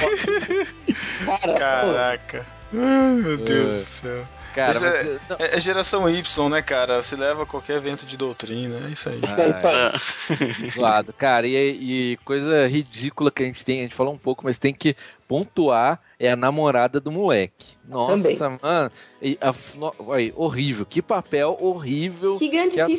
Cara, 1.39 1.57
Caraca. 1.57 2.45
Ai, 2.73 3.13
meu 3.13 3.37
Deus 3.37 3.73
é. 3.73 3.77
do 3.77 3.83
céu. 3.85 4.27
Cara, 4.53 4.79
mas, 4.79 4.83
é, 4.83 5.19
mas... 5.29 5.39
É, 5.39 5.57
é, 5.57 5.59
geração 5.59 6.09
Y, 6.09 6.49
né, 6.49 6.61
cara? 6.61 7.01
Se 7.01 7.15
leva 7.15 7.45
qualquer 7.45 7.77
evento 7.77 8.05
de 8.05 8.15
doutrina, 8.15 8.87
é 8.87 8.91
isso 8.91 9.09
aí. 9.09 9.19
Ah, 9.23 9.93
é. 10.33 10.69
Zoado. 10.69 11.13
Cara, 11.13 11.47
e, 11.47 11.55
e, 11.55 12.17
coisa 12.17 12.67
ridícula 12.67 13.31
que 13.31 13.43
a 13.43 13.45
gente 13.45 13.65
tem, 13.65 13.79
a 13.79 13.83
gente 13.83 13.95
falou 13.95 14.13
um 14.13 14.17
pouco, 14.17 14.43
mas 14.43 14.57
tem 14.57 14.73
que 14.73 14.95
pontuar, 15.27 15.99
é 16.19 16.31
a 16.31 16.35
namorada 16.35 16.99
do 16.99 17.11
moleque. 17.11 17.75
Nossa, 17.87 18.35
Também. 18.37 18.59
mano. 18.61 18.91
E 19.21 19.37
a, 19.41 19.53
no, 19.75 20.13
aí, 20.13 20.31
horrível. 20.35 20.85
Que 20.85 21.01
papel 21.01 21.57
horrível. 21.59 22.33
Que 22.33 22.49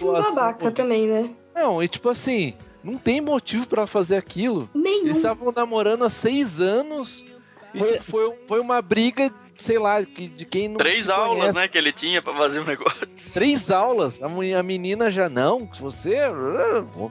babaca 0.02 0.70
também, 0.72 1.06
né? 1.06 1.30
Não, 1.54 1.80
e 1.80 1.86
tipo 1.86 2.08
assim, 2.08 2.54
não 2.82 2.98
tem 2.98 3.20
motivo 3.20 3.66
para 3.66 3.86
fazer 3.86 4.16
aquilo. 4.16 4.68
Nenhum. 4.74 5.06
Eles 5.06 5.16
estavam 5.16 5.52
namorando 5.52 6.04
há 6.04 6.10
seis 6.10 6.60
anos. 6.60 7.24
E 7.72 7.78
foi, 7.78 8.00
foi, 8.00 8.34
foi 8.46 8.60
uma 8.60 8.82
briga 8.82 9.32
sei 9.58 9.78
lá, 9.78 10.00
de 10.00 10.44
quem 10.44 10.68
não 10.68 10.76
Três 10.76 11.08
aulas, 11.08 11.38
conhece. 11.38 11.56
né, 11.56 11.68
que 11.68 11.78
ele 11.78 11.92
tinha 11.92 12.20
para 12.20 12.34
fazer 12.34 12.60
um 12.60 12.64
negócio. 12.64 13.06
Três 13.32 13.70
aulas. 13.70 14.20
A, 14.22 14.26
a 14.26 14.62
menina 14.62 15.10
já 15.10 15.28
não. 15.28 15.68
Você. 15.80 16.16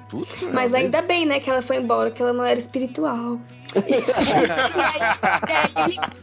Tudo, 0.09 0.27
Mas 0.51 0.73
ainda 0.73 1.01
bem, 1.01 1.25
né, 1.25 1.39
que 1.39 1.49
ela 1.49 1.61
foi 1.61 1.77
embora, 1.77 2.11
que 2.11 2.21
ela 2.21 2.33
não 2.33 2.45
era 2.45 2.59
espiritual. 2.59 3.39
e 3.75 3.93
aí, 3.93 4.01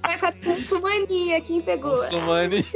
vai 0.03 0.13
ficar 0.13 0.33
com 0.33 0.51
muçulmania, 0.51 1.41
quem 1.41 1.61
pegou? 1.61 1.93
Muçulmania. 1.93 2.65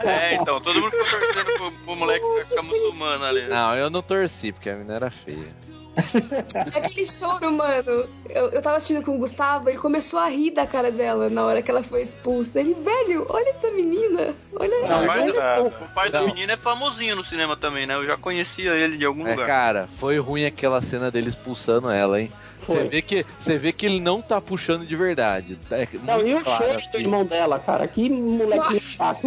É, 0.00 0.34
então, 0.34 0.60
todo 0.60 0.80
mundo 0.80 0.90
ficou 0.90 1.20
torcendo 1.20 1.56
pro, 1.56 1.72
pro 1.84 1.96
moleque 1.96 2.24
ficar 2.48 2.62
muçulmano 2.62 3.24
ali. 3.24 3.48
Não, 3.48 3.74
eu 3.76 3.90
não 3.90 4.02
torci, 4.02 4.52
porque 4.52 4.70
a 4.70 4.74
menina 4.74 4.94
era 4.94 5.10
feia. 5.10 5.54
Aquele 6.74 7.06
choro, 7.06 7.52
mano. 7.52 8.08
Eu, 8.28 8.50
eu 8.50 8.62
tava 8.62 8.76
assistindo 8.76 9.04
com 9.04 9.16
o 9.16 9.18
Gustavo, 9.18 9.68
ele 9.68 9.78
começou 9.78 10.18
a 10.18 10.28
rir 10.28 10.50
da 10.50 10.66
cara 10.66 10.90
dela 10.90 11.28
na 11.28 11.44
hora 11.44 11.62
que 11.62 11.70
ela 11.70 11.82
foi 11.82 12.02
expulsa. 12.02 12.60
Ele, 12.60 12.74
velho, 12.74 13.26
olha 13.28 13.48
essa 13.50 13.70
menina. 13.70 14.34
Olha, 14.54 14.88
não, 14.88 15.08
olha. 15.08 15.32
Tá. 15.32 15.60
O 15.62 15.94
pai 15.94 16.10
da 16.10 16.22
menina 16.22 16.52
é 16.52 16.56
famosinho 16.56 17.16
no 17.16 17.24
cinema 17.24 17.56
também, 17.56 17.86
né? 17.86 17.94
Eu 17.94 18.06
já 18.06 18.16
conhecia 18.16 18.72
ele 18.74 18.96
de 18.96 19.04
algum 19.04 19.26
é, 19.26 19.30
lugar. 19.30 19.46
Cara, 19.46 19.88
foi 19.98 20.18
ruim 20.18 20.44
aquela 20.44 20.82
cena 20.82 21.10
dele 21.10 21.28
expulsando 21.28 21.90
ela, 21.90 22.20
hein? 22.20 22.30
Você 22.74 22.84
vê, 22.84 23.02
que, 23.02 23.26
você 23.38 23.58
vê 23.58 23.72
que 23.72 23.86
ele 23.86 24.00
não 24.00 24.20
tá 24.20 24.40
puxando 24.40 24.86
de 24.86 24.96
verdade. 24.96 25.58
É 25.70 25.88
não, 26.02 26.26
e 26.26 26.34
o 26.34 26.40
claro, 26.42 26.64
show 26.64 26.78
assim. 26.78 26.90
do 26.90 26.98
irmão 26.98 27.24
dela, 27.24 27.58
cara? 27.58 27.86
Que 27.86 28.08
moleque 28.08 28.80
saco 28.80 29.22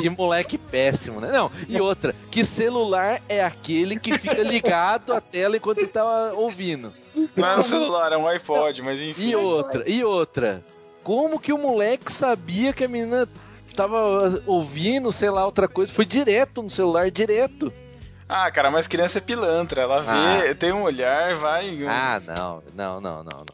Que 0.00 0.08
moleque 0.10 0.58
péssimo, 0.58 1.20
né? 1.20 1.30
Não, 1.32 1.50
e 1.68 1.80
outra, 1.80 2.14
que 2.30 2.44
celular 2.44 3.22
é 3.28 3.44
aquele 3.44 3.98
que 3.98 4.18
fica 4.18 4.42
ligado 4.42 5.12
à 5.12 5.20
tela 5.20 5.56
enquanto 5.56 5.80
você 5.80 5.86
tá 5.86 6.32
ouvindo? 6.34 6.92
Não 7.34 7.48
é 7.48 7.58
um 7.58 7.62
celular, 7.62 8.12
é 8.12 8.16
um 8.16 8.26
iPod, 8.26 8.82
mas 8.82 9.00
enfim. 9.00 9.30
E 9.30 9.36
outra, 9.36 9.88
e 9.88 10.04
outra. 10.04 10.64
Como 11.02 11.40
que 11.40 11.52
o 11.52 11.58
moleque 11.58 12.12
sabia 12.12 12.72
que 12.72 12.84
a 12.84 12.88
menina 12.88 13.28
tava 13.74 14.42
ouvindo, 14.46 15.12
sei 15.12 15.30
lá, 15.30 15.44
outra 15.46 15.68
coisa? 15.68 15.92
Foi 15.92 16.04
direto 16.04 16.62
no 16.62 16.70
celular, 16.70 17.10
direto. 17.10 17.72
Ah, 18.28 18.50
cara, 18.50 18.72
mas 18.72 18.88
criança 18.88 19.18
é 19.18 19.20
pilantra. 19.20 19.82
Ela 19.82 20.00
vê, 20.00 20.50
ah. 20.50 20.54
tem 20.54 20.72
um 20.72 20.82
olhar, 20.82 21.36
vai. 21.36 21.78
Ah, 21.88 22.20
não, 22.20 22.62
não, 22.74 23.00
não, 23.00 23.22
não. 23.22 23.24
não. 23.24 23.44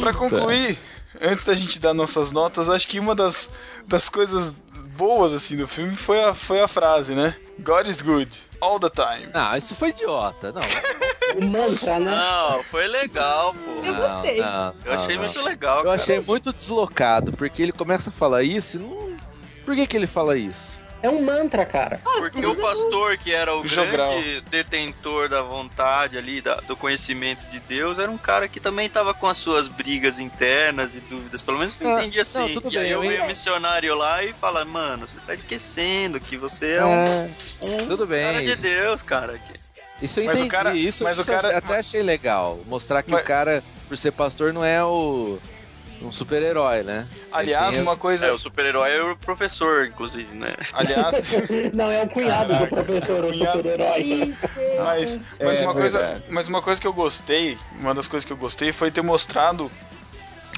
Pra 0.00 0.12
concluir, 0.12 0.78
antes 1.18 1.46
da 1.46 1.54
gente 1.54 1.78
dar 1.78 1.94
nossas 1.94 2.30
notas, 2.30 2.68
acho 2.68 2.86
que 2.86 3.00
uma 3.00 3.14
das, 3.14 3.48
das 3.86 4.10
coisas 4.10 4.52
boas, 4.96 5.32
assim, 5.32 5.56
do 5.56 5.66
filme 5.68 5.96
foi 5.96 6.22
a, 6.22 6.34
foi 6.34 6.60
a 6.60 6.68
frase, 6.68 7.14
né? 7.14 7.34
God 7.60 7.86
is 7.86 8.02
good, 8.02 8.28
all 8.60 8.80
the 8.80 8.90
time. 8.90 9.30
Não, 9.32 9.56
isso 9.56 9.74
foi 9.74 9.90
idiota. 9.90 10.52
Não, 10.52 10.60
O 11.38 11.44
mantra, 11.46 11.98
né? 12.00 12.10
Não, 12.10 12.62
foi 12.64 12.86
legal, 12.88 13.54
pô. 13.54 13.84
Eu 13.86 13.94
gostei. 13.94 14.40
não, 14.40 14.74
Eu 14.84 14.92
achei 14.94 15.16
não, 15.16 15.22
muito 15.24 15.38
não. 15.38 15.44
legal, 15.44 15.78
Eu 15.78 15.84
cara. 15.84 15.94
achei 15.96 16.20
muito 16.20 16.52
deslocado, 16.52 17.32
porque 17.32 17.62
ele 17.62 17.72
começa 17.72 18.10
a 18.10 18.12
falar 18.12 18.42
isso 18.42 18.76
e 18.76 18.80
não... 18.80 19.14
Por 19.64 19.74
que 19.74 19.86
que 19.86 19.96
ele 19.96 20.06
fala 20.06 20.36
isso? 20.36 20.73
É 21.04 21.10
um 21.10 21.20
mantra, 21.20 21.66
cara. 21.66 22.00
Porque 22.02 22.46
o 22.46 22.56
pastor, 22.56 23.18
que 23.18 23.30
era 23.30 23.54
o 23.54 23.68
Jogral. 23.68 24.12
grande 24.14 24.40
detentor 24.50 25.28
da 25.28 25.42
vontade 25.42 26.16
ali, 26.16 26.40
da- 26.40 26.54
do 26.66 26.74
conhecimento 26.74 27.44
de 27.50 27.60
Deus, 27.60 27.98
era 27.98 28.10
um 28.10 28.16
cara 28.16 28.48
que 28.48 28.58
também 28.58 28.88
tava 28.88 29.12
com 29.12 29.26
as 29.26 29.36
suas 29.36 29.68
brigas 29.68 30.18
internas 30.18 30.96
e 30.96 31.00
dúvidas. 31.00 31.42
Pelo 31.42 31.58
menos 31.58 31.76
eu 31.78 31.94
Ah, 31.94 32.00
entendi 32.00 32.20
assim. 32.20 32.38
não, 32.38 32.70
e 32.72 32.78
aí 32.78 32.84
bem, 32.84 32.92
eu 32.92 33.04
eu 33.04 33.10
o 33.20 33.24
en- 33.24 33.26
missionário 33.26 33.94
lá 33.94 34.24
e 34.24 34.32
fala, 34.32 34.64
mano, 34.64 35.06
você 35.06 35.18
tá 35.26 35.34
esquecendo 35.34 36.18
que 36.18 36.38
você 36.38 36.76
é, 36.76 36.84
um, 36.86 36.90
É, 37.04 37.28
um 37.82 37.86
tudo 37.86 38.06
bem. 38.06 38.24
cara 38.24 38.42
de 38.42 38.56
Deus, 38.56 39.02
cara. 39.02 39.34
Que- 39.38 39.60
Isso 40.06 40.20
eu 40.20 40.24
Mas 40.24 40.34
o 40.36 40.38
entendi, 40.38 40.50
cara- 40.50 40.74
isso, 40.74 41.04
mas 41.04 41.18
o 41.18 41.20
isso 41.20 41.30
eu 41.30 41.34
cara- 41.36 41.58
até 41.58 41.76
achei 41.80 42.02
legal. 42.02 42.60
Mostrar 42.66 43.02
que 43.02 43.10
Mas- 43.10 43.22
o 43.22 43.26
cara, 43.26 43.62
por 43.88 43.98
ser 43.98 44.10
pastor, 44.10 44.54
não 44.54 44.64
é 44.64 44.82
o 44.82 45.38
um 46.04 46.12
super-herói, 46.12 46.82
né? 46.82 47.06
Aliás, 47.32 47.76
uma 47.78 47.96
coisa. 47.96 48.26
É, 48.26 48.32
o 48.32 48.38
super-herói 48.38 48.92
é 48.92 49.02
o 49.02 49.16
professor, 49.16 49.86
inclusive, 49.86 50.32
né? 50.34 50.54
Aliás, 50.72 51.14
Não, 51.74 51.90
é 51.90 52.02
o 52.02 52.08
cunhado 52.08 52.54
do 52.56 52.66
professor, 52.66 53.24
o 53.24 53.28
cunhado. 53.28 53.58
super-herói. 53.58 54.00
Isso. 54.00 54.60
mas, 54.84 55.20
É 55.38 55.44
mas, 55.44 55.60
uma 55.60 55.72
coisa, 55.74 56.22
mas 56.28 56.48
uma 56.48 56.62
coisa 56.62 56.80
que 56.80 56.86
eu 56.86 56.92
gostei, 56.92 57.58
uma 57.80 57.94
das 57.94 58.06
coisas 58.06 58.24
que 58.26 58.32
eu 58.32 58.36
gostei 58.36 58.72
foi 58.72 58.90
ter 58.90 59.02
mostrado 59.02 59.70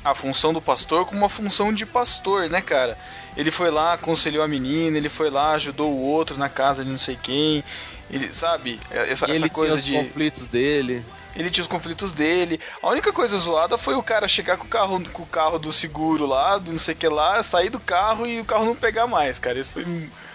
a 0.04 0.14
função 0.14 0.52
do 0.52 0.60
pastor 0.62 1.04
como 1.04 1.18
uma 1.20 1.28
função 1.28 1.72
de 1.72 1.84
pastor, 1.84 2.48
né, 2.48 2.60
cara? 2.60 2.96
Ele 3.36 3.50
foi 3.50 3.70
lá, 3.70 3.92
aconselhou 3.94 4.42
a 4.42 4.48
menina, 4.48 4.96
ele 4.96 5.08
foi 5.08 5.30
lá, 5.30 5.52
ajudou 5.52 5.90
o 5.92 6.00
outro 6.00 6.38
na 6.38 6.48
casa 6.48 6.84
de 6.84 6.90
não 6.90 6.98
sei 6.98 7.18
quem. 7.20 7.62
Ele, 8.10 8.32
sabe? 8.32 8.78
Essa, 8.90 9.26
E 9.28 9.32
essa 9.32 9.34
ele 9.34 9.48
coisa 9.50 9.80
tinha 9.80 10.00
de. 10.00 10.06
os 10.06 10.12
conflitos 10.12 10.46
dele. 10.46 11.04
Ele 11.36 11.50
tinha 11.50 11.62
os 11.62 11.68
conflitos 11.68 12.12
dele. 12.12 12.58
A 12.82 12.88
única 12.88 13.12
coisa 13.12 13.36
zoada 13.36 13.76
foi 13.76 13.94
o 13.94 14.02
cara 14.02 14.26
chegar 14.26 14.56
com 14.56 14.64
o 14.64 14.68
carro, 14.68 15.00
com 15.10 15.22
o 15.22 15.26
carro 15.26 15.58
do 15.58 15.72
seguro 15.72 16.24
lá, 16.26 16.56
do 16.58 16.72
não 16.72 16.78
sei 16.78 16.94
o 16.94 16.96
que 16.96 17.08
lá, 17.08 17.42
sair 17.42 17.68
do 17.68 17.78
carro 17.78 18.26
e 18.26 18.40
o 18.40 18.44
carro 18.44 18.64
não 18.64 18.74
pegar 18.74 19.06
mais, 19.06 19.38
cara. 19.38 19.58
Isso 19.58 19.70
foi. 19.72 19.84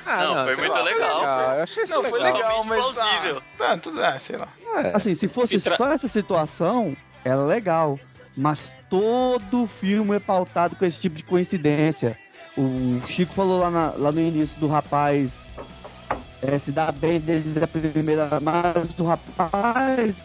Ah, 0.05 0.23
Não, 0.23 0.45
foi 0.45 0.55
sei 0.55 0.63
muito 0.67 0.73
lá, 0.77 0.83
foi 0.83 0.93
legal, 0.93 1.19
foi. 1.19 1.57
Eu 1.57 1.63
achei 1.63 1.83
isso 1.83 1.93
Não, 1.93 2.03
foi 2.03 2.19
legal. 2.19 2.33
legal, 2.33 2.63
mas. 2.63 2.83
Totalmente 2.85 3.11
plausível. 3.11 3.41
Ah, 3.41 3.57
tá, 3.57 3.77
tudo, 3.77 4.03
ah, 4.03 4.19
sei 4.19 4.37
lá. 4.37 4.47
É. 4.83 4.95
Assim, 4.95 5.15
se 5.15 5.27
fosse 5.27 5.59
Se 5.59 5.61
tra- 5.63 5.77
só 5.77 5.91
essa 5.91 6.07
situação, 6.07 6.95
era 7.25 7.43
legal. 7.45 7.99
Mas 8.37 8.69
todo 8.89 9.69
filme 9.79 10.15
é 10.15 10.19
pautado 10.19 10.75
com 10.75 10.85
esse 10.85 10.99
tipo 11.01 11.15
de 11.17 11.23
coincidência. 11.23 12.17
O 12.57 13.01
Chico 13.07 13.33
falou 13.33 13.59
lá, 13.59 13.69
na- 13.69 13.93
lá 13.97 14.11
no 14.11 14.19
início 14.21 14.57
do 14.59 14.67
rapaz 14.67 15.29
é, 16.41 16.57
se 16.59 16.71
dá 16.71 16.91
bem 16.91 17.19
desde 17.19 17.63
a 17.63 17.67
primeira, 17.67 18.27
mas 18.41 18.97
o 18.97 19.03
rapaz, 19.03 20.15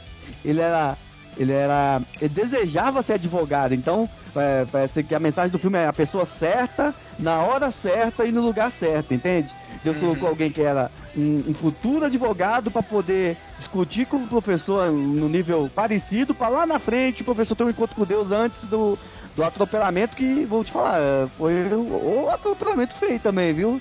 ele 0.47 0.61
era, 0.61 0.97
ele 1.37 1.53
era, 1.53 2.01
ele 2.21 2.29
desejava 2.29 3.03
ser 3.03 3.15
advogado, 3.15 3.75
então 3.75 4.09
é, 4.35 4.65
parece 4.71 5.03
que 5.03 5.15
a 5.15 5.19
mensagem 5.19 5.51
do 5.51 5.59
filme 5.59 5.79
é 5.79 5.87
a 5.87 5.93
pessoa 5.93 6.25
certa, 6.25 6.95
na 7.19 7.41
hora 7.41 7.71
certa 7.71 8.25
e 8.25 8.33
no 8.33 8.41
lugar 8.41 8.71
certo, 8.71 9.13
entende? 9.13 9.49
Deus 9.83 9.97
colocou 9.99 10.29
alguém 10.29 10.51
que 10.51 10.63
era 10.63 10.91
um, 11.17 11.45
um 11.49 11.55
futuro 11.55 12.07
advogado 12.07 12.71
para 12.71 12.83
poder 12.83 13.37
discutir 13.59 14.07
com 14.07 14.19
o 14.19 14.27
professor 14.27 14.91
no 14.91 15.29
nível 15.29 15.71
parecido, 15.75 16.35
para 16.35 16.49
lá 16.49 16.67
na 16.67 16.79
frente 16.79 17.23
o 17.23 17.25
professor 17.25 17.55
ter 17.55 17.65
um 17.65 17.71
encontro 17.71 17.95
com 17.95 18.05
Deus 18.05 18.31
antes 18.31 18.61
do, 18.69 18.99
do 19.35 19.45
atropelamento, 19.45 20.17
que 20.17 20.45
vou 20.45 20.65
te 20.65 20.73
falar, 20.73 21.01
é, 21.01 21.27
foi 21.37 21.53
o, 21.73 22.25
o 22.25 22.31
atropelamento 22.31 22.95
feio 22.95 23.19
também, 23.19 23.53
viu? 23.53 23.81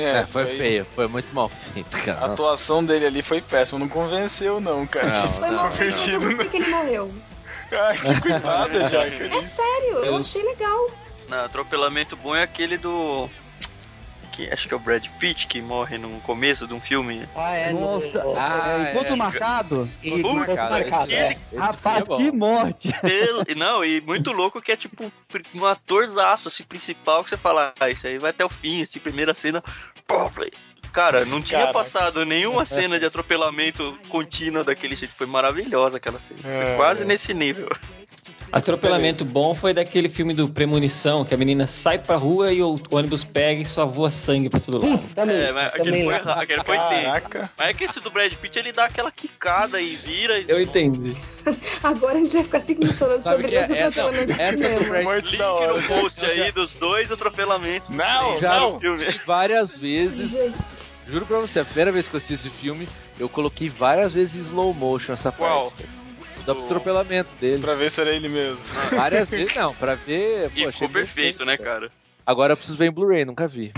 É, 0.00 0.24
foi, 0.26 0.46
feio, 0.46 0.86
foi 0.94 1.06
muito 1.06 1.34
mal 1.34 1.48
feito, 1.48 1.96
A 1.96 2.00
cara. 2.00 2.26
atuação 2.26 2.84
dele 2.84 3.06
ali 3.06 3.22
foi 3.22 3.40
péssima, 3.40 3.78
não 3.78 3.88
convenceu 3.88 4.60
não, 4.60 4.86
cara. 4.86 5.22
Não, 5.22 5.32
Foi 5.34 5.48
não, 5.48 5.56
mal 5.56 5.72
feito, 5.72 6.20
por 6.20 6.36
que 6.38 6.48
que 6.48 6.56
ele 6.56 6.68
morreu? 6.68 7.10
Ai, 7.72 7.98
que 7.98 8.20
coitada, 8.20 8.88
já. 8.88 9.02
É 9.02 9.06
sério, 9.42 9.98
eu 10.04 10.16
achei 10.16 10.42
legal. 10.42 10.90
Não, 11.28 11.44
atropelamento 11.44 12.16
bom 12.16 12.34
é 12.36 12.42
aquele 12.42 12.76
do. 12.76 13.28
Que 14.32 14.50
acho 14.50 14.66
que 14.66 14.72
é 14.72 14.76
o 14.76 14.80
Brad 14.80 15.04
Pitt 15.18 15.46
que 15.46 15.60
morre 15.60 15.98
no 15.98 16.08
começo 16.20 16.66
de 16.66 16.72
um 16.72 16.80
filme. 16.80 17.28
Ah, 17.36 17.54
é. 17.54 17.72
Nossa, 17.72 18.24
no- 18.24 18.34
Ah, 18.36 18.92
é, 18.94 18.98
é. 19.12 19.14
marcado. 19.16 19.88
Encontro 20.02 20.54
marcado, 20.56 21.12
é. 21.12 21.32
esse 21.32 21.56
Rapaz, 21.56 22.04
é 22.08 22.16
que 22.16 22.32
morte. 22.32 22.88
Ele- 23.04 23.54
não, 23.54 23.84
e 23.84 24.00
muito 24.00 24.32
louco 24.32 24.62
que 24.62 24.72
é 24.72 24.76
tipo 24.76 25.12
um 25.54 25.66
atorzaço 25.66 26.48
assim, 26.48 26.62
principal 26.64 27.22
que 27.22 27.30
você 27.30 27.36
fala, 27.36 27.74
ah, 27.78 27.90
isso 27.90 28.06
aí 28.06 28.18
vai 28.18 28.30
até 28.30 28.44
o 28.44 28.48
fim, 28.48 28.82
assim, 28.82 28.98
primeira 28.98 29.34
cena. 29.34 29.62
Cara, 30.92 31.24
não 31.24 31.40
tinha 31.40 31.60
Caraca. 31.60 31.78
passado 31.78 32.24
nenhuma 32.26 32.66
cena 32.66 32.98
de 32.98 33.06
atropelamento 33.06 33.98
contínua 34.10 34.62
daquele 34.62 34.94
jeito. 34.94 35.14
Foi 35.16 35.26
maravilhosa 35.26 35.96
aquela 35.96 36.18
cena. 36.18 36.40
Foi 36.42 36.50
É, 36.50 36.76
quase 36.76 37.02
é. 37.02 37.06
nesse 37.06 37.32
nível. 37.32 37.68
Atropelamento 38.52 39.24
bom 39.24 39.54
foi 39.54 39.72
daquele 39.72 40.10
filme 40.10 40.34
do 40.34 40.46
Premonição, 40.46 41.24
que 41.24 41.32
a 41.32 41.38
menina 41.38 41.66
sai 41.66 41.98
pra 41.98 42.16
rua 42.16 42.52
e 42.52 42.62
o 42.62 42.78
ônibus 42.90 43.24
pega 43.24 43.62
e 43.62 43.64
só 43.64 43.86
voa 43.86 44.10
sangue 44.10 44.50
pra 44.50 44.60
todo 44.60 44.78
lado. 44.86 44.98
Putz, 44.98 45.14
também. 45.14 45.36
É, 45.36 45.52
mas 45.52 45.66
aquele 45.68 45.84
também 45.84 46.04
foi 46.04 46.14
é. 46.14 46.18
errado, 46.18 46.38
aquele 46.42 46.64
foi 46.64 46.78
tenso. 46.78 47.02
Caraca. 47.04 47.50
Mas 47.56 47.68
é 47.68 47.74
que 47.74 47.84
esse 47.84 48.00
do 48.00 48.10
Brad 48.10 48.32
Pitt 48.34 48.58
ele 48.58 48.70
dá 48.72 48.84
aquela 48.84 49.10
quicada 49.10 49.80
e 49.80 49.96
vira. 49.96 50.38
E... 50.38 50.44
Eu 50.48 50.60
entendi. 50.60 51.16
Agora 51.82 52.18
a 52.18 52.20
gente 52.20 52.34
vai 52.34 52.42
ficar 52.44 52.60
cinco 52.60 52.80
minutos 52.80 52.98
falando 52.98 53.20
Sabe 53.22 53.36
sobre 53.36 53.48
que 53.48 53.56
é- 53.56 53.60
essa- 53.62 53.88
atropelamentos 53.88 54.34
de 54.36 54.42
essa 54.42 54.80
do. 54.80 54.88
Brad- 54.88 55.04
Morte 55.04 55.30
Link 55.30 55.40
no 55.40 55.82
post 55.88 56.24
aí 56.26 56.52
dos 56.52 56.72
dois 56.74 57.10
atropelamentos. 57.10 57.88
Não, 57.88 58.38
Já 58.38 58.60
não. 58.60 58.76
assisti 58.76 59.20
várias 59.24 59.74
vezes. 59.74 60.30
Gente, 60.30 60.92
Juro 61.08 61.24
pra 61.26 61.38
você, 61.40 61.60
a 61.60 61.64
primeira 61.64 61.90
vez 61.90 62.06
que 62.06 62.14
eu 62.14 62.18
assisti 62.18 62.34
esse 62.34 62.48
filme, 62.50 62.86
eu 63.18 63.28
coloquei 63.28 63.68
várias 63.68 64.12
vezes 64.12 64.46
slow 64.46 64.72
motion 64.72 65.14
essa 65.14 65.32
Qual? 65.32 65.70
parte. 65.72 66.01
Do 66.44 66.52
atropelamento 66.52 67.30
dele. 67.40 67.60
Pra 67.62 67.74
ver 67.74 67.90
se 67.90 68.00
era 68.00 68.10
ele 68.12 68.28
mesmo. 68.28 68.58
Várias 68.90 69.30
vezes, 69.30 69.54
não, 69.54 69.72
pra 69.74 69.94
ver. 69.94 70.50
E 70.56 70.64
pô, 70.64 70.72
ficou 70.72 70.88
perfeito, 70.88 71.44
né, 71.44 71.56
cara? 71.56 71.90
Agora 72.26 72.52
eu 72.52 72.56
preciso 72.56 72.76
ver 72.76 72.86
em 72.86 72.90
Blu-ray, 72.90 73.24
nunca 73.24 73.46
vi. 73.46 73.72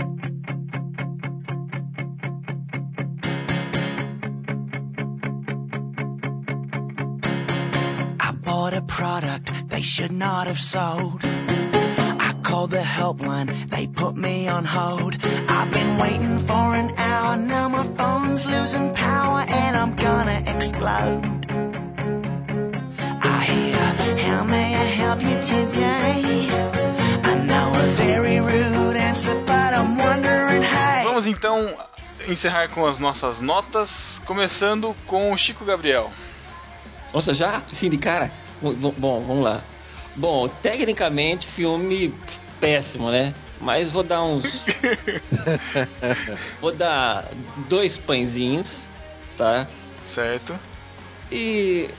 I 8.19 8.31
bought 8.43 8.73
a 8.75 8.81
product 8.81 9.67
they 9.69 9.81
should 9.81 10.11
not 10.11 10.47
have 10.47 10.59
sold. 10.59 11.21
I 11.23 12.33
called 12.43 12.71
the 12.71 12.77
helpline, 12.77 13.51
they 13.69 13.87
put 13.87 14.15
me 14.15 14.47
on 14.47 14.65
hold. 14.65 15.17
I've 15.49 15.71
been 15.71 15.97
waiting 15.99 16.39
for 16.39 16.75
an 16.75 16.91
hour, 16.97 17.37
now 17.37 17.69
my 17.69 17.83
phone's 17.95 18.45
losing 18.47 18.91
power 18.93 19.45
and 19.47 19.77
I'm 19.77 19.95
gonna 19.95 20.41
explode. 20.47 21.64
How 24.19 24.43
may 24.43 24.75
I 24.75 24.85
help 24.85 25.21
you 25.21 25.35
today? 25.41 26.47
I 27.23 27.35
know 27.45 27.73
a 27.73 27.87
very 27.97 28.39
rude 28.39 28.95
answer, 28.95 29.35
but 29.45 29.73
I'm 29.73 29.97
wondering, 29.97 30.61
hey. 30.61 31.03
Vamos 31.03 31.25
então 31.25 31.75
encerrar 32.27 32.69
com 32.69 32.85
as 32.85 32.99
nossas 32.99 33.39
notas, 33.41 34.21
começando 34.25 34.95
com 35.07 35.31
o 35.31 35.37
Chico 35.37 35.65
Gabriel. 35.65 36.11
Nossa, 37.13 37.33
já? 37.33 37.63
Assim, 37.71 37.89
de 37.89 37.97
cara? 37.97 38.31
Bom, 38.61 38.93
bom, 38.97 39.23
vamos 39.25 39.43
lá. 39.43 39.61
Bom, 40.15 40.47
tecnicamente, 40.47 41.47
filme 41.47 42.13
péssimo, 42.59 43.09
né? 43.09 43.33
Mas 43.59 43.91
vou 43.91 44.03
dar 44.03 44.23
uns. 44.23 44.63
vou 46.61 46.71
dar 46.71 47.29
dois 47.67 47.97
pãezinhos, 47.97 48.85
tá? 49.37 49.67
Certo? 50.07 50.57
E. 51.31 51.89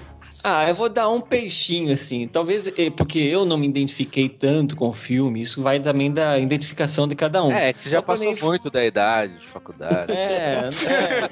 Ah, 0.49 0.69
eu 0.69 0.77
vou 0.77 0.89
dar 0.89 1.09
um 1.09 1.21
peixinho, 1.21 1.93
assim. 1.93 2.29
Talvez 2.29 2.69
eh, 2.69 2.89
porque 2.97 3.19
eu 3.19 3.45
não 3.45 3.59
me 3.59 3.67
identifiquei 3.67 4.29
tanto 4.29 4.77
com 4.77 4.91
o 4.91 4.93
filme, 4.93 5.43
isso 5.43 5.61
vai 5.61 5.81
também 5.81 6.13
da 6.13 6.39
identificação 6.39 7.09
de 7.09 7.17
cada 7.17 7.43
um. 7.43 7.51
É, 7.51 7.73
que 7.73 7.83
você 7.83 7.91
já 7.91 8.01
passou 8.01 8.33
muito 8.41 8.71
da 8.71 8.85
idade 8.85 9.37
de 9.41 9.47
faculdade. 9.49 10.13
É, 10.13 10.69
é. 10.87 11.23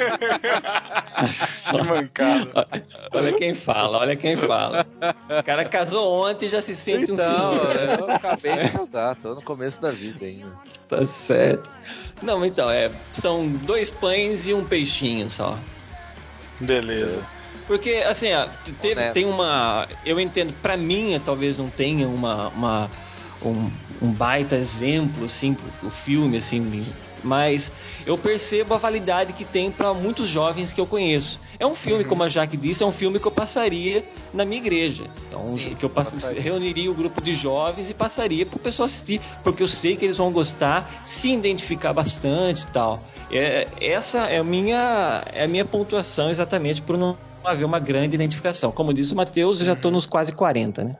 Que 1.70 1.82
mancada. 1.84 2.66
Olha 3.12 3.32
quem 3.34 3.54
fala, 3.54 3.98
olha 3.98 4.16
quem 4.16 4.34
fala. 4.36 4.84
O 5.38 5.42
cara 5.44 5.64
casou 5.64 6.26
ontem 6.28 6.46
e 6.46 6.48
já 6.48 6.60
se 6.60 6.74
sente 6.74 7.12
Então, 7.12 7.50
um 7.52 7.70
senhor. 7.70 8.00
eu 8.00 8.10
acabei 8.10 8.56
de 8.64 8.70
casar, 8.70 9.14
tô 9.14 9.36
no 9.36 9.42
começo 9.42 9.80
da 9.80 9.92
vida 9.92 10.26
ainda. 10.26 10.50
Tá 10.88 11.06
certo. 11.06 11.70
Não, 12.20 12.44
então, 12.44 12.68
é. 12.68 12.90
São 13.12 13.46
dois 13.48 13.90
pães 13.90 14.48
e 14.48 14.52
um 14.52 14.64
peixinho 14.64 15.30
só. 15.30 15.56
Beleza. 16.60 17.24
Porque, 17.66 17.90
assim, 18.06 18.32
ó, 18.32 18.48
teve, 18.80 19.10
tem 19.12 19.24
uma. 19.24 19.88
Eu 20.04 20.20
entendo, 20.20 20.54
pra 20.56 20.76
mim, 20.76 21.20
talvez 21.24 21.56
não 21.56 21.68
tenha 21.68 22.06
uma. 22.06 22.48
uma 22.48 22.90
um, 23.42 23.70
um 24.00 24.10
baita 24.10 24.56
exemplo, 24.56 25.24
assim, 25.24 25.56
o 25.82 25.90
filme, 25.90 26.38
assim, 26.38 26.60
mas 27.24 27.72
eu 28.06 28.18
percebo 28.18 28.74
a 28.74 28.78
validade 28.78 29.32
que 29.32 29.44
tem 29.44 29.70
para 29.70 29.92
muitos 29.94 30.28
jovens 30.28 30.72
que 30.72 30.80
eu 30.80 30.86
conheço. 30.86 31.40
É 31.58 31.66
um 31.66 31.74
filme, 31.74 32.04
como 32.04 32.22
a 32.22 32.28
Jaque 32.28 32.56
disse, 32.56 32.82
é 32.82 32.86
um 32.86 32.92
filme 32.92 33.18
que 33.18 33.26
eu 33.26 33.30
passaria 33.32 34.04
na 34.32 34.44
minha 34.44 34.60
igreja. 34.60 35.04
Um, 35.32 35.58
Sim, 35.58 35.74
que 35.74 35.84
eu 35.84 35.90
passo, 35.90 36.16
reuniria 36.34 36.90
o 36.90 36.94
grupo 36.94 37.20
de 37.20 37.34
jovens 37.34 37.88
e 37.88 37.94
passaria 37.94 38.44
para 38.44 38.56
o 38.56 38.60
pessoal 38.60 38.84
assistir, 38.84 39.20
porque 39.42 39.62
eu 39.62 39.68
sei 39.68 39.96
que 39.96 40.04
eles 40.04 40.16
vão 40.16 40.30
gostar, 40.30 40.88
se 41.02 41.32
identificar 41.32 41.92
bastante 41.92 42.62
e 42.62 42.66
tal. 42.68 43.02
É, 43.30 43.66
essa 43.80 44.26
é 44.26 44.38
a 44.38 44.44
minha, 44.44 45.22
é 45.32 45.44
a 45.44 45.48
minha 45.48 45.64
pontuação 45.64 46.28
exatamente 46.28 46.82
por 46.82 46.98
não 46.98 47.16
haver 47.48 47.64
uma 47.64 47.78
grande 47.78 48.14
identificação. 48.14 48.72
Como 48.72 48.94
disse 48.94 49.12
o 49.12 49.16
Matheus, 49.16 49.60
eu 49.60 49.66
já 49.66 49.72
estou 49.72 49.90
nos 49.90 50.06
quase 50.06 50.32
40, 50.32 50.84
né? 50.84 50.96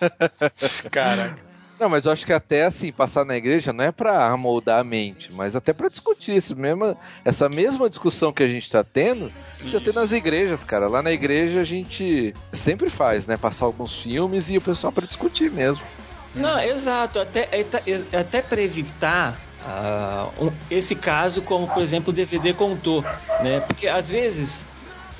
Caraca. 0.90 1.48
Não, 1.78 1.88
mas 1.88 2.06
eu 2.06 2.12
acho 2.12 2.26
que 2.26 2.32
até 2.32 2.64
assim, 2.64 2.90
passar 2.90 3.24
na 3.24 3.36
igreja 3.36 3.72
não 3.72 3.84
é 3.84 3.92
pra 3.92 4.36
moldar 4.36 4.80
a 4.80 4.84
mente, 4.84 5.32
mas 5.32 5.54
até 5.54 5.72
pra 5.72 5.88
discutir 5.88 6.32
esse 6.32 6.52
mesmo, 6.52 6.96
essa 7.24 7.48
mesma 7.48 7.88
discussão 7.88 8.32
que 8.32 8.42
a 8.42 8.48
gente 8.48 8.68
tá 8.70 8.82
tendo, 8.82 9.30
já 9.64 9.80
tem 9.80 9.92
nas 9.92 10.10
igrejas, 10.10 10.64
cara. 10.64 10.88
Lá 10.88 11.02
na 11.02 11.12
igreja 11.12 11.60
a 11.60 11.64
gente 11.64 12.34
sempre 12.52 12.90
faz, 12.90 13.28
né? 13.28 13.36
Passar 13.36 13.66
alguns 13.66 14.00
filmes 14.00 14.50
e 14.50 14.56
o 14.56 14.60
pessoal 14.60 14.92
pra 14.92 15.06
discutir 15.06 15.52
mesmo. 15.52 15.84
Não, 16.34 16.58
exato. 16.60 17.20
Até, 17.20 17.44
até, 17.44 18.18
até 18.18 18.42
para 18.42 18.60
evitar 18.60 19.38
uh, 19.62 20.52
esse 20.68 20.96
caso, 20.96 21.42
como 21.42 21.68
por 21.68 21.82
exemplo 21.82 22.12
o 22.12 22.16
DVD 22.16 22.52
contou, 22.52 23.02
né? 23.40 23.60
Porque 23.60 23.86
às 23.86 24.08
vezes 24.08 24.66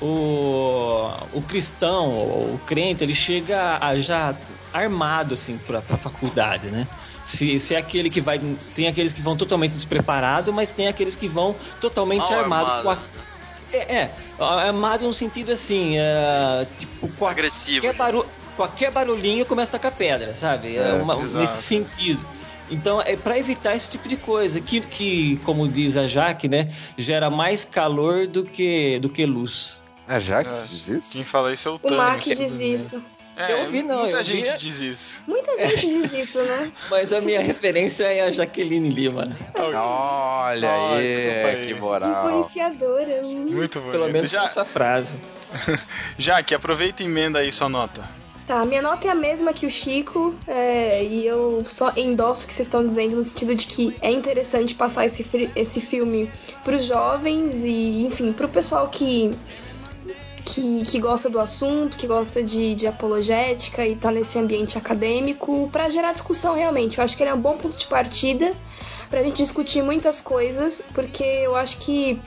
o, 0.01 1.11
o 1.33 1.41
cristão, 1.41 2.07
o 2.09 2.59
crente, 2.65 3.03
ele 3.03 3.15
chega 3.15 3.77
a, 3.81 3.99
já 3.99 4.35
armado 4.73 5.33
assim 5.33 5.57
para 5.57 5.79
a 5.79 5.97
faculdade, 5.97 6.67
né? 6.67 6.87
Se, 7.25 7.59
se 7.59 7.75
é 7.75 7.77
aquele 7.77 8.09
que 8.09 8.21
vai. 8.21 8.39
Tem 8.73 8.87
aqueles 8.87 9.13
que 9.13 9.21
vão 9.21 9.37
totalmente 9.37 9.73
despreparados, 9.73 10.53
mas 10.53 10.71
tem 10.71 10.87
aqueles 10.87 11.15
que 11.15 11.27
vão 11.27 11.55
totalmente 11.79 12.33
armados 12.33 12.71
armado. 12.71 12.83
com 12.83 12.89
a. 12.91 12.97
É, 13.71 13.95
é, 13.97 14.11
armado 14.39 15.05
no 15.05 15.13
sentido 15.13 15.51
assim, 15.51 15.95
é, 15.99 16.65
tipo, 16.79 17.07
com 17.09 17.27
agressivo. 17.27 17.81
Qualquer, 17.81 17.97
barulho, 17.97 18.25
qualquer 18.55 18.91
barulhinho 18.91 19.45
começa 19.45 19.69
a 19.69 19.79
tacar 19.79 19.95
pedra, 19.95 20.35
sabe? 20.35 20.75
É, 20.75 20.93
uma, 20.93 21.15
nesse 21.15 21.61
sentido. 21.61 22.19
Então, 22.71 23.01
é 23.01 23.15
para 23.15 23.37
evitar 23.37 23.75
esse 23.75 23.91
tipo 23.91 24.07
de 24.07 24.15
coisa, 24.15 24.59
que, 24.59 24.81
que, 24.81 25.37
como 25.43 25.67
diz 25.67 25.97
a 25.97 26.07
Jaque, 26.07 26.47
né, 26.47 26.71
gera 26.97 27.29
mais 27.29 27.65
calor 27.65 28.27
do 28.27 28.43
que, 28.43 28.99
do 28.99 29.09
que 29.09 29.25
luz. 29.25 29.78
A 30.09 30.19
Jaque 30.19 30.49
diz 30.67 30.87
isso? 30.87 31.11
Quem 31.11 31.23
fala 31.23 31.53
isso 31.53 31.69
é 31.69 31.71
o 31.71 31.75
O 31.75 31.79
Tânia. 31.79 31.97
Mark 31.97 32.23
diz 32.23 32.59
isso. 32.59 32.99
É, 33.37 33.53
Eu 33.53 33.59
ouvi, 33.59 33.83
não, 33.83 34.01
Muita 34.01 34.17
eu 34.17 34.23
gente 34.23 34.57
diz 34.57 34.81
isso. 34.81 35.23
Muita 35.27 35.55
gente 35.55 35.87
diz 35.87 36.13
isso, 36.13 36.39
né? 36.41 36.71
Mas 36.89 37.13
a 37.13 37.21
minha 37.21 37.39
referência 37.39 38.05
é 38.05 38.21
a 38.21 38.31
Jaqueline 38.31 38.89
Lima. 38.89 39.31
Olha 39.55 40.95
aí, 40.95 41.45
aí. 41.45 41.67
que 41.67 41.73
moral. 41.75 42.27
Influenciadora. 42.27 43.21
hum. 43.23 43.45
Muito 43.51 43.79
bonito. 43.79 43.91
Pelo 43.91 44.11
menos 44.11 44.31
já, 44.31 44.45
essa 44.45 44.65
frase. 44.65 45.15
Jaque, 46.17 46.55
aproveita 46.55 47.03
e 47.03 47.05
emenda 47.05 47.37
aí 47.39 47.51
sua 47.51 47.69
nota. 47.69 48.03
Tá, 48.49 48.65
minha 48.65 48.81
nota 48.81 49.07
é 49.07 49.11
a 49.11 49.15
mesma 49.15 49.53
que 49.53 49.67
o 49.67 49.69
Chico, 49.69 50.33
é, 50.47 51.03
e 51.03 51.23
eu 51.27 51.63
só 51.67 51.93
endosso 51.95 52.45
o 52.45 52.47
que 52.47 52.53
vocês 52.55 52.65
estão 52.67 52.83
dizendo 52.83 53.15
no 53.15 53.23
sentido 53.23 53.53
de 53.53 53.67
que 53.67 53.95
é 54.01 54.11
interessante 54.11 54.73
passar 54.73 55.05
esse, 55.05 55.51
esse 55.55 55.79
filme 55.79 56.27
pros 56.63 56.83
jovens 56.83 57.63
e, 57.63 58.07
enfim, 58.07 58.33
pro 58.33 58.49
pessoal 58.49 58.89
que, 58.89 59.29
que, 60.49 60.81
que 60.83 60.99
gosta 60.99 61.29
do 61.29 61.39
assunto, 61.39 61.97
que 61.97 62.07
gosta 62.07 62.41
de, 62.41 62.73
de 62.73 62.87
apologética 62.87 63.85
e 63.85 63.95
tá 63.95 64.11
nesse 64.11 64.39
ambiente 64.39 64.77
acadêmico, 64.77 65.69
pra 65.71 65.89
gerar 65.89 66.11
discussão 66.13 66.55
realmente. 66.55 66.97
Eu 66.97 67.03
acho 67.03 67.15
que 67.15 67.21
ele 67.21 67.29
é 67.29 67.33
um 67.33 67.39
bom 67.39 67.55
ponto 67.57 67.77
de 67.77 67.85
partida 67.85 68.53
pra 69.09 69.21
gente 69.21 69.37
discutir 69.37 69.83
muitas 69.83 70.21
coisas, 70.21 70.83
porque 70.93 71.23
eu 71.23 71.55
acho 71.55 71.77
que 71.77 72.19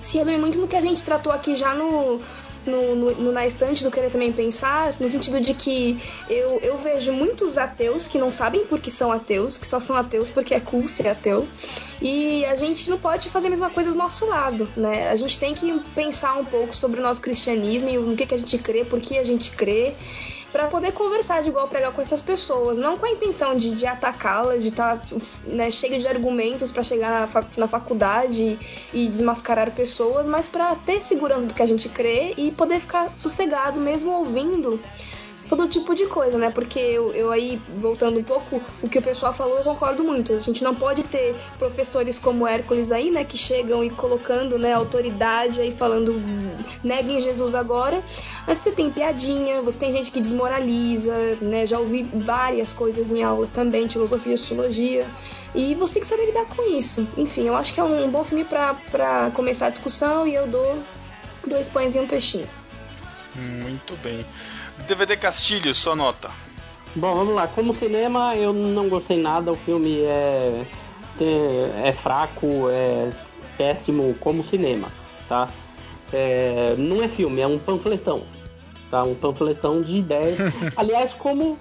se 0.00 0.18
resume 0.18 0.36
muito 0.36 0.58
no 0.58 0.68
que 0.68 0.76
a 0.76 0.80
gente 0.80 1.02
tratou 1.02 1.32
aqui 1.32 1.56
já 1.56 1.74
no, 1.74 2.20
no, 2.66 2.94
no- 2.94 3.14
no 3.14 3.32
Na 3.32 3.46
Estante 3.46 3.82
do 3.84 3.90
Querer 3.90 4.10
Também 4.10 4.32
Pensar, 4.32 4.94
no 5.00 5.08
sentido 5.08 5.40
de 5.40 5.54
que 5.54 5.98
eu, 6.28 6.58
eu 6.60 6.76
vejo 6.78 7.12
muitos 7.12 7.58
ateus 7.58 8.08
que 8.08 8.18
não 8.18 8.30
sabem 8.30 8.64
por 8.66 8.78
que 8.80 8.90
são 8.90 9.10
ateus, 9.12 9.58
que 9.58 9.66
só 9.66 9.78
são 9.80 9.96
ateus 9.96 10.28
porque 10.28 10.54
é 10.54 10.60
cool 10.60 10.88
ser 10.88 11.08
ateu. 11.08 11.46
E 12.02 12.44
a 12.46 12.54
gente 12.56 12.88
não 12.90 12.98
pode 12.98 13.28
fazer 13.30 13.46
a 13.46 13.50
mesma 13.50 13.70
coisa 13.70 13.90
do 13.90 13.96
nosso 13.96 14.26
lado, 14.26 14.68
né? 14.76 15.08
A 15.10 15.16
gente 15.16 15.38
tem 15.38 15.54
que 15.54 15.78
pensar 15.94 16.34
um 16.34 16.44
pouco 16.44 16.74
sobre 16.76 17.00
o 17.00 17.02
nosso 17.02 17.20
cristianismo 17.20 17.88
e 17.88 17.96
no 17.98 18.16
que, 18.16 18.26
que 18.26 18.34
a 18.34 18.38
gente 18.38 18.58
crê, 18.58 18.84
por 18.84 19.00
que 19.00 19.16
a 19.18 19.24
gente 19.24 19.50
crê 19.52 19.94
para 20.54 20.68
poder 20.68 20.92
conversar 20.92 21.42
de 21.42 21.48
igual 21.48 21.66
pregar 21.66 21.90
com 21.92 22.00
essas 22.00 22.22
pessoas, 22.22 22.78
não 22.78 22.96
com 22.96 23.04
a 23.04 23.10
intenção 23.10 23.56
de, 23.56 23.74
de 23.74 23.88
atacá-las, 23.88 24.62
de 24.62 24.68
estar 24.68 25.02
né, 25.44 25.68
cheio 25.68 25.98
de 25.98 26.06
argumentos 26.06 26.70
para 26.70 26.84
chegar 26.84 27.10
na, 27.22 27.26
fa- 27.26 27.44
na 27.56 27.66
faculdade 27.66 28.56
e 28.92 29.08
desmascarar 29.08 29.72
pessoas, 29.72 30.28
mas 30.28 30.46
para 30.46 30.72
ter 30.76 31.02
segurança 31.02 31.44
do 31.48 31.54
que 31.54 31.60
a 31.60 31.66
gente 31.66 31.88
crê 31.88 32.34
e 32.36 32.52
poder 32.52 32.78
ficar 32.78 33.10
sossegado 33.10 33.80
mesmo 33.80 34.12
ouvindo 34.12 34.80
todo 35.48 35.68
tipo 35.68 35.94
de 35.94 36.06
coisa, 36.06 36.38
né? 36.38 36.50
Porque 36.50 36.78
eu, 36.78 37.12
eu 37.12 37.30
aí, 37.30 37.60
voltando 37.76 38.18
um 38.18 38.24
pouco, 38.24 38.60
o 38.82 38.88
que 38.88 38.98
o 38.98 39.02
pessoal 39.02 39.32
falou, 39.32 39.58
eu 39.58 39.64
concordo 39.64 40.02
muito. 40.02 40.32
A 40.32 40.38
gente 40.38 40.62
não 40.64 40.74
pode 40.74 41.02
ter 41.04 41.34
professores 41.58 42.18
como 42.18 42.46
Hércules 42.46 42.90
aí, 42.90 43.10
né? 43.10 43.24
Que 43.24 43.36
chegam 43.36 43.84
e 43.84 43.90
colocando, 43.90 44.58
né, 44.58 44.72
autoridade 44.72 45.60
aí 45.60 45.72
falando 45.72 46.14
neguem 46.82 47.20
Jesus 47.20 47.54
agora. 47.54 48.02
Mas 48.46 48.58
você 48.58 48.72
tem 48.72 48.90
piadinha, 48.90 49.62
você 49.62 49.78
tem 49.78 49.92
gente 49.92 50.10
que 50.10 50.20
desmoraliza, 50.20 51.14
né? 51.40 51.66
Já 51.66 51.78
ouvi 51.78 52.02
várias 52.02 52.72
coisas 52.72 53.10
em 53.12 53.22
aulas 53.22 53.50
também, 53.50 53.88
filosofia 53.88 54.36
sociologia. 54.36 55.06
E 55.54 55.74
você 55.74 55.94
tem 55.94 56.02
que 56.02 56.08
saber 56.08 56.26
lidar 56.26 56.46
com 56.46 56.68
isso. 56.76 57.06
Enfim, 57.16 57.46
eu 57.46 57.54
acho 57.54 57.72
que 57.72 57.78
é 57.78 57.84
um 57.84 58.10
bom 58.10 58.24
filme 58.24 58.44
pra 58.44 59.30
começar 59.34 59.66
a 59.66 59.70
discussão 59.70 60.26
e 60.26 60.34
eu 60.34 60.48
dou 60.48 60.82
dois 61.46 61.68
pães 61.68 61.94
e 61.94 62.00
um 62.00 62.06
peixinho. 62.06 62.48
Muito 63.36 63.96
bem. 63.96 64.24
DVD 64.86 65.16
Castilho, 65.16 65.74
sua 65.74 65.96
nota. 65.96 66.30
Bom, 66.94 67.14
vamos 67.14 67.34
lá. 67.34 67.48
Como 67.48 67.74
cinema, 67.74 68.36
eu 68.36 68.52
não 68.52 68.88
gostei 68.88 69.20
nada. 69.20 69.50
O 69.50 69.54
filme 69.54 70.00
é, 70.02 70.64
é, 71.20 71.88
é 71.88 71.92
fraco, 71.92 72.68
é 72.70 73.10
péssimo 73.56 74.14
como 74.20 74.44
cinema, 74.44 74.88
tá? 75.28 75.48
É, 76.12 76.74
não 76.78 77.02
é 77.02 77.08
filme, 77.08 77.40
é 77.40 77.46
um 77.46 77.58
panfletão, 77.58 78.22
tá? 78.90 79.02
Um 79.02 79.14
panfletão 79.14 79.82
de 79.82 79.98
ideias. 79.98 80.38
Aliás, 80.76 81.12
como 81.14 81.58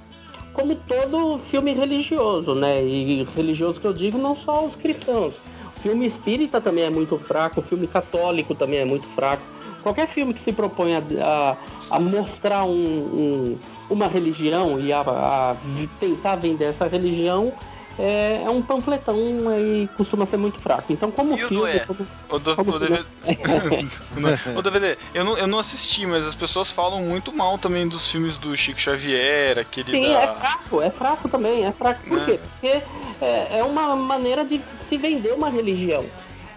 como 0.53 0.75
todo 0.75 1.39
filme 1.39 1.73
religioso, 1.73 2.53
né? 2.53 2.83
E 2.83 3.23
religioso 3.35 3.81
que 3.81 3.87
eu 3.87 3.93
digo, 3.93 4.17
não 4.17 4.35
só 4.35 4.65
os 4.65 4.75
cristãos. 4.75 5.33
O 5.75 5.79
filme 5.81 6.05
espírita 6.05 6.61
também 6.61 6.85
é 6.85 6.89
muito 6.89 7.17
fraco, 7.17 7.59
o 7.59 7.63
filme 7.63 7.87
católico 7.87 8.53
também 8.53 8.79
é 8.79 8.85
muito 8.85 9.07
fraco. 9.07 9.41
Qualquer 9.83 10.07
filme 10.07 10.33
que 10.33 10.39
se 10.41 10.53
propõe 10.53 10.93
a, 10.95 11.01
a, 11.21 11.57
a 11.97 11.99
mostrar 11.99 12.63
um, 12.63 12.71
um- 12.73 13.57
uma 13.89 14.07
religião 14.07 14.79
e 14.79 14.91
a, 14.93 15.01
a 15.01 15.55
tentar 15.99 16.37
vender 16.37 16.65
essa 16.65 16.87
religião 16.87 17.51
é, 17.99 18.41
é 18.43 18.49
um 18.49 18.59
panfletão 18.61 19.15
e 19.59 19.87
costuma 19.97 20.25
ser 20.25 20.37
muito 20.37 20.59
fraco. 20.59 20.91
Então, 20.91 21.11
como 21.11 21.37
E 21.37 21.43
o 21.43 21.47
filme. 21.47 21.55
Noé? 21.63 21.79
como- 21.81 22.07
O, 22.29 22.39
do, 22.39 22.55
Como 22.55 22.71
o 22.75 22.79
DVD. 22.79 23.03
o 24.55 24.61
DVD, 24.61 24.97
eu 25.13 25.23
não, 25.23 25.37
eu 25.37 25.45
não 25.47 25.59
assisti, 25.59 26.05
mas 26.05 26.25
as 26.25 26.33
pessoas 26.33 26.71
falam 26.71 27.01
muito 27.03 27.31
mal 27.31 27.57
também 27.59 27.87
dos 27.87 28.09
filmes 28.09 28.35
do 28.37 28.55
Chico 28.57 28.79
Xavier, 28.79 29.59
aquele 29.59 29.91
Sim, 29.91 30.11
da. 30.13 30.21
é 30.21 30.27
fraco, 30.33 30.81
é 30.81 30.89
fraco 30.89 31.29
também, 31.29 31.65
é 31.65 31.71
fraco. 31.71 32.01
Por 32.07 32.19
É. 32.21 32.25
quê? 32.25 32.39
Porque 32.51 32.81
é, 33.23 33.59
é 33.59 33.63
uma 33.63 33.95
maneira 33.95 34.43
de 34.43 34.59
se 34.89 34.97
vender 34.97 35.33
uma 35.33 35.49
religião. 35.49 36.03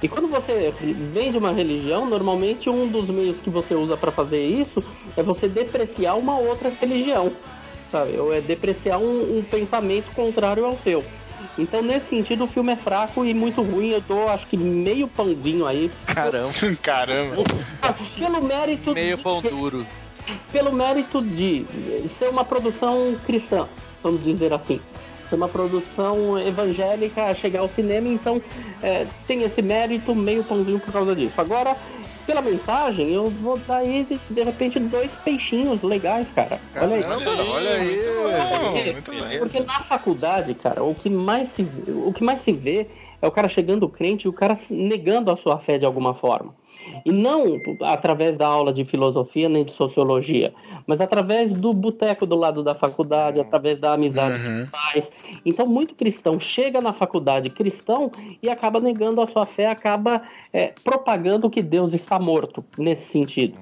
E 0.07 0.09
quando 0.09 0.29
você 0.29 0.73
vende 1.13 1.37
uma 1.37 1.51
religião, 1.51 2.07
normalmente 2.07 2.71
um 2.71 2.87
dos 2.87 3.09
meios 3.09 3.39
que 3.41 3.51
você 3.51 3.75
usa 3.75 3.97
para 3.97 4.13
fazer 4.13 4.39
isso 4.47 4.81
é 5.17 5.23
você 5.23 5.49
depreciar 5.49 6.15
uma 6.15 6.39
outra 6.39 6.71
religião, 6.81 7.33
sabe? 7.91 8.17
Ou 8.17 8.33
é 8.33 8.41
depreciar 8.41 8.99
um, 8.99 9.39
um 9.39 9.43
pensamento 9.43 10.07
contrário 10.15 10.65
ao 10.65 10.77
seu. 10.77 11.05
Então, 11.59 11.83
nesse 11.83 12.07
sentido, 12.11 12.45
o 12.45 12.47
filme 12.47 12.73
é 12.73 12.77
fraco 12.77 13.25
e 13.25 13.35
muito 13.35 13.63
ruim. 13.63 13.89
Eu 13.89 14.01
dou, 14.01 14.29
acho 14.29 14.47
que 14.47 14.57
meio 14.57 15.09
pãozinho 15.09 15.67
aí. 15.67 15.91
Caramba, 16.07 16.53
Caramba. 16.81 17.37
Pelo 18.17 18.41
mérito 18.45 18.93
meio 18.95 19.17
de- 19.17 19.23
pão 19.25 19.43
duro. 19.43 19.85
pelo 20.53 20.73
mérito 20.73 21.21
de 21.21 21.67
ser 22.17 22.29
uma 22.29 22.45
produção 22.45 23.17
cristã, 23.27 23.67
vamos 24.05 24.23
dizer 24.23 24.53
assim. 24.53 24.79
Ser 25.29 25.37
uma 25.37 25.49
produção 25.49 26.39
evangélica, 26.39 27.35
chegar 27.35 27.61
ao 27.61 27.69
cinema, 27.69 28.09
então 28.09 28.41
é, 28.83 29.07
tem 29.27 29.43
esse 29.43 29.61
mérito, 29.63 30.15
meio 30.15 30.45
pãozinho 30.45 30.79
por 30.79 30.93
causa 30.93 31.15
disso. 31.15 31.41
Agora, 31.41 31.77
pela 32.27 32.43
mensagem, 32.43 33.13
eu 33.13 33.31
vou 33.31 33.57
dar 33.57 33.79
aí, 33.79 34.07
de, 34.29 34.43
repente, 34.43 34.81
dois 34.81 35.13
peixinhos 35.17 35.83
legais, 35.83 36.31
cara. 36.33 36.59
Olha 36.75 36.97
aí. 36.97 37.03
Caramba, 37.03 37.45
olha 37.45 37.71
aí. 37.75 37.97
Muito 37.97 38.61
bom, 38.61 38.71
muito 38.93 39.11
bem. 39.11 39.39
Porque 39.39 39.61
na 39.61 39.85
faculdade, 39.85 40.55
cara, 40.55 40.83
o 40.83 40.95
que 40.95 41.09
mais 41.09 41.51
se, 41.51 41.67
o 41.89 42.13
que 42.13 42.25
mais 42.25 42.41
se 42.43 42.53
vê 42.53 42.89
é 43.23 43.27
o 43.27 43.31
cara 43.31 43.49
chegando 43.49 43.89
crente 43.89 44.27
e 44.27 44.29
o 44.29 44.33
cara 44.33 44.59
negando 44.69 45.31
a 45.31 45.37
sua 45.37 45.59
fé 45.59 45.79
de 45.79 45.87
alguma 45.87 46.15
forma. 46.15 46.55
E 47.05 47.13
não 47.13 47.61
através 47.83 48.37
da 48.37 48.47
aula 48.47 48.73
de 48.73 48.85
filosofia 48.85 49.49
nem 49.49 49.65
de 49.65 49.73
sociologia, 49.73 50.53
mas 50.87 51.01
através 51.01 51.53
do 51.53 51.73
boteco 51.73 52.27
do 52.27 52.37
lado 52.37 52.63
da 52.63 52.75
faculdade, 52.75 53.41
através 53.41 53.79
da 53.79 53.93
amizade 53.93 54.39
Uhum. 54.39 54.65
que 54.65 54.71
faz. 54.71 55.13
Então, 55.45 55.67
muito 55.67 55.95
cristão 55.95 56.39
chega 56.41 56.81
na 56.81 56.93
faculdade 56.93 57.51
cristão 57.51 58.11
e 58.43 58.49
acaba 58.49 58.81
negando 58.81 59.21
a 59.21 59.27
sua 59.27 59.45
fé, 59.45 59.67
acaba 59.67 60.23
é, 60.53 60.73
propagando 60.85 61.51
que 61.51 61.63
Deus 61.63 61.95
está 61.95 62.19
morto, 62.19 62.65
nesse 62.77 63.11
sentido. 63.11 63.59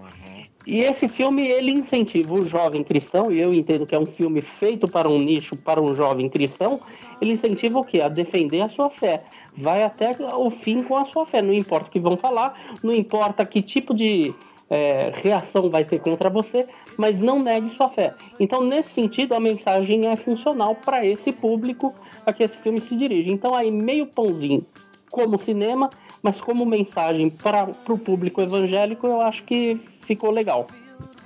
E 0.66 0.79
esse 0.81 1.09
filme, 1.09 1.47
ele 1.47 1.70
incentiva 1.72 2.33
o 2.35 2.47
jovem 2.47 2.83
cristão, 2.83 3.31
e 3.31 3.39
eu 3.39 3.53
entendo 3.53 3.85
que 3.85 3.95
é 3.95 3.99
um 3.99 4.07
filme 4.07 4.41
feito 4.41 4.89
para 4.89 5.07
um 5.09 5.18
nicho, 5.18 5.57
para 5.57 5.81
um 5.81 5.95
jovem 5.95 6.27
cristão, 6.27 6.81
ele 7.20 7.33
incentiva 7.33 7.79
o 7.79 7.85
quê? 7.85 8.01
A 8.01 8.09
defender 8.09 8.62
a 8.62 8.68
sua 8.68 8.89
fé. 8.89 9.25
Vai 9.57 9.83
até 9.83 10.17
o 10.35 10.51
fim 10.51 10.83
com 10.83 10.97
a 10.97 11.05
sua 11.05 11.27
fé. 11.27 11.41
Não 11.41 11.53
importa 11.53 11.89
o 11.89 11.91
que 11.91 12.01
vão 12.01 12.17
falar, 12.17 12.59
não 12.83 12.93
importa 12.93 13.45
que 13.47 13.63
tipo 13.63 13.95
de 13.95 14.35
é, 14.69 15.13
reação 15.15 15.71
vai 15.71 15.85
ter 15.85 16.01
contra 16.01 16.29
você, 16.29 16.67
mas 16.99 17.19
não 17.19 17.43
negue 17.43 17.71
sua 17.71 17.89
fé. 17.89 18.15
Então, 18.41 18.63
nesse 18.63 18.91
sentido, 18.91 19.35
a 19.35 19.41
mensagem 19.41 20.07
é 20.07 20.17
funcional 20.17 20.75
para 20.75 21.05
esse 21.05 21.31
público 21.33 21.95
a 22.27 22.33
que 22.33 22.43
esse 22.43 22.57
filme 22.57 22.81
se 22.81 22.97
dirige. 22.97 23.31
Então, 23.31 23.55
aí, 23.55 23.71
meio 23.71 24.07
pãozinho 24.07 24.67
como 25.11 25.39
cinema, 25.39 25.91
mas 26.23 26.41
como 26.41 26.67
mensagem 26.67 27.31
para 27.31 27.69
o 27.89 27.99
público 27.99 28.41
evangélico, 28.41 29.07
eu 29.07 29.21
acho 29.21 29.45
que 29.45 29.77
ficou 30.05 30.31
legal. 30.31 30.67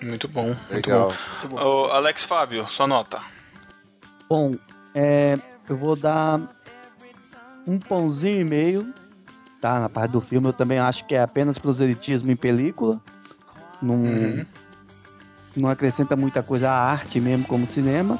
Muito 0.02 0.28
bom. 0.28 0.54
Muito 0.70 0.88
Legal. 0.88 1.12
bom. 1.48 1.56
Ô, 1.56 1.84
Alex 1.86 2.24
Fábio, 2.24 2.66
sua 2.68 2.86
nota. 2.86 3.20
Bom, 4.28 4.54
é, 4.94 5.34
eu 5.68 5.76
vou 5.76 5.96
dar 5.96 6.40
um 7.68 7.78
pãozinho 7.78 8.40
e 8.40 8.44
meio, 8.44 8.94
tá? 9.60 9.78
Na 9.78 9.88
parte 9.88 10.12
do 10.12 10.20
filme, 10.20 10.48
eu 10.48 10.52
também 10.52 10.78
acho 10.78 11.06
que 11.06 11.14
é 11.14 11.22
apenas 11.22 11.58
proselitismo 11.58 12.30
em 12.30 12.36
película. 12.36 13.00
Não, 13.80 14.46
não 15.56 15.68
acrescenta 15.68 16.16
muita 16.16 16.42
coisa 16.42 16.70
à 16.70 16.90
arte 16.90 17.20
mesmo 17.20 17.46
como 17.46 17.66
cinema. 17.66 18.18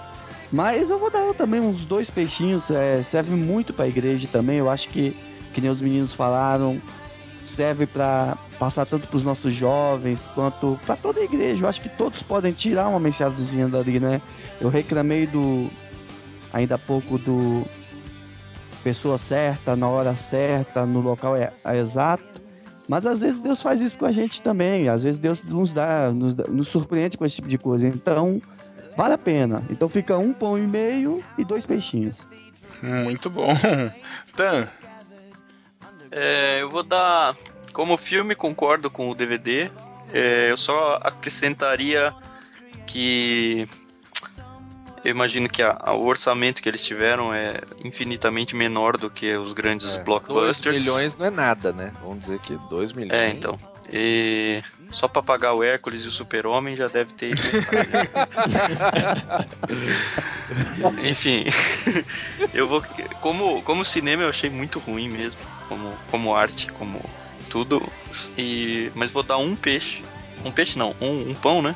Mas 0.53 0.89
eu 0.89 0.99
vou 0.99 1.11
dar 1.11 1.35
também 1.35 1.61
uns 1.61 1.85
dois 1.85 2.09
peixinhos, 2.09 2.63
é, 2.71 3.03
serve 3.11 3.33
muito 3.33 3.73
pra 3.73 3.89
igreja 3.89 4.29
também. 4.31 4.59
Eu 4.59 4.71
acho 4.71 4.89
que, 4.89 5.15
que 5.53 5.61
nem 5.61 5.71
os 5.71 5.81
meninos 5.81 6.15
falaram, 6.15 6.81
serve 7.55 7.87
pra 7.87 8.37
passar 8.59 8.87
tanto 8.87 9.07
pros 9.09 9.23
nossos 9.23 9.53
jovens 9.53 10.19
quanto 10.35 10.79
pra 10.87 10.97
toda 10.97 11.21
a 11.21 11.25
igreja. 11.25 11.65
Eu 11.65 11.69
acho 11.69 11.81
que 11.81 11.89
todos 11.89 12.23
podem 12.23 12.53
tirar 12.53 12.89
uma 12.89 13.01
mensagenzinha 13.01 13.69
dali, 13.69 14.01
né? 14.01 14.23
Eu 14.61 14.69
reclamei 14.69 15.27
do 15.27 15.69
ainda 16.53 16.77
há 16.77 16.79
pouco 16.79 17.19
do 17.19 17.65
pessoa 18.89 19.19
certa, 19.19 19.77
na 19.77 19.87
hora 19.87 20.15
certa, 20.15 20.87
no 20.87 21.01
local 21.01 21.37
é, 21.37 21.53
é 21.63 21.77
exato. 21.77 22.25
Mas 22.89 23.05
às 23.05 23.21
vezes 23.21 23.39
Deus 23.43 23.61
faz 23.61 23.81
isso 23.83 23.99
com 23.99 24.07
a 24.07 24.13
gente 24.13 24.41
também. 24.41 24.89
Às 24.89 25.03
vezes 25.03 25.19
Deus 25.19 25.47
nos 25.47 25.75
dá, 25.75 26.11
nos, 26.11 26.35
nos 26.35 26.69
surpreende 26.69 27.19
com 27.19 27.27
esse 27.27 27.37
tipo 27.37 27.49
de 27.49 27.59
coisa. 27.59 27.87
Então, 27.87 28.41
vale 28.97 29.13
a 29.13 29.19
pena. 29.19 29.63
Então 29.69 29.91
fica 29.91 30.17
um 30.17 30.33
pão 30.33 30.57
e 30.57 30.67
meio 30.67 31.23
e 31.37 31.45
dois 31.45 31.67
peixinhos. 31.67 32.17
Muito 32.83 33.29
bom. 33.29 33.55
Tan, 34.35 34.69
É, 36.11 36.63
eu 36.63 36.71
vou 36.71 36.83
dar. 36.83 37.37
Como 37.75 37.97
filme, 37.99 38.35
concordo 38.35 38.91
com 38.91 39.11
o 39.11 39.15
DVD. 39.15 39.71
É, 40.13 40.51
eu 40.51 40.57
só 40.57 40.99
acrescentaria 41.03 42.15
que. 42.87 43.69
Eu 45.05 45.11
imagino 45.11 45.49
que 45.49 45.63
a- 45.63 45.77
a- 45.81 45.95
o 45.95 46.05
orçamento 46.07 46.61
que 46.63 46.69
eles 46.69 46.83
tiveram 46.85 47.33
é 47.33 47.61
infinitamente 47.85 48.55
menor 48.57 48.97
do 48.97 49.09
que 49.09 49.35
os 49.37 49.53
grandes 49.53 49.89
2 49.89 50.05
blockbusters. 50.05 50.79
milhões 50.79 51.17
não 51.17 51.27
é 51.27 51.31
nada, 51.31 51.73
né? 51.73 51.93
Vamos 52.03 52.21
dizer 52.21 52.39
que 52.41 52.55
2 52.69 52.93
milhões. 52.93 53.13
É, 53.13 53.29
então. 53.31 53.59
E 53.91 54.63
só 54.91 55.09
pra 55.09 55.23
pagar 55.23 55.55
o 55.55 55.63
Hércules 55.63 56.05
e 56.05 56.09
o 56.09 56.13
Super-Homem 56.13 56.77
já 56.77 56.89
deve 56.89 57.13
ter 57.15 57.31
ido 57.31 57.43
metade. 57.43 57.89
Enfim, 61.09 61.45
eu 62.53 62.67
vou. 62.69 62.83
Como, 63.21 63.63
como 63.63 63.85
cinema 63.85 64.23
eu 64.25 64.29
achei 64.29 64.51
muito 64.51 64.79
ruim 64.79 65.09
mesmo. 65.09 65.41
Como, 65.69 65.93
como 66.11 66.35
arte, 66.35 66.67
como 66.73 67.01
tudo. 67.51 67.83
E, 68.37 68.91
mas 68.95 69.11
vou 69.11 69.23
dar 69.23 69.39
um 69.39 69.55
peixe. 69.57 70.03
Um 70.45 70.51
peixe 70.51 70.79
não, 70.79 70.95
um, 71.01 71.31
um 71.31 71.35
pão, 71.35 71.61
né? 71.63 71.75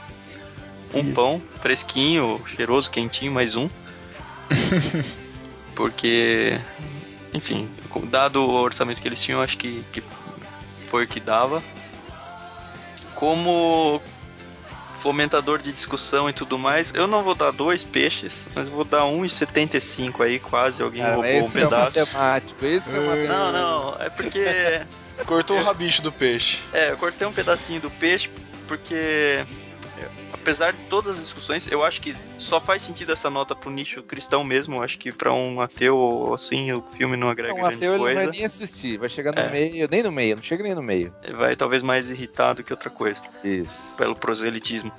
Um 0.93 1.13
pão 1.13 1.43
fresquinho, 1.61 2.43
cheiroso, 2.55 2.91
quentinho, 2.91 3.33
mais 3.33 3.57
um. 3.57 3.69
Porque, 5.75 6.59
enfim, 7.33 7.69
dado 8.05 8.43
o 8.43 8.53
orçamento 8.53 9.01
que 9.01 9.09
eles 9.09 9.23
tinham, 9.23 9.41
acho 9.41 9.57
que, 9.57 9.83
que 9.93 10.03
foi 10.89 11.05
o 11.05 11.09
que 11.09 11.19
dava. 11.19 11.63
Como 13.15 14.03
fomentador 15.03 15.59
de 15.61 15.73
discussão 15.73 16.31
e 16.31 16.33
tudo 16.33 16.57
mais, 16.57 16.93
eu 16.95 17.09
não 17.09 17.25
vou 17.25 17.35
dar 17.35 17.51
dois 17.51 17.83
peixes, 17.83 18.47
mas 18.55 18.69
vou 18.69 18.85
dar 18.85 19.03
1,75 19.03 20.25
aí, 20.25 20.39
quase 20.39 20.81
alguém 20.81 21.03
Cara, 21.03 21.15
roubou 21.17 21.31
esse 21.31 21.41
um 21.41 21.45
é 21.45 21.49
o 21.49 21.51
pedaço. 21.51 21.99
matemático, 21.99 22.65
esse 22.65 22.89
é 22.89 23.01
matemático. 23.01 23.29
Não, 23.29 23.53
não, 23.53 23.97
é 23.99 24.11
porque. 24.11 24.45
cortou 25.27 25.59
o 25.59 25.63
rabicho 25.63 26.03
do 26.03 26.13
peixe. 26.13 26.61
É, 26.73 26.93
eu 26.93 26.97
cortei 26.97 27.27
um 27.27 27.33
pedacinho 27.33 27.81
do 27.81 27.91
peixe 27.91 28.31
porque. 28.69 29.45
Apesar 30.43 30.73
de 30.73 30.83
todas 30.89 31.17
as 31.17 31.23
discussões, 31.23 31.71
eu 31.71 31.85
acho 31.85 32.01
que 32.01 32.17
só 32.37 32.61
faz 32.61 32.83
sentido 32.83 33.13
essa 33.13 33.31
nota 33.31 33.55
pro 33.55 33.71
nicho 33.71 34.03
cristão 34.03 34.43
mesmo. 34.43 34.75
Eu 34.77 34.83
acho 34.83 34.99
que 34.99 35.13
pra 35.13 35.33
um 35.33 35.61
ateu, 35.61 36.33
assim, 36.35 36.73
o 36.73 36.83
filme 36.97 37.17
não 37.17 37.29
agrega 37.29 37.55
Não, 37.55 37.61
grande 37.61 37.77
ateu 37.77 37.91
ele 37.93 37.99
não 37.99 38.05
coisa. 38.05 38.23
vai 38.25 38.31
nem 38.33 38.45
assistir, 38.45 38.99
vai 38.99 39.09
chegar 39.09 39.33
no 39.33 39.41
É. 39.41 39.49
meio, 39.51 39.89
nem 39.89 40.03
no 40.03 40.11
meio, 40.11 40.35
não 40.35 40.43
chega 40.43 40.65
nem 40.65 40.75
no 40.75 40.83
meio. 40.83 41.15
Ele 41.23 41.35
vai 41.37 41.55
talvez 41.55 41.81
mais 41.81 42.11
irritado 42.11 42.65
que 42.65 42.73
outra 42.73 42.91
coisa. 42.91 43.21
Isso. 43.45 43.95
pelo 43.97 44.17
proselitismo. 44.17 44.93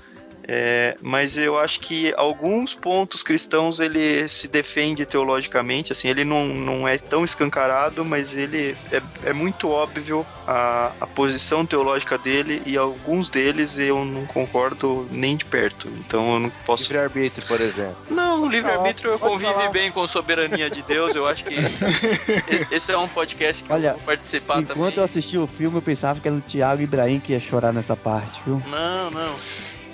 É, 0.47 0.95
mas 1.01 1.37
eu 1.37 1.57
acho 1.57 1.79
que 1.79 2.13
alguns 2.17 2.73
pontos 2.73 3.23
cristãos 3.23 3.79
ele 3.79 4.27
se 4.27 4.47
defende 4.47 5.05
teologicamente, 5.05 5.93
assim, 5.93 6.07
ele 6.09 6.23
não, 6.23 6.45
não 6.47 6.87
é 6.87 6.97
tão 6.97 7.23
escancarado, 7.23 8.03
mas 8.03 8.35
ele 8.35 8.75
é, 8.91 9.01
é 9.25 9.33
muito 9.33 9.69
óbvio 9.69 10.25
a, 10.47 10.91
a 10.99 11.07
posição 11.07 11.65
teológica 11.65 12.17
dele 12.17 12.61
e 12.65 12.77
alguns 12.77 13.29
deles 13.29 13.77
eu 13.77 14.03
não 14.03 14.25
concordo 14.25 15.07
nem 15.11 15.35
de 15.37 15.45
perto. 15.45 15.87
Então 15.99 16.33
eu 16.33 16.39
não 16.39 16.49
posso. 16.65 16.83
Livre-arbítrio, 16.83 17.47
por 17.47 17.61
exemplo. 17.61 17.95
Não, 18.09 18.43
o 18.43 18.49
livre-arbítrio 18.49 19.11
eu 19.11 19.19
Pode 19.19 19.33
convive 19.33 19.53
falar. 19.53 19.69
bem 19.69 19.91
com 19.91 20.05
soberania 20.07 20.69
de 20.69 20.81
Deus, 20.81 21.15
eu 21.15 21.25
acho 21.27 21.45
que 21.45 21.55
esse 22.69 22.91
é 22.91 22.97
um 22.97 23.07
podcast 23.07 23.63
que 23.63 23.71
Olha, 23.71 23.89
eu 23.89 23.93
vou 23.93 24.01
participar 24.01 24.59
Enquanto 24.61 24.77
também. 24.77 24.93
eu 24.97 25.03
assisti 25.03 25.37
o 25.37 25.47
filme, 25.47 25.77
eu 25.77 25.81
pensava 25.81 26.19
que 26.19 26.27
era 26.27 26.35
o 26.35 26.41
Thiago 26.41 26.81
Ibrahim 26.81 27.19
que 27.19 27.31
ia 27.33 27.39
chorar 27.39 27.71
nessa 27.71 27.95
parte, 27.95 28.41
viu? 28.45 28.61
Não, 28.67 29.09
não. 29.11 29.35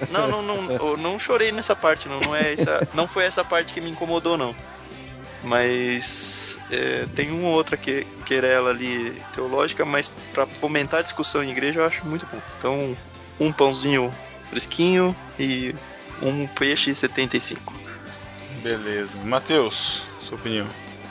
Não, 0.10 0.28
não, 0.28 0.41
não, 0.41 0.72
eu 0.72 0.97
não 0.97 1.20
chorei 1.20 1.52
nessa 1.52 1.76
parte, 1.76 2.08
não. 2.08 2.20
Não, 2.20 2.36
é 2.36 2.54
essa, 2.54 2.88
não 2.93 3.08
foi 3.08 3.26
essa 3.26 3.43
parte 3.43 3.74
que 3.74 3.82
me 3.82 3.89
incomodou, 3.89 4.38
não. 4.38 4.56
Mas 5.43 6.58
é, 6.70 7.06
tem 7.16 7.32
uma 7.32 7.47
ou 7.47 7.54
outra 7.54 7.78
que, 7.78 8.06
querela 8.26 8.70
ali 8.70 9.22
teológica, 9.34 9.86
mas 9.86 10.10
pra 10.34 10.45
fomentar 10.45 11.00
a 11.00 11.04
discussão 11.04 11.43
em 11.43 11.52
igreja 11.52 11.80
eu 11.80 11.86
acho 11.86 12.06
muito 12.06 12.26
bom. 12.26 12.41
Então, 12.58 12.97
um 13.39 13.52
pãozinho 13.52 14.14
fresquinho 14.50 15.16
e 15.39 15.74
um 16.22 16.47
peixe 16.47 16.93
75. 16.93 17.74
Beleza. 18.62 19.18
Matheus, 19.24 20.04
sua 20.22 20.38
opinião. 20.38 20.68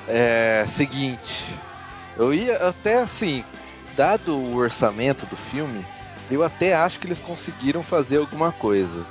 É, 0.06 0.64
seguinte, 0.68 1.46
eu 2.16 2.32
ia 2.32 2.56
até 2.68 3.00
assim, 3.00 3.44
dado 3.96 4.34
o 4.36 4.56
orçamento 4.56 5.26
do 5.26 5.36
filme, 5.36 5.84
eu 6.30 6.42
até 6.42 6.74
acho 6.74 6.98
que 7.00 7.06
eles 7.06 7.20
conseguiram 7.20 7.82
fazer 7.82 8.18
alguma 8.18 8.52
coisa. 8.52 9.04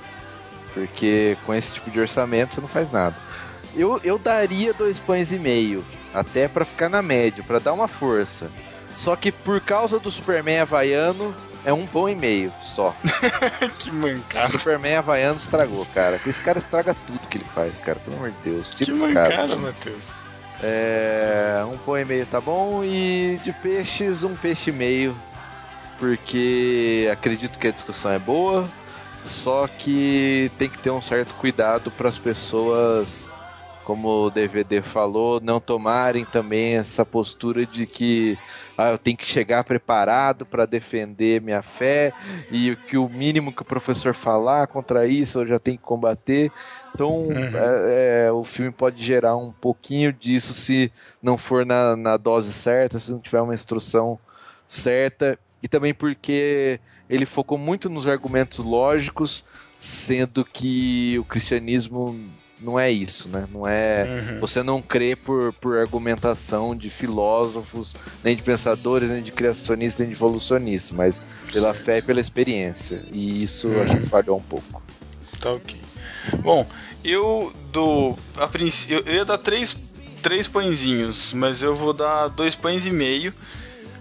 Porque 0.73 1.35
com 1.45 1.53
esse 1.53 1.73
tipo 1.73 1.89
de 1.89 1.99
orçamento 1.99 2.55
você 2.55 2.61
não 2.61 2.67
faz 2.67 2.91
nada. 2.91 3.15
Eu, 3.75 3.99
eu 4.03 4.17
daria 4.17 4.73
dois 4.73 4.97
pães 4.99 5.31
e 5.31 5.37
meio, 5.37 5.83
até 6.13 6.47
pra 6.47 6.65
ficar 6.65 6.89
na 6.89 7.01
média, 7.01 7.43
pra 7.45 7.59
dar 7.59 7.73
uma 7.73 7.87
força. 7.87 8.51
Só 8.95 9.15
que 9.15 9.31
por 9.31 9.61
causa 9.61 9.99
do 9.99 10.09
Superman 10.09 10.59
havaiano, 10.61 11.35
é 11.63 11.71
um 11.73 11.85
pão 11.85 12.09
e 12.09 12.15
meio 12.15 12.51
só. 12.63 12.95
que 13.77 13.89
O 13.89 13.93
mancada. 13.93 14.49
Superman 14.49 14.95
havaiano 14.97 15.37
estragou, 15.37 15.85
cara. 15.93 16.19
Esse 16.25 16.41
cara 16.41 16.57
estraga 16.59 16.95
tudo 17.05 17.19
que 17.27 17.37
ele 17.37 17.45
faz, 17.53 17.77
cara. 17.79 17.99
Pelo 17.99 18.17
amor 18.17 18.31
de 18.31 18.51
Deus. 18.51 18.67
Que 18.73 18.85
Tira 18.85 19.13
cara. 19.13 19.29
mancada, 19.37 19.55
Matheus. 19.57 20.11
É, 20.63 21.63
um 21.71 21.77
pão 21.77 21.99
e 21.99 22.05
meio 22.05 22.25
tá 22.25 22.41
bom. 22.41 22.83
E 22.83 23.39
de 23.43 23.51
peixes, 23.53 24.23
um 24.23 24.35
peixe 24.35 24.69
e 24.69 24.73
meio. 24.73 25.15
Porque 25.99 27.09
acredito 27.11 27.57
que 27.57 27.67
a 27.67 27.71
discussão 27.71 28.11
é 28.11 28.19
boa. 28.19 28.67
Só 29.25 29.67
que 29.67 30.49
tem 30.57 30.69
que 30.69 30.79
ter 30.79 30.89
um 30.89 31.01
certo 31.01 31.33
cuidado 31.35 31.91
para 31.91 32.07
as 32.07 32.17
pessoas, 32.17 33.29
como 33.83 34.07
o 34.07 34.29
DVD 34.29 34.81
falou, 34.81 35.41
não 35.41 35.59
tomarem 35.59 36.23
também 36.23 36.77
essa 36.77 37.05
postura 37.05 37.65
de 37.65 37.85
que 37.85 38.37
ah, 38.77 38.91
eu 38.91 38.97
tenho 38.97 39.17
que 39.17 39.25
chegar 39.25 39.63
preparado 39.63 40.45
para 40.45 40.65
defender 40.65 41.41
minha 41.41 41.61
fé 41.61 42.13
e 42.51 42.75
que 42.87 42.97
o 42.97 43.09
mínimo 43.09 43.51
que 43.51 43.63
o 43.63 43.65
professor 43.65 44.13
falar 44.13 44.67
contra 44.67 45.07
isso 45.07 45.39
eu 45.39 45.47
já 45.47 45.59
tenho 45.59 45.77
que 45.77 45.83
combater. 45.83 46.51
Então 46.93 47.27
é, 47.31 48.27
é, 48.27 48.31
o 48.31 48.43
filme 48.45 48.71
pode 48.71 49.03
gerar 49.03 49.35
um 49.35 49.51
pouquinho 49.51 50.13
disso 50.13 50.53
se 50.53 50.91
não 51.21 51.37
for 51.37 51.65
na, 51.65 51.95
na 51.97 52.17
dose 52.17 52.53
certa, 52.53 52.99
se 52.99 53.11
não 53.11 53.19
tiver 53.19 53.41
uma 53.41 53.55
instrução 53.55 54.17
certa. 54.69 55.37
E 55.67 55.69
também 55.69 55.93
porque 55.93 56.79
ele 57.09 57.25
focou 57.25 57.57
muito 57.57 57.89
nos 57.89 58.07
argumentos 58.07 58.63
lógicos, 58.63 59.43
sendo 59.77 60.45
que 60.45 61.17
o 61.19 61.25
cristianismo 61.25 62.17
não 62.57 62.79
é 62.79 62.89
isso, 62.89 63.27
né? 63.27 63.45
Não 63.51 63.67
é. 63.67 64.05
Uhum. 64.05 64.39
Você 64.39 64.63
não 64.63 64.81
crê 64.81 65.13
por, 65.13 65.51
por 65.55 65.77
argumentação 65.77 66.73
de 66.73 66.89
filósofos, 66.89 67.93
nem 68.23 68.33
de 68.33 68.41
pensadores, 68.43 69.09
nem 69.09 69.21
de 69.21 69.33
criacionistas, 69.33 69.99
nem 69.99 70.07
de 70.07 70.15
evolucionistas, 70.15 70.91
mas 70.91 71.25
pela 71.51 71.73
fé 71.73 71.97
e 71.97 72.01
pela 72.01 72.21
experiência. 72.21 73.01
E 73.11 73.43
isso 73.43 73.67
Uhum. 73.67 73.81
acho 73.83 73.99
que 73.99 74.05
falhou 74.07 74.37
um 74.37 74.41
pouco. 74.41 74.81
Tá 75.41 75.51
ok. 75.51 75.75
Bom, 76.41 76.65
eu 77.03 77.51
dou. 77.73 78.17
A 78.37 78.47
princ... 78.47 78.89
Eu 78.89 79.01
eu 79.01 79.15
ia 79.15 79.25
dar 79.25 79.37
três, 79.37 79.75
três 80.23 80.47
pãezinhos, 80.47 81.33
mas 81.33 81.61
eu 81.61 81.75
vou 81.75 81.91
dar 81.91 82.29
dois 82.29 82.55
pães 82.55 82.85
e 82.85 82.89
meio, 82.89 83.33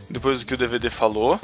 depois 0.09 0.39
do 0.39 0.47
que 0.47 0.55
o 0.55 0.57
DVD 0.57 0.89
falou. 0.91 1.41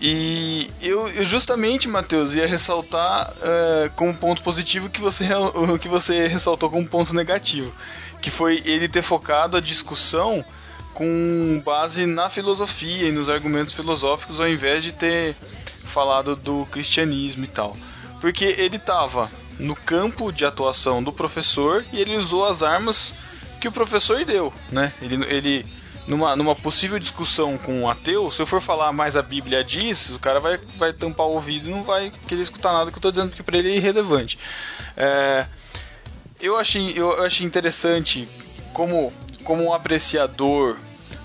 E 0.00 0.70
eu, 0.82 1.08
eu 1.08 1.24
justamente, 1.24 1.88
Matheus, 1.88 2.34
ia 2.34 2.46
ressaltar 2.46 3.32
eh, 3.42 3.90
como 3.96 4.14
ponto 4.14 4.42
positivo 4.42 4.90
que 4.90 5.00
você, 5.00 5.26
que 5.80 5.88
você 5.88 6.26
ressaltou 6.26 6.70
como 6.70 6.86
ponto 6.86 7.14
negativo. 7.14 7.72
Que 8.20 8.30
foi 8.30 8.62
ele 8.64 8.88
ter 8.88 9.02
focado 9.02 9.56
a 9.56 9.60
discussão 9.60 10.44
com 10.92 11.62
base 11.64 12.06
na 12.06 12.30
filosofia 12.30 13.08
e 13.08 13.12
nos 13.12 13.28
argumentos 13.28 13.74
filosóficos, 13.74 14.40
ao 14.40 14.48
invés 14.48 14.82
de 14.82 14.92
ter 14.92 15.34
falado 15.86 16.36
do 16.36 16.66
cristianismo 16.70 17.44
e 17.44 17.48
tal. 17.48 17.76
Porque 18.20 18.44
ele 18.44 18.76
estava 18.76 19.30
no 19.58 19.74
campo 19.74 20.32
de 20.32 20.44
atuação 20.44 21.02
do 21.02 21.12
professor 21.12 21.84
e 21.92 22.00
ele 22.00 22.16
usou 22.16 22.46
as 22.46 22.62
armas 22.62 23.14
que 23.60 23.68
o 23.68 23.72
professor 23.72 24.24
deu, 24.24 24.52
né? 24.70 24.92
Ele, 25.00 25.24
ele 25.26 25.66
numa, 26.08 26.36
numa 26.36 26.54
possível 26.54 26.98
discussão 26.98 27.58
com 27.58 27.80
um 27.82 27.90
ateu, 27.90 28.30
se 28.30 28.40
eu 28.40 28.46
for 28.46 28.60
falar 28.60 28.92
mais 28.92 29.16
a 29.16 29.22
Bíblia 29.22 29.64
diz, 29.64 30.10
o 30.10 30.18
cara 30.18 30.38
vai, 30.40 30.58
vai 30.76 30.92
tampar 30.92 31.26
o 31.26 31.32
ouvido 31.32 31.68
e 31.68 31.70
não 31.70 31.82
vai 31.82 32.12
querer 32.28 32.42
escutar 32.42 32.72
nada 32.72 32.90
que 32.90 32.96
eu 32.98 33.02
tô 33.02 33.10
dizendo, 33.10 33.28
porque 33.30 33.42
para 33.42 33.58
ele 33.58 33.72
é 33.72 33.76
irrelevante. 33.76 34.38
É, 34.96 35.46
eu 36.40 36.56
achei, 36.56 36.92
eu 36.96 37.22
achei 37.24 37.44
interessante 37.46 38.28
como, 38.72 39.12
como 39.44 39.64
um 39.64 39.72
apreciador 39.74 40.76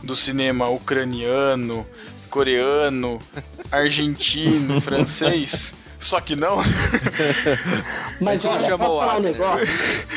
do 0.01 0.15
cinema 0.15 0.67
ucraniano, 0.69 1.85
coreano, 2.29 3.19
argentino, 3.71 4.81
francês. 4.81 5.75
Só 5.99 6.19
que 6.19 6.35
não. 6.35 6.57
Mas 8.19 8.43
olha, 8.43 8.67
chamou 8.67 8.99
posso 8.99 8.99
falar 8.99 9.17
um 9.17 9.21
negócio? 9.21 9.67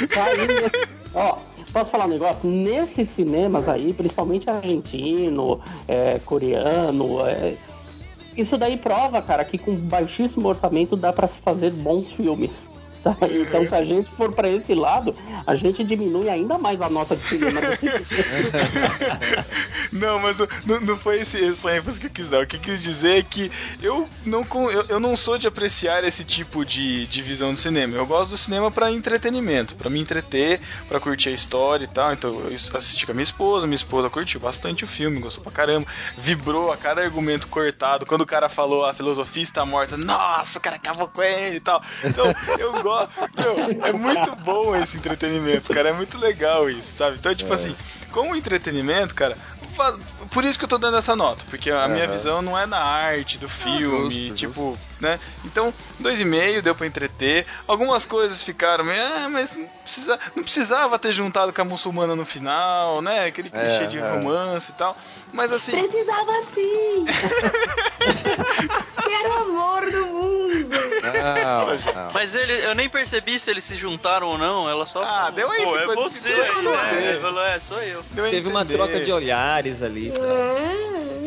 Tá 0.08 0.24
aí 0.24 0.46
nesse- 0.46 0.93
ó, 1.14 1.38
posso 1.72 1.90
falar 1.90 2.06
um 2.06 2.08
negócio? 2.08 2.48
Nesses 2.48 3.08
cinemas 3.10 3.68
aí, 3.68 3.92
principalmente 3.92 4.50
argentino, 4.50 5.60
é, 5.86 6.18
coreano, 6.24 7.24
é, 7.26 7.54
isso 8.36 8.58
daí 8.58 8.76
prova, 8.76 9.22
cara, 9.22 9.44
que 9.44 9.56
com 9.56 9.74
baixíssimo 9.74 10.48
orçamento 10.48 10.96
dá 10.96 11.12
pra 11.12 11.28
se 11.28 11.38
fazer 11.40 11.70
bons 11.72 12.06
filmes. 12.08 12.50
Então, 13.44 13.66
se 13.66 13.74
a 13.74 13.84
gente 13.84 14.10
for 14.10 14.32
pra 14.32 14.48
esse 14.48 14.74
lado, 14.74 15.14
a 15.46 15.54
gente 15.54 15.84
diminui 15.84 16.28
ainda 16.28 16.58
mais 16.58 16.80
a 16.80 16.88
nota 16.88 17.16
de 17.16 17.28
cinema. 17.28 17.60
Não, 19.94 20.18
mas 20.18 20.36
não, 20.66 20.80
não 20.80 20.96
foi 20.96 21.20
esse, 21.20 21.42
essa 21.42 21.76
ênfase 21.76 22.00
que 22.00 22.06
eu 22.06 22.10
quis 22.10 22.28
dar. 22.28 22.42
O 22.42 22.46
que 22.46 22.56
eu 22.56 22.60
quis 22.60 22.82
dizer 22.82 23.18
é 23.18 23.22
que 23.22 23.50
eu 23.80 24.08
não, 24.26 24.44
eu, 24.70 24.84
eu 24.88 25.00
não 25.00 25.16
sou 25.16 25.38
de 25.38 25.46
apreciar 25.46 26.02
esse 26.02 26.24
tipo 26.24 26.64
de, 26.64 27.06
de 27.06 27.22
visão 27.22 27.52
do 27.52 27.58
cinema. 27.58 27.96
Eu 27.96 28.04
gosto 28.04 28.30
do 28.30 28.36
cinema 28.36 28.72
pra 28.72 28.90
entretenimento, 28.90 29.76
pra 29.76 29.88
me 29.88 30.00
entreter, 30.00 30.60
pra 30.88 30.98
curtir 30.98 31.28
a 31.28 31.32
história 31.32 31.84
e 31.84 31.88
tal. 31.88 32.12
Então 32.12 32.30
eu 32.30 32.56
assisti 32.74 33.06
com 33.06 33.12
a 33.12 33.14
minha 33.14 33.22
esposa, 33.22 33.68
minha 33.68 33.76
esposa 33.76 34.10
curtiu 34.10 34.40
bastante 34.40 34.82
o 34.82 34.86
filme, 34.86 35.20
gostou 35.20 35.44
pra 35.44 35.52
caramba, 35.52 35.86
vibrou 36.18 36.72
a 36.72 36.76
cada 36.76 37.00
argumento 37.00 37.46
cortado. 37.46 38.04
Quando 38.04 38.22
o 38.22 38.26
cara 38.26 38.48
falou 38.48 38.84
a 38.84 38.92
filosofia 38.92 39.44
está 39.44 39.64
morta, 39.64 39.96
nossa, 39.96 40.58
o 40.58 40.62
cara 40.62 40.74
acabou 40.74 41.06
com 41.06 41.22
ele 41.22 41.56
e 41.56 41.60
tal. 41.60 41.80
Então 42.02 42.34
eu 42.58 42.82
gosto. 42.82 42.93
Meu, 43.36 43.86
é 43.86 43.92
muito 43.92 44.34
bom 44.36 44.74
esse 44.76 44.96
entretenimento, 44.96 45.72
cara. 45.72 45.90
É 45.90 45.92
muito 45.92 46.18
legal 46.18 46.68
isso, 46.68 46.96
sabe? 46.96 47.16
Então, 47.18 47.34
tipo 47.34 47.52
assim, 47.52 47.74
como 48.10 48.34
entretenimento, 48.36 49.14
cara, 49.14 49.36
por 50.30 50.44
isso 50.44 50.58
que 50.58 50.64
eu 50.64 50.68
tô 50.68 50.78
dando 50.78 50.96
essa 50.96 51.16
nota, 51.16 51.42
porque 51.50 51.70
a 51.70 51.88
minha 51.88 52.04
Aham. 52.04 52.12
visão 52.12 52.42
não 52.42 52.58
é 52.58 52.66
na 52.66 52.78
arte 52.78 53.38
do 53.38 53.48
filme, 53.48 54.28
justo, 54.28 54.34
tipo, 54.34 54.78
né? 55.04 55.20
Então, 55.44 55.72
dois 56.00 56.18
e 56.18 56.24
meio 56.24 56.62
deu 56.62 56.74
pra 56.74 56.86
entreter. 56.86 57.46
Algumas 57.68 58.04
coisas 58.04 58.42
ficaram 58.42 58.84
meio, 58.84 59.02
ah, 59.02 59.28
mas 59.30 59.54
não, 59.54 59.66
precisa, 59.66 60.18
não 60.34 60.42
precisava 60.42 60.98
ter 60.98 61.12
juntado 61.12 61.52
com 61.52 61.60
a 61.60 61.64
muçulmana 61.64 62.16
no 62.16 62.24
final, 62.24 63.02
né? 63.02 63.26
Aquele 63.26 63.50
clichê 63.50 63.86
de 63.86 63.98
é. 63.98 64.10
romance 64.10 64.72
e 64.72 64.74
tal. 64.74 64.96
Mas 65.32 65.52
assim, 65.52 65.72
Precisava 65.72 66.32
sim! 66.54 67.04
Quero 69.04 69.28
o 69.28 69.32
amor 69.32 69.90
do 69.90 70.06
mundo! 70.06 70.70
Não, 71.02 71.66
não. 71.66 72.12
Mas 72.12 72.34
ele, 72.34 72.52
eu 72.64 72.74
nem 72.74 72.88
percebi 72.88 73.38
se 73.38 73.50
eles 73.50 73.64
se 73.64 73.76
juntaram 73.76 74.28
ou 74.28 74.38
não. 74.38 74.68
Ela 74.68 74.86
só. 74.86 75.04
Ah, 75.04 75.30
deu 75.30 75.50
aí, 75.50 75.62
Pô, 75.62 75.76
é 75.76 75.86
você 75.94 76.28
aí, 76.28 76.64
né? 76.64 77.10
Ele 77.10 77.20
falou, 77.20 77.44
é, 77.44 77.58
sou 77.58 77.82
eu. 77.82 78.02
deu 78.12 78.30
Teve 78.30 78.48
uma 78.48 78.64
troca 78.64 79.00
de 79.00 79.12
olhares 79.12 79.82
ali. 79.82 80.12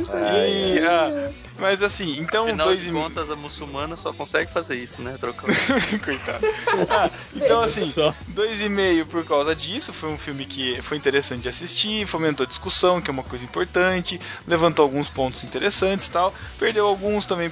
E, 0.07 0.80
ah, 0.86 1.30
mas 1.59 1.84
assim, 1.84 2.17
então 2.19 2.45
Afinal 2.45 2.67
dois 2.67 2.82
de 2.82 2.89
e 2.89 2.91
meio. 2.91 3.03
contas, 3.03 3.30
a 3.30 3.36
muçulmana 3.36 3.66
só 3.97 4.13
consegue 4.13 4.51
fazer 4.51 4.76
isso, 4.76 5.01
né? 5.01 5.18
Trocar. 5.20 5.47
Coitado. 6.03 6.45
Ah, 6.89 7.09
então, 7.36 7.61
assim, 7.61 7.93
dois 8.30 8.61
e 8.61 8.70
meio 8.70 9.05
por 9.05 9.26
causa 9.26 9.55
disso. 9.55 9.93
Foi 9.93 10.09
um 10.09 10.18
filme 10.18 10.45
que 10.45 10.82
foi 10.82 10.97
interessante 10.97 11.41
de 11.43 11.49
assistir, 11.49 12.05
fomentou 12.05 12.45
a 12.45 12.47
discussão, 12.47 13.01
que 13.01 13.09
é 13.09 13.13
uma 13.13 13.24
coisa 13.24 13.43
importante, 13.43 14.20
levantou 14.47 14.84
alguns 14.84 15.09
pontos 15.09 15.43
interessantes 15.43 16.07
e 16.07 16.11
tal. 16.11 16.34
Perdeu 16.59 16.86
alguns 16.88 17.26
também, 17.26 17.51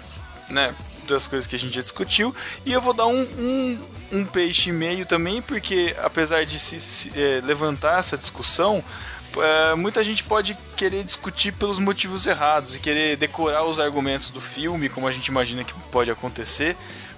né? 0.49 0.74
Das 1.07 1.28
coisas 1.28 1.45
que 1.45 1.55
a 1.55 1.59
gente 1.59 1.76
já 1.76 1.82
discutiu. 1.82 2.36
E 2.66 2.72
eu 2.72 2.82
vou 2.82 2.93
dar 2.93 3.05
um, 3.05 3.22
um, 3.22 3.80
um 4.11 4.26
peixe 4.26 4.70
e 4.70 4.74
meio 4.74 5.05
também, 5.05 5.41
porque 5.41 5.95
apesar 6.01 6.45
de 6.45 6.57
se, 6.57 6.80
se, 6.80 7.11
eh, 7.16 7.41
levantar 7.43 7.99
essa 7.99 8.18
discussão. 8.18 8.84
Eh, 9.38 9.76
muita 9.76 10.04
gente 10.04 10.24
pode 10.24 10.58
querer 10.76 11.04
discutir 11.04 11.54
pelos 11.54 11.80
motivos 11.80 12.26
errados 12.26 12.76
e 12.76 12.80
querer 12.80 13.18
decorar 13.18 13.64
os 13.64 13.80
argumentos 13.80 14.30
do 14.30 14.42
filme, 14.42 14.90
como 14.90 15.08
a 15.08 15.12
gente 15.12 15.28
imagina 15.28 15.64
que 15.64 15.74
pode 15.92 16.12
acontecer, 16.12 16.76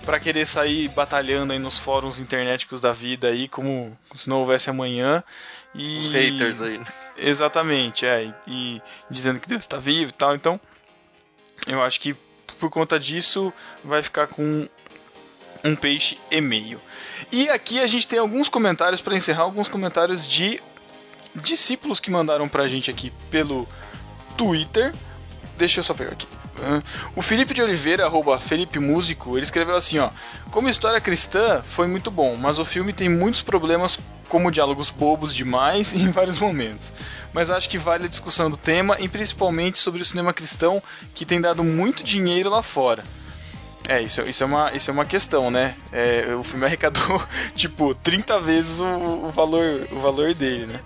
Pra 0.08 0.22
querer 0.22 0.48
sair 0.48 0.88
batalhando 0.88 1.52
aí 1.52 1.60
nos 1.60 1.78
fóruns 1.78 2.18
internéticos 2.18 2.80
da 2.80 2.94
vida 2.94 3.28
aí, 3.28 3.46
como 3.46 3.98
se 4.16 4.30
não 4.30 4.38
houvesse 4.38 4.70
amanhã. 4.70 5.22
E... 5.76 6.00
Os 6.00 6.14
haters 6.14 6.62
aí. 6.62 6.78
né? 6.78 6.86
Exatamente, 7.18 8.06
é. 8.06 8.24
E, 8.24 8.34
e 8.48 8.82
dizendo 9.12 9.38
que 9.38 9.50
Deus 9.50 9.66
está 9.66 9.80
vivo 9.80 10.12
e 10.12 10.14
tal. 10.14 10.34
Então, 10.34 10.58
eu 11.68 11.82
acho 11.82 12.00
que 12.00 12.16
por 12.58 12.70
conta 12.70 12.98
disso 12.98 13.52
vai 13.84 14.02
ficar 14.02 14.28
com 14.28 14.70
um 15.62 15.76
peixe 15.76 16.18
e 16.32 16.40
meio. 16.40 16.80
E 17.30 17.50
aqui 17.50 17.82
a 17.82 17.86
gente 17.86 18.08
tem 18.08 18.18
alguns 18.20 18.48
comentários 18.48 19.02
para 19.02 19.14
encerrar, 19.14 19.44
alguns 19.44 19.68
comentários 19.68 20.26
de 20.26 20.62
discípulos 21.42 22.00
que 22.00 22.12
mandaram 22.12 22.48
pra 22.48 22.68
gente 22.68 22.90
aqui 22.90 23.12
pelo 23.30 23.68
Twitter. 24.36 24.94
Deixa 25.58 25.80
eu 25.80 25.84
só 25.84 25.94
pegar 25.94 26.12
aqui. 26.12 26.28
O 27.16 27.22
Felipe 27.22 27.54
de 27.54 27.62
Oliveira, 27.62 28.06
arroba 28.06 28.40
Felipe 28.40 28.80
Músico, 28.80 29.38
ele 29.38 29.44
escreveu 29.44 29.76
assim, 29.76 30.00
ó. 30.00 30.10
Como 30.50 30.70
história 30.70 31.00
cristã, 31.00 31.62
foi 31.66 31.88
muito 31.88 32.10
bom, 32.10 32.36
mas 32.36 32.58
o 32.58 32.66
filme 32.66 32.92
tem 32.92 33.08
muitos 33.08 33.42
problemas, 33.42 34.00
como 34.28 34.52
diálogos 34.52 34.90
bobos 34.90 35.34
demais 35.34 35.94
em 35.96 36.10
vários 36.10 36.40
momentos. 36.40 36.94
Mas 37.32 37.50
acho 37.50 37.70
que 37.70 37.78
vale 37.78 38.06
a 38.06 38.10
discussão 38.10 38.50
do 38.50 38.58
tema, 38.58 38.98
e 39.00 39.08
principalmente 39.08 39.78
sobre 39.78 40.02
o 40.02 40.06
cinema 40.06 40.34
cristão, 40.34 40.82
que 41.14 41.26
tem 41.26 41.40
dado 41.40 41.64
muito 41.64 42.04
dinheiro 42.04 42.50
lá 42.50 42.64
fora. 42.64 43.04
É, 43.88 44.02
isso, 44.02 44.22
isso, 44.22 44.44
é, 44.44 44.46
uma, 44.46 44.72
isso 44.74 44.90
é 44.90 44.94
uma 44.94 45.06
questão, 45.06 45.50
né? 45.50 45.76
É, 45.94 46.36
o 46.36 46.44
filme 46.44 46.66
arrecadou, 46.66 47.24
tipo, 47.56 47.94
30 47.96 48.40
vezes 48.42 48.80
o, 48.80 48.86
o 48.86 49.30
valor, 49.30 49.88
o 49.92 50.00
valor 50.00 50.34
dele, 50.34 50.66
né? 50.66 50.80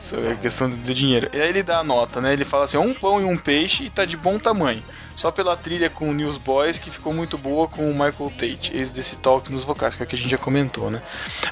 Isso 0.00 0.16
é 0.16 0.34
questão 0.34 0.70
do, 0.70 0.94
dinheiro. 0.94 1.28
E 1.32 1.40
aí 1.40 1.48
ele 1.50 1.62
dá 1.62 1.78
a 1.80 1.84
nota, 1.84 2.20
né? 2.20 2.32
Ele 2.32 2.44
fala 2.44 2.64
assim: 2.64 2.78
um 2.78 2.94
pão 2.94 3.20
e 3.20 3.24
um 3.24 3.36
peixe 3.36 3.84
e 3.84 3.90
tá 3.90 4.04
de 4.04 4.16
bom 4.16 4.38
tamanho. 4.38 4.82
Só 5.14 5.30
pela 5.30 5.54
trilha 5.54 5.90
com 5.90 6.08
o 6.08 6.14
Newsboys, 6.14 6.78
que 6.78 6.90
ficou 6.90 7.12
muito 7.12 7.36
boa 7.36 7.68
com 7.68 7.82
o 7.82 7.92
Michael 7.92 8.32
Tate, 8.38 8.74
ex 8.74 8.88
desse 8.88 9.16
talk 9.16 9.52
nos 9.52 9.62
vocais, 9.64 9.94
que 9.94 10.02
é 10.02 10.06
o 10.06 10.08
que 10.08 10.14
a 10.16 10.18
gente 10.18 10.30
já 10.30 10.38
comentou, 10.38 10.90
né? 10.90 11.02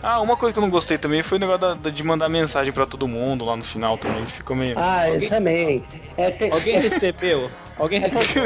Ah, 0.03 0.21
uma 0.23 0.39
coisa 0.39 0.55
que 0.55 0.59
eu 0.59 0.63
não 0.63 0.71
gostei 0.71 0.97
também 0.97 1.23
foi 1.23 1.37
o 1.37 1.41
negócio 1.41 1.61
da- 1.61 1.75
da- 1.75 1.91
de 1.91 2.03
mandar 2.03 2.31
mensagem 2.31 2.73
pra 2.73 2.87
todo 2.87 3.07
mundo 3.07 3.45
lá 3.45 3.55
no 3.57 3.63
final 3.65 3.99
também. 3.99 4.25
Ficou 4.25 4.57
meio. 4.57 4.75
Ah, 4.79 5.07
eu 5.09 5.15
Alguém- 5.15 5.29
também. 5.29 5.85
É, 6.17 6.31
tem, 6.31 6.51
Alguém 6.51 6.81
recebeu? 6.81 7.51
Alguém 7.79 8.01
recebeu? 8.01 8.45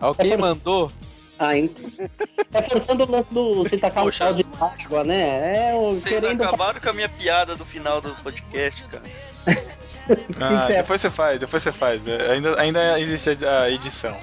Alguém 0.00 0.36
mandou? 0.36 0.90
Ah, 1.38 1.56
é 1.56 2.62
forçando 2.62 3.04
o 3.04 3.10
lance 3.10 3.32
do 3.32 3.62
você 3.62 3.78
tacar 3.78 4.02
um 4.02 4.06
Poxa. 4.06 4.24
pau 4.24 4.34
de 4.34 4.44
água, 4.60 5.04
né? 5.04 5.70
É 5.70 5.74
o 5.74 5.94
Vocês 5.94 6.04
querendo. 6.20 6.42
acabaram 6.42 6.80
com 6.80 6.88
a 6.88 6.92
minha 6.92 7.08
piada 7.08 7.54
do 7.56 7.64
final 7.64 8.00
do 8.00 8.14
podcast, 8.22 8.82
cara. 8.84 9.02
Ah, 10.40 10.68
depois 10.68 11.02
você 11.02 11.10
faz, 11.10 11.38
depois 11.38 11.62
você 11.62 11.70
faz. 11.70 12.08
É, 12.08 12.30
Ainda, 12.32 12.58
ainda 12.58 12.98
existe 12.98 13.44
a, 13.44 13.70
edição. 13.70 14.16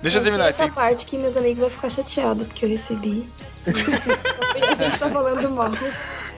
Deixa 0.00 0.16
eu 0.16 0.22
terminar. 0.22 0.48
essa 0.48 0.62
Tem, 0.62 0.72
parte 0.72 1.04
que 1.04 1.18
meus 1.18 1.36
amigos 1.36 1.60
vão 1.60 1.68
ficar 1.68 1.90
chateados 1.90 2.46
porque 2.46 2.64
eu 2.64 2.70
recebi. 2.70 3.28
Só 3.66 3.72
porque 4.46 4.64
a 4.64 4.74
gente 4.74 4.98
tá 4.98 5.10
falando 5.10 5.50
mal. 5.50 5.70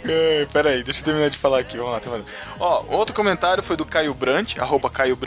É, 0.05 0.47
pera 0.53 0.71
aí, 0.71 0.83
deixa 0.83 1.01
eu 1.01 1.05
terminar 1.05 1.29
de 1.29 1.37
falar 1.37 1.61
aqui. 1.61 1.77
Vamos 1.77 1.93
lá. 2.07 2.21
Ó, 2.59 2.85
outro 2.89 3.15
comentário 3.15 3.63
foi 3.63 3.77
do 3.77 3.85
Caio 3.85 4.15
Brandt, 4.15 4.59
arroba 4.61 4.89
Caio. 4.89 5.19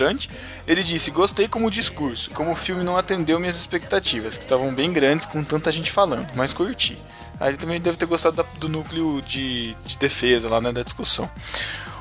Ele 0.68 0.84
disse: 0.84 1.12
Gostei 1.12 1.48
como 1.48 1.70
discurso, 1.70 2.32
como 2.32 2.52
o 2.52 2.56
filme 2.56 2.84
não 2.84 2.98
atendeu 2.98 3.40
minhas 3.40 3.56
expectativas, 3.56 4.36
que 4.38 4.44
estavam 4.44 4.74
bem 4.74 4.92
grandes 4.92 5.26
com 5.26 5.44
tanta 5.44 5.72
gente 5.72 5.92
falando, 5.92 6.28
mas 6.36 6.54
curti. 6.54 6.98
Aí 7.40 7.50
ele 7.50 7.58
também 7.58 7.80
deve 7.82 7.98
ter 7.98 8.06
gostado 8.06 8.36
da- 8.38 8.46
do 8.58 8.70
núcleo 8.70 9.22
de, 9.22 9.76
de 9.86 9.98
defesa 9.98 10.50
lá, 10.50 10.62
né, 10.62 10.72
da 10.72 10.82
discussão. 10.84 11.30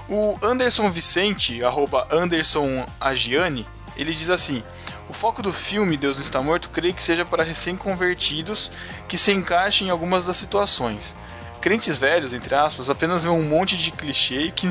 O 0.09 0.39
Anderson 0.43 0.91
Vicente, 0.91 1.63
arroba 1.65 2.07
Anderson 2.11 2.87
Agiani, 3.01 3.67
ele 3.97 4.13
diz 4.13 4.31
assim: 4.31 4.63
O 5.09 5.13
foco 5.13 5.43
do 5.43 5.53
filme 5.53 5.97
Deus 5.97 6.17
não 6.17 6.23
está 6.25 6.41
morto, 6.43 6.71
creio 6.71 6.95
que 6.95 7.03
seja 7.03 7.25
para 7.25 7.43
recém-convertidos 7.45 8.71
que 9.09 9.19
se 9.19 9.31
encaixem 9.33 9.89
em 9.89 9.91
algumas 9.91 10.25
das 10.25 10.37
situações. 10.37 11.15
Crentes 11.63 11.97
velhos, 11.97 12.35
entre 12.35 12.55
aspas, 12.55 12.91
apenas 12.91 13.23
vê 13.23 13.31
um 13.31 13.43
monte 13.43 13.77
de 13.77 13.93
clichê 13.93 14.43
e, 14.43 14.51
que, 14.51 14.69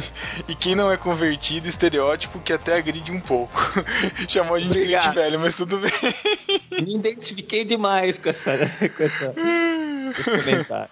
e 0.48 0.54
quem 0.54 0.76
não 0.76 0.92
é 0.92 0.98
convertido, 0.98 1.68
estereótipo 1.68 2.40
que 2.42 2.52
até 2.52 2.78
agride 2.78 3.12
um 3.12 3.20
pouco. 3.22 3.58
Chamou 4.28 4.56
a 4.56 4.60
gente 4.60 4.74
de 4.74 4.80
Obrigado. 4.80 5.04
crente 5.04 5.16
velho, 5.16 5.40
mas 5.40 5.56
tudo 5.56 5.80
bem. 5.80 5.92
Me 6.84 6.96
identifiquei 6.96 7.64
demais 7.64 8.18
com 8.18 8.28
essa, 8.28 8.58
com 8.58 9.04
essa, 9.04 9.34
com 9.34 10.20
esse 10.20 10.32
comentário. 10.44 10.90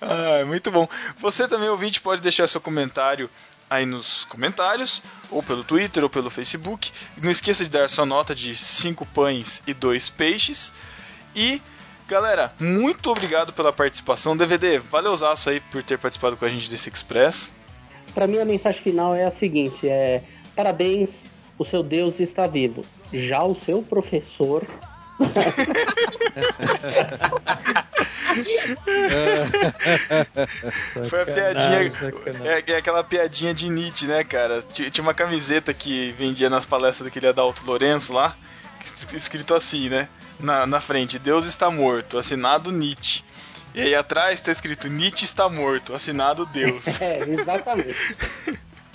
Ah, 0.00 0.44
muito 0.44 0.70
bom. 0.70 0.88
Você 1.18 1.46
também, 1.46 1.68
ouvinte, 1.68 2.00
pode 2.00 2.20
deixar 2.20 2.48
seu 2.48 2.60
comentário 2.60 3.30
aí 3.70 3.86
nos 3.86 4.24
comentários, 4.24 5.02
ou 5.30 5.42
pelo 5.42 5.64
Twitter, 5.64 6.02
ou 6.02 6.10
pelo 6.10 6.28
Facebook. 6.28 6.92
Não 7.16 7.30
esqueça 7.30 7.64
de 7.64 7.70
dar 7.70 7.88
sua 7.88 8.04
nota 8.04 8.34
de 8.34 8.54
5 8.54 9.06
pães 9.06 9.62
e 9.66 9.72
2 9.72 10.10
peixes. 10.10 10.72
E, 11.34 11.62
galera, 12.08 12.52
muito 12.60 13.10
obrigado 13.10 13.52
pela 13.52 13.72
participação. 13.72 14.36
DVD, 14.36 14.78
valeuzaço 14.78 15.50
aí 15.50 15.60
por 15.60 15.82
ter 15.82 15.98
participado 15.98 16.36
com 16.36 16.44
a 16.44 16.48
gente 16.48 16.70
desse 16.70 16.88
Express. 16.88 17.52
Pra 18.14 18.26
mim 18.26 18.38
a 18.38 18.44
mensagem 18.44 18.80
final 18.82 19.14
é 19.14 19.24
a 19.24 19.30
seguinte: 19.30 19.88
é 19.88 20.22
parabéns, 20.54 21.10
o 21.58 21.64
seu 21.64 21.82
Deus 21.82 22.20
está 22.20 22.46
vivo. 22.46 22.82
Já 23.12 23.42
o 23.44 23.54
seu 23.54 23.82
professor 23.82 24.62
Foi 31.08 31.22
a 31.22 31.26
piadinha. 31.26 31.92
É, 32.44 32.72
é 32.72 32.76
aquela 32.76 33.02
piadinha 33.04 33.54
de 33.54 33.68
Nietzsche, 33.68 34.06
né, 34.06 34.24
cara? 34.24 34.62
Ti- 34.62 34.90
Tinha 34.90 35.02
uma 35.02 35.14
camiseta 35.14 35.72
que 35.72 36.12
vendia 36.12 36.50
nas 36.50 36.66
palestras 36.66 37.08
daquele 37.08 37.26
Adalto 37.28 37.64
Lourenço 37.64 38.12
lá, 38.12 38.36
es- 38.84 39.06
escrito 39.12 39.54
assim, 39.54 39.88
né? 39.88 40.08
Na, 40.38 40.66
na 40.66 40.80
frente, 40.80 41.18
Deus 41.18 41.44
está 41.46 41.70
morto, 41.70 42.18
assinado 42.18 42.70
Nietzsche. 42.72 43.22
E 43.74 43.80
aí 43.80 43.94
atrás 43.94 44.40
tá 44.40 44.52
escrito 44.52 44.88
Nietzsche 44.88 45.24
está 45.24 45.48
morto, 45.48 45.94
assinado 45.94 46.46
Deus. 46.46 46.84
É, 47.00 47.18
exatamente. 47.20 47.96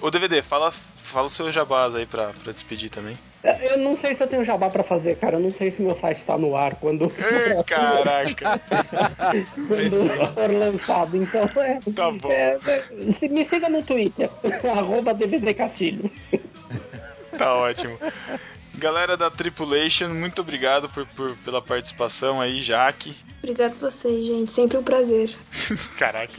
Ô 0.02 0.10
DVD, 0.10 0.42
fala, 0.42 0.72
fala 0.72 1.28
o 1.28 1.30
seu 1.30 1.52
jabás 1.52 1.94
aí 1.96 2.06
pra, 2.06 2.28
pra 2.44 2.54
despedir 2.54 2.90
também. 2.90 3.18
Eu 3.44 3.78
não 3.78 3.96
sei 3.96 4.16
se 4.16 4.24
eu 4.24 4.28
tenho 4.28 4.44
jabá 4.44 4.70
pra 4.70 4.84
fazer, 4.84 5.16
cara. 5.18 5.38
Eu 5.38 5.40
não 5.42 5.50
sei 5.50 5.72
se 5.72 5.82
meu 5.82 5.96
site 5.96 6.24
tá 6.24 6.38
no 6.38 6.56
ar 6.56 6.76
quando, 6.76 7.06
Ê, 7.20 7.62
Caraca, 7.64 8.60
quando 9.68 10.34
for 10.34 10.52
lançado. 10.52 11.18
Então, 11.18 11.42
é. 11.62 11.80
Tá 11.94 12.12
bom. 12.12 12.32
é, 12.32 12.58
é, 12.68 13.12
se- 13.12 13.28
me 13.30 13.46
siga 13.46 13.68
no 13.70 13.82
Twitter, 13.84 14.30
arroba 14.78 15.14
DVD 15.14 15.54
Castilho. 15.54 16.10
tá 17.38 17.54
ótimo. 17.56 17.98
Galera 18.80 19.18
da 19.18 19.30
Tripulation, 19.30 20.10
muito 20.10 20.40
obrigado 20.42 20.88
por, 20.90 21.06
por- 21.08 21.36
pela 21.38 21.62
participação 21.62 22.40
aí, 22.40 22.62
Jaque. 22.62 23.16
Obrigado 23.40 23.72
a 23.74 23.90
vocês, 23.90 24.26
gente. 24.26 24.52
Sempre 24.54 24.78
um 24.78 24.84
prazer. 24.84 25.30
Caraca. 25.98 26.32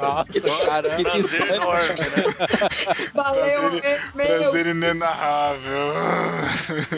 Nossa, 0.00 0.40
caramba. 0.66 1.02
Prazer 1.10 1.50
enorme, 1.54 1.88
né? 1.88 3.08
Valeu, 3.14 3.60
Prazer, 3.70 4.00
meu. 4.14 4.26
prazer 4.26 4.66
inenarrável. 4.66 5.92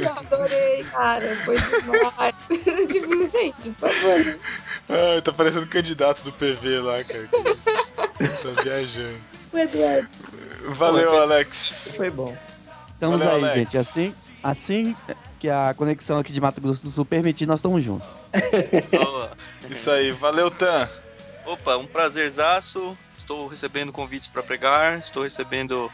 Eu 0.03 0.13
adorei, 0.13 0.85
cara. 0.85 1.37
Foi 1.45 1.57
demais. 1.59 2.35
tipo, 2.93 3.27
gente, 3.27 3.71
por 3.71 3.91
favor. 3.91 4.39
Ai, 4.91 5.23
tá 5.23 5.33
parecendo 5.33 5.67
candidato 5.67 6.23
do 6.23 6.33
PV 6.33 6.81
lá, 6.81 7.03
cara. 7.05 7.27
Que? 7.29 7.59
Tá 8.19 8.63
viajando. 8.63 9.15
O 9.53 9.59
Eduardo. 9.59 10.09
Valeu, 10.71 11.17
Alex. 11.23 11.93
Foi 11.97 12.11
bom. 12.11 12.37
Estamos 12.95 13.21
Valeu, 13.21 13.37
aí, 13.37 13.43
Alex. 13.53 13.57
gente. 13.71 13.79
Assim, 13.79 14.15
assim 14.51 14.95
que 15.39 15.49
a 15.49 15.73
conexão 15.75 16.19
aqui 16.19 16.33
de 16.33 16.41
Mato 16.41 16.61
Grosso 16.61 16.83
do 16.83 16.91
Sul 16.91 17.05
permitir, 17.05 17.47
nós 17.47 17.59
estamos 17.61 17.83
juntos. 17.85 18.09
Isso 19.71 19.91
aí, 19.91 20.11
valeu, 20.13 20.51
Tan. 20.51 20.89
Opa, 21.47 21.77
um 21.77 21.87
prazerzaço. 21.87 22.97
Estou 23.17 23.47
recebendo 23.47 23.93
convites 23.93 24.27
para 24.27 24.43
pregar, 24.43 24.99
estou 24.99 25.23
recebendo. 25.23 25.91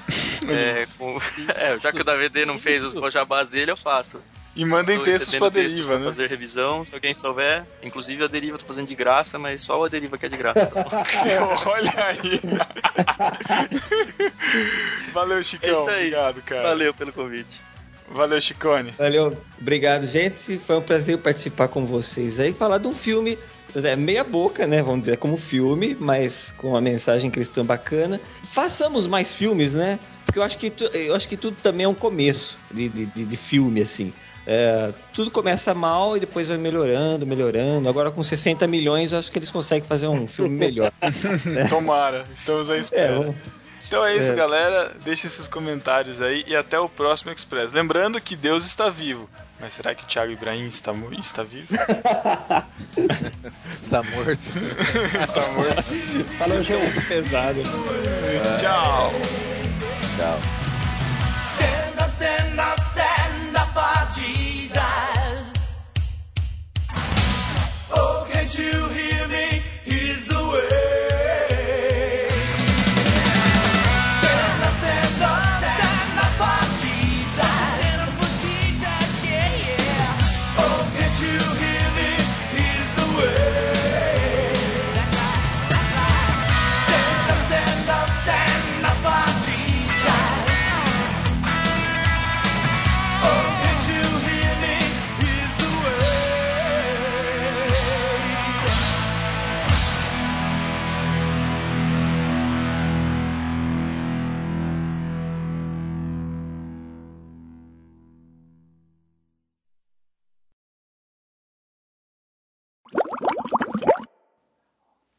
é, 0.49 0.87
com- 0.97 1.19
é, 1.57 1.77
já 1.79 1.91
que 1.93 2.01
o 2.01 2.05
DVD 2.05 2.47
não 2.47 2.59
fez 2.61 2.85
os 2.85 3.13
jabás 3.13 3.49
dele, 3.49 3.73
eu 3.73 3.77
faço. 3.77 4.21
E 4.57 4.65
mandem 4.65 5.03
textos 5.03 5.35
pra 5.35 5.49
deriva, 5.49 5.89
pra 5.89 5.99
né? 5.99 6.05
fazer 6.05 6.31
revisão, 6.31 6.85
se 6.85 6.95
alguém 6.95 7.13
souber. 7.13 7.65
Inclusive 7.83 8.23
a 8.23 8.29
deriva 8.29 8.55
eu 8.55 8.61
tô 8.61 8.67
fazendo 8.67 8.87
de 8.87 8.95
graça, 8.95 9.37
mas 9.37 9.63
só 9.63 9.85
a 9.85 9.89
deriva 9.89 10.17
que 10.17 10.27
é 10.27 10.29
de 10.29 10.37
graça. 10.37 10.67
tá? 10.67 10.85
Olha 11.67 11.93
aí. 12.07 12.41
Valeu, 15.13 15.43
Chicão. 15.43 15.69
É 15.69 15.73
isso 15.73 15.91
aí. 15.91 15.97
Obrigado, 16.07 16.43
cara. 16.43 16.63
Valeu 16.63 16.95
pelo 16.95 17.13
convite. 17.13 17.61
Valeu, 18.13 18.41
Chicone. 18.41 18.93
Valeu, 18.93 19.37
obrigado, 19.61 20.07
gente. 20.07 20.59
Foi 20.59 20.77
um 20.77 20.83
prazer 20.83 21.19
participar 21.19 21.69
com 21.69 21.85
vocês 21.87 22.39
aí, 22.39 22.53
falar 22.53 22.79
de 22.79 22.87
um 22.87 22.93
filme 22.95 23.39
é, 23.75 23.97
meia 23.97 24.23
boca, 24.23 24.67
né? 24.67 24.83
Vamos 24.83 25.01
dizer, 25.01 25.17
como 25.17 25.37
filme, 25.37 25.97
mas 25.99 26.55
com 26.57 26.71
uma 26.71 26.81
mensagem 26.81 27.31
cristã 27.31 27.65
bacana. 27.65 28.21
Façamos 28.53 29.07
mais 29.07 29.35
filmes, 29.35 29.75
né? 29.75 29.99
Porque 30.27 30.39
eu 30.39 30.43
acho 30.43 30.59
que, 30.59 30.71
tu- 30.71 30.85
eu 30.97 31.15
acho 31.15 31.29
que 31.29 31.37
tudo 31.37 31.57
também 31.63 31.85
é 31.85 31.89
um 31.89 31.95
começo 31.95 32.59
de, 32.71 32.89
de, 32.89 33.07
de- 33.07 33.37
filme, 33.37 33.81
assim. 33.83 34.13
É, 34.47 34.93
tudo 35.15 35.31
começa 35.31 35.73
mal 35.75 36.17
e 36.17 36.21
depois 36.21 36.49
vai 36.49 36.59
melhorando, 36.59 37.27
melhorando. 37.27 37.89
Agora 37.89 38.11
com 38.11 38.23
60 38.23 38.67
milhões, 38.69 39.11
eu 39.11 39.19
acho 39.19 39.33
que 39.33 39.39
eles 39.39 39.51
conseguem 39.51 39.89
fazer 39.89 40.07
um 40.07 40.27
filme 40.27 40.55
melhor. 40.55 40.93
Tomara, 41.71 42.25
estamos 42.35 42.69
à 42.71 42.77
É, 42.77 42.81
espera. 42.81 43.19
vamos- 43.19 43.35
Então 43.87 44.05
é 44.05 44.17
isso, 44.17 44.33
É. 44.33 44.35
galera. 44.35 44.93
Deixe 45.05 45.27
esses 45.27 45.47
comentários 45.49 46.21
aí 46.23 46.45
e 46.47 46.55
até 46.57 46.79
o 46.79 46.89
próximo 46.89 47.31
Express. 47.33 47.73
Lembrando 47.73 48.21
que 48.21 48.35
Deus 48.37 48.65
está 48.67 48.89
vivo. 48.91 49.29
Mas 49.61 49.73
será 49.75 49.95
que 49.95 50.03
o 50.03 50.07
Thiago 50.07 50.33
Ibrahim 50.33 50.67
está, 50.67 50.93
está 51.19 51.43
vivo? 51.43 51.69
Está 53.83 54.03
morto. 54.03 54.41
está 55.23 55.49
morto. 55.53 55.83
Falou, 56.39 56.63
Gil. 56.63 56.81
pesado. 57.09 57.63
Tchau. 58.61 59.13
Tchau. 60.17 60.39
Stand 61.55 61.99
up, 62.05 62.13
stand 62.13 62.61
up, 62.61 62.81
stand 62.83 63.57
up 63.57 63.73
for 63.73 64.07
Jesus. 64.21 65.55
Oh, 67.93 68.27
can't 68.33 68.59
you 68.59 68.89
hear 68.89 69.29
me? 69.29 69.54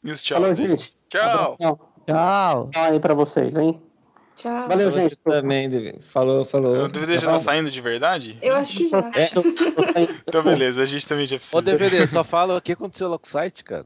Os 0.05 0.21
tchau. 0.21 0.39
Falou, 0.39 0.53
gente. 0.53 0.95
Tchau. 1.09 1.57
Tchau. 1.57 2.69
Tchau 2.71 2.83
aí 2.83 2.99
pra 2.99 3.13
vocês, 3.13 3.57
hein? 3.57 3.81
Tchau. 4.35 4.67
Valeu, 4.67 4.91
Você 4.91 5.01
gente. 5.01 5.17
também. 5.19 5.99
Falou, 6.11 6.43
falou. 6.43 6.83
O 6.83 6.87
DVD 6.89 7.17
já 7.17 7.31
tá 7.31 7.39
saindo 7.39 7.71
de 7.71 7.81
verdade? 7.81 8.37
Eu 8.41 8.53
acho 8.55 8.75
que 8.75 8.87
já. 8.87 8.99
É, 9.15 9.31
Então 10.27 10.43
beleza, 10.43 10.81
a 10.81 10.85
gente 10.85 11.07
também 11.07 11.25
já 11.25 11.37
Ô, 11.37 11.39
precisa. 11.39 11.61
DVD, 11.61 12.05
só 12.07 12.23
fala 12.23 12.57
o 12.57 12.61
que 12.61 12.73
aconteceu 12.73 13.09
lá 13.09 13.17
com 13.17 13.25
o 13.25 13.29
site, 13.29 13.63
cara. 13.63 13.85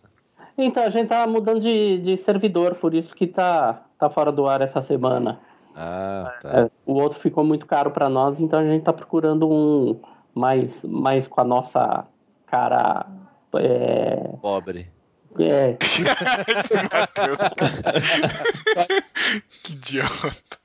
Então, 0.58 0.84
a 0.84 0.90
gente 0.90 1.08
tá 1.08 1.26
mudando 1.26 1.62
de, 1.62 2.00
de 2.00 2.18
servidor, 2.18 2.76
por 2.76 2.94
isso 2.94 3.16
que 3.16 3.28
tá, 3.28 3.86
tá 3.98 4.10
fora 4.10 4.32
do 4.32 4.46
ar 4.48 4.60
essa 4.62 4.82
semana. 4.82 5.40
Ah, 5.76 6.34
tá. 6.42 6.50
É, 6.62 6.72
o 6.86 6.94
outro 6.96 7.18
ficou 7.18 7.46
muito 7.46 7.66
caro 7.66 7.92
pra 7.92 8.10
nós, 8.10 8.40
então 8.40 8.60
a 8.60 8.66
gente 8.66 8.84
tá 8.84 8.92
procurando 8.92 9.50
um 9.50 10.02
mais, 10.34 10.84
mais 10.84 11.28
com 11.28 11.40
a 11.40 11.46
nossa 11.46 12.06
cara 12.48 13.06
é, 13.56 14.30
Pobre. 14.42 14.92
É, 15.40 15.78
Matheus. 16.92 17.40
que 19.64 19.74
idiota. 19.74 20.59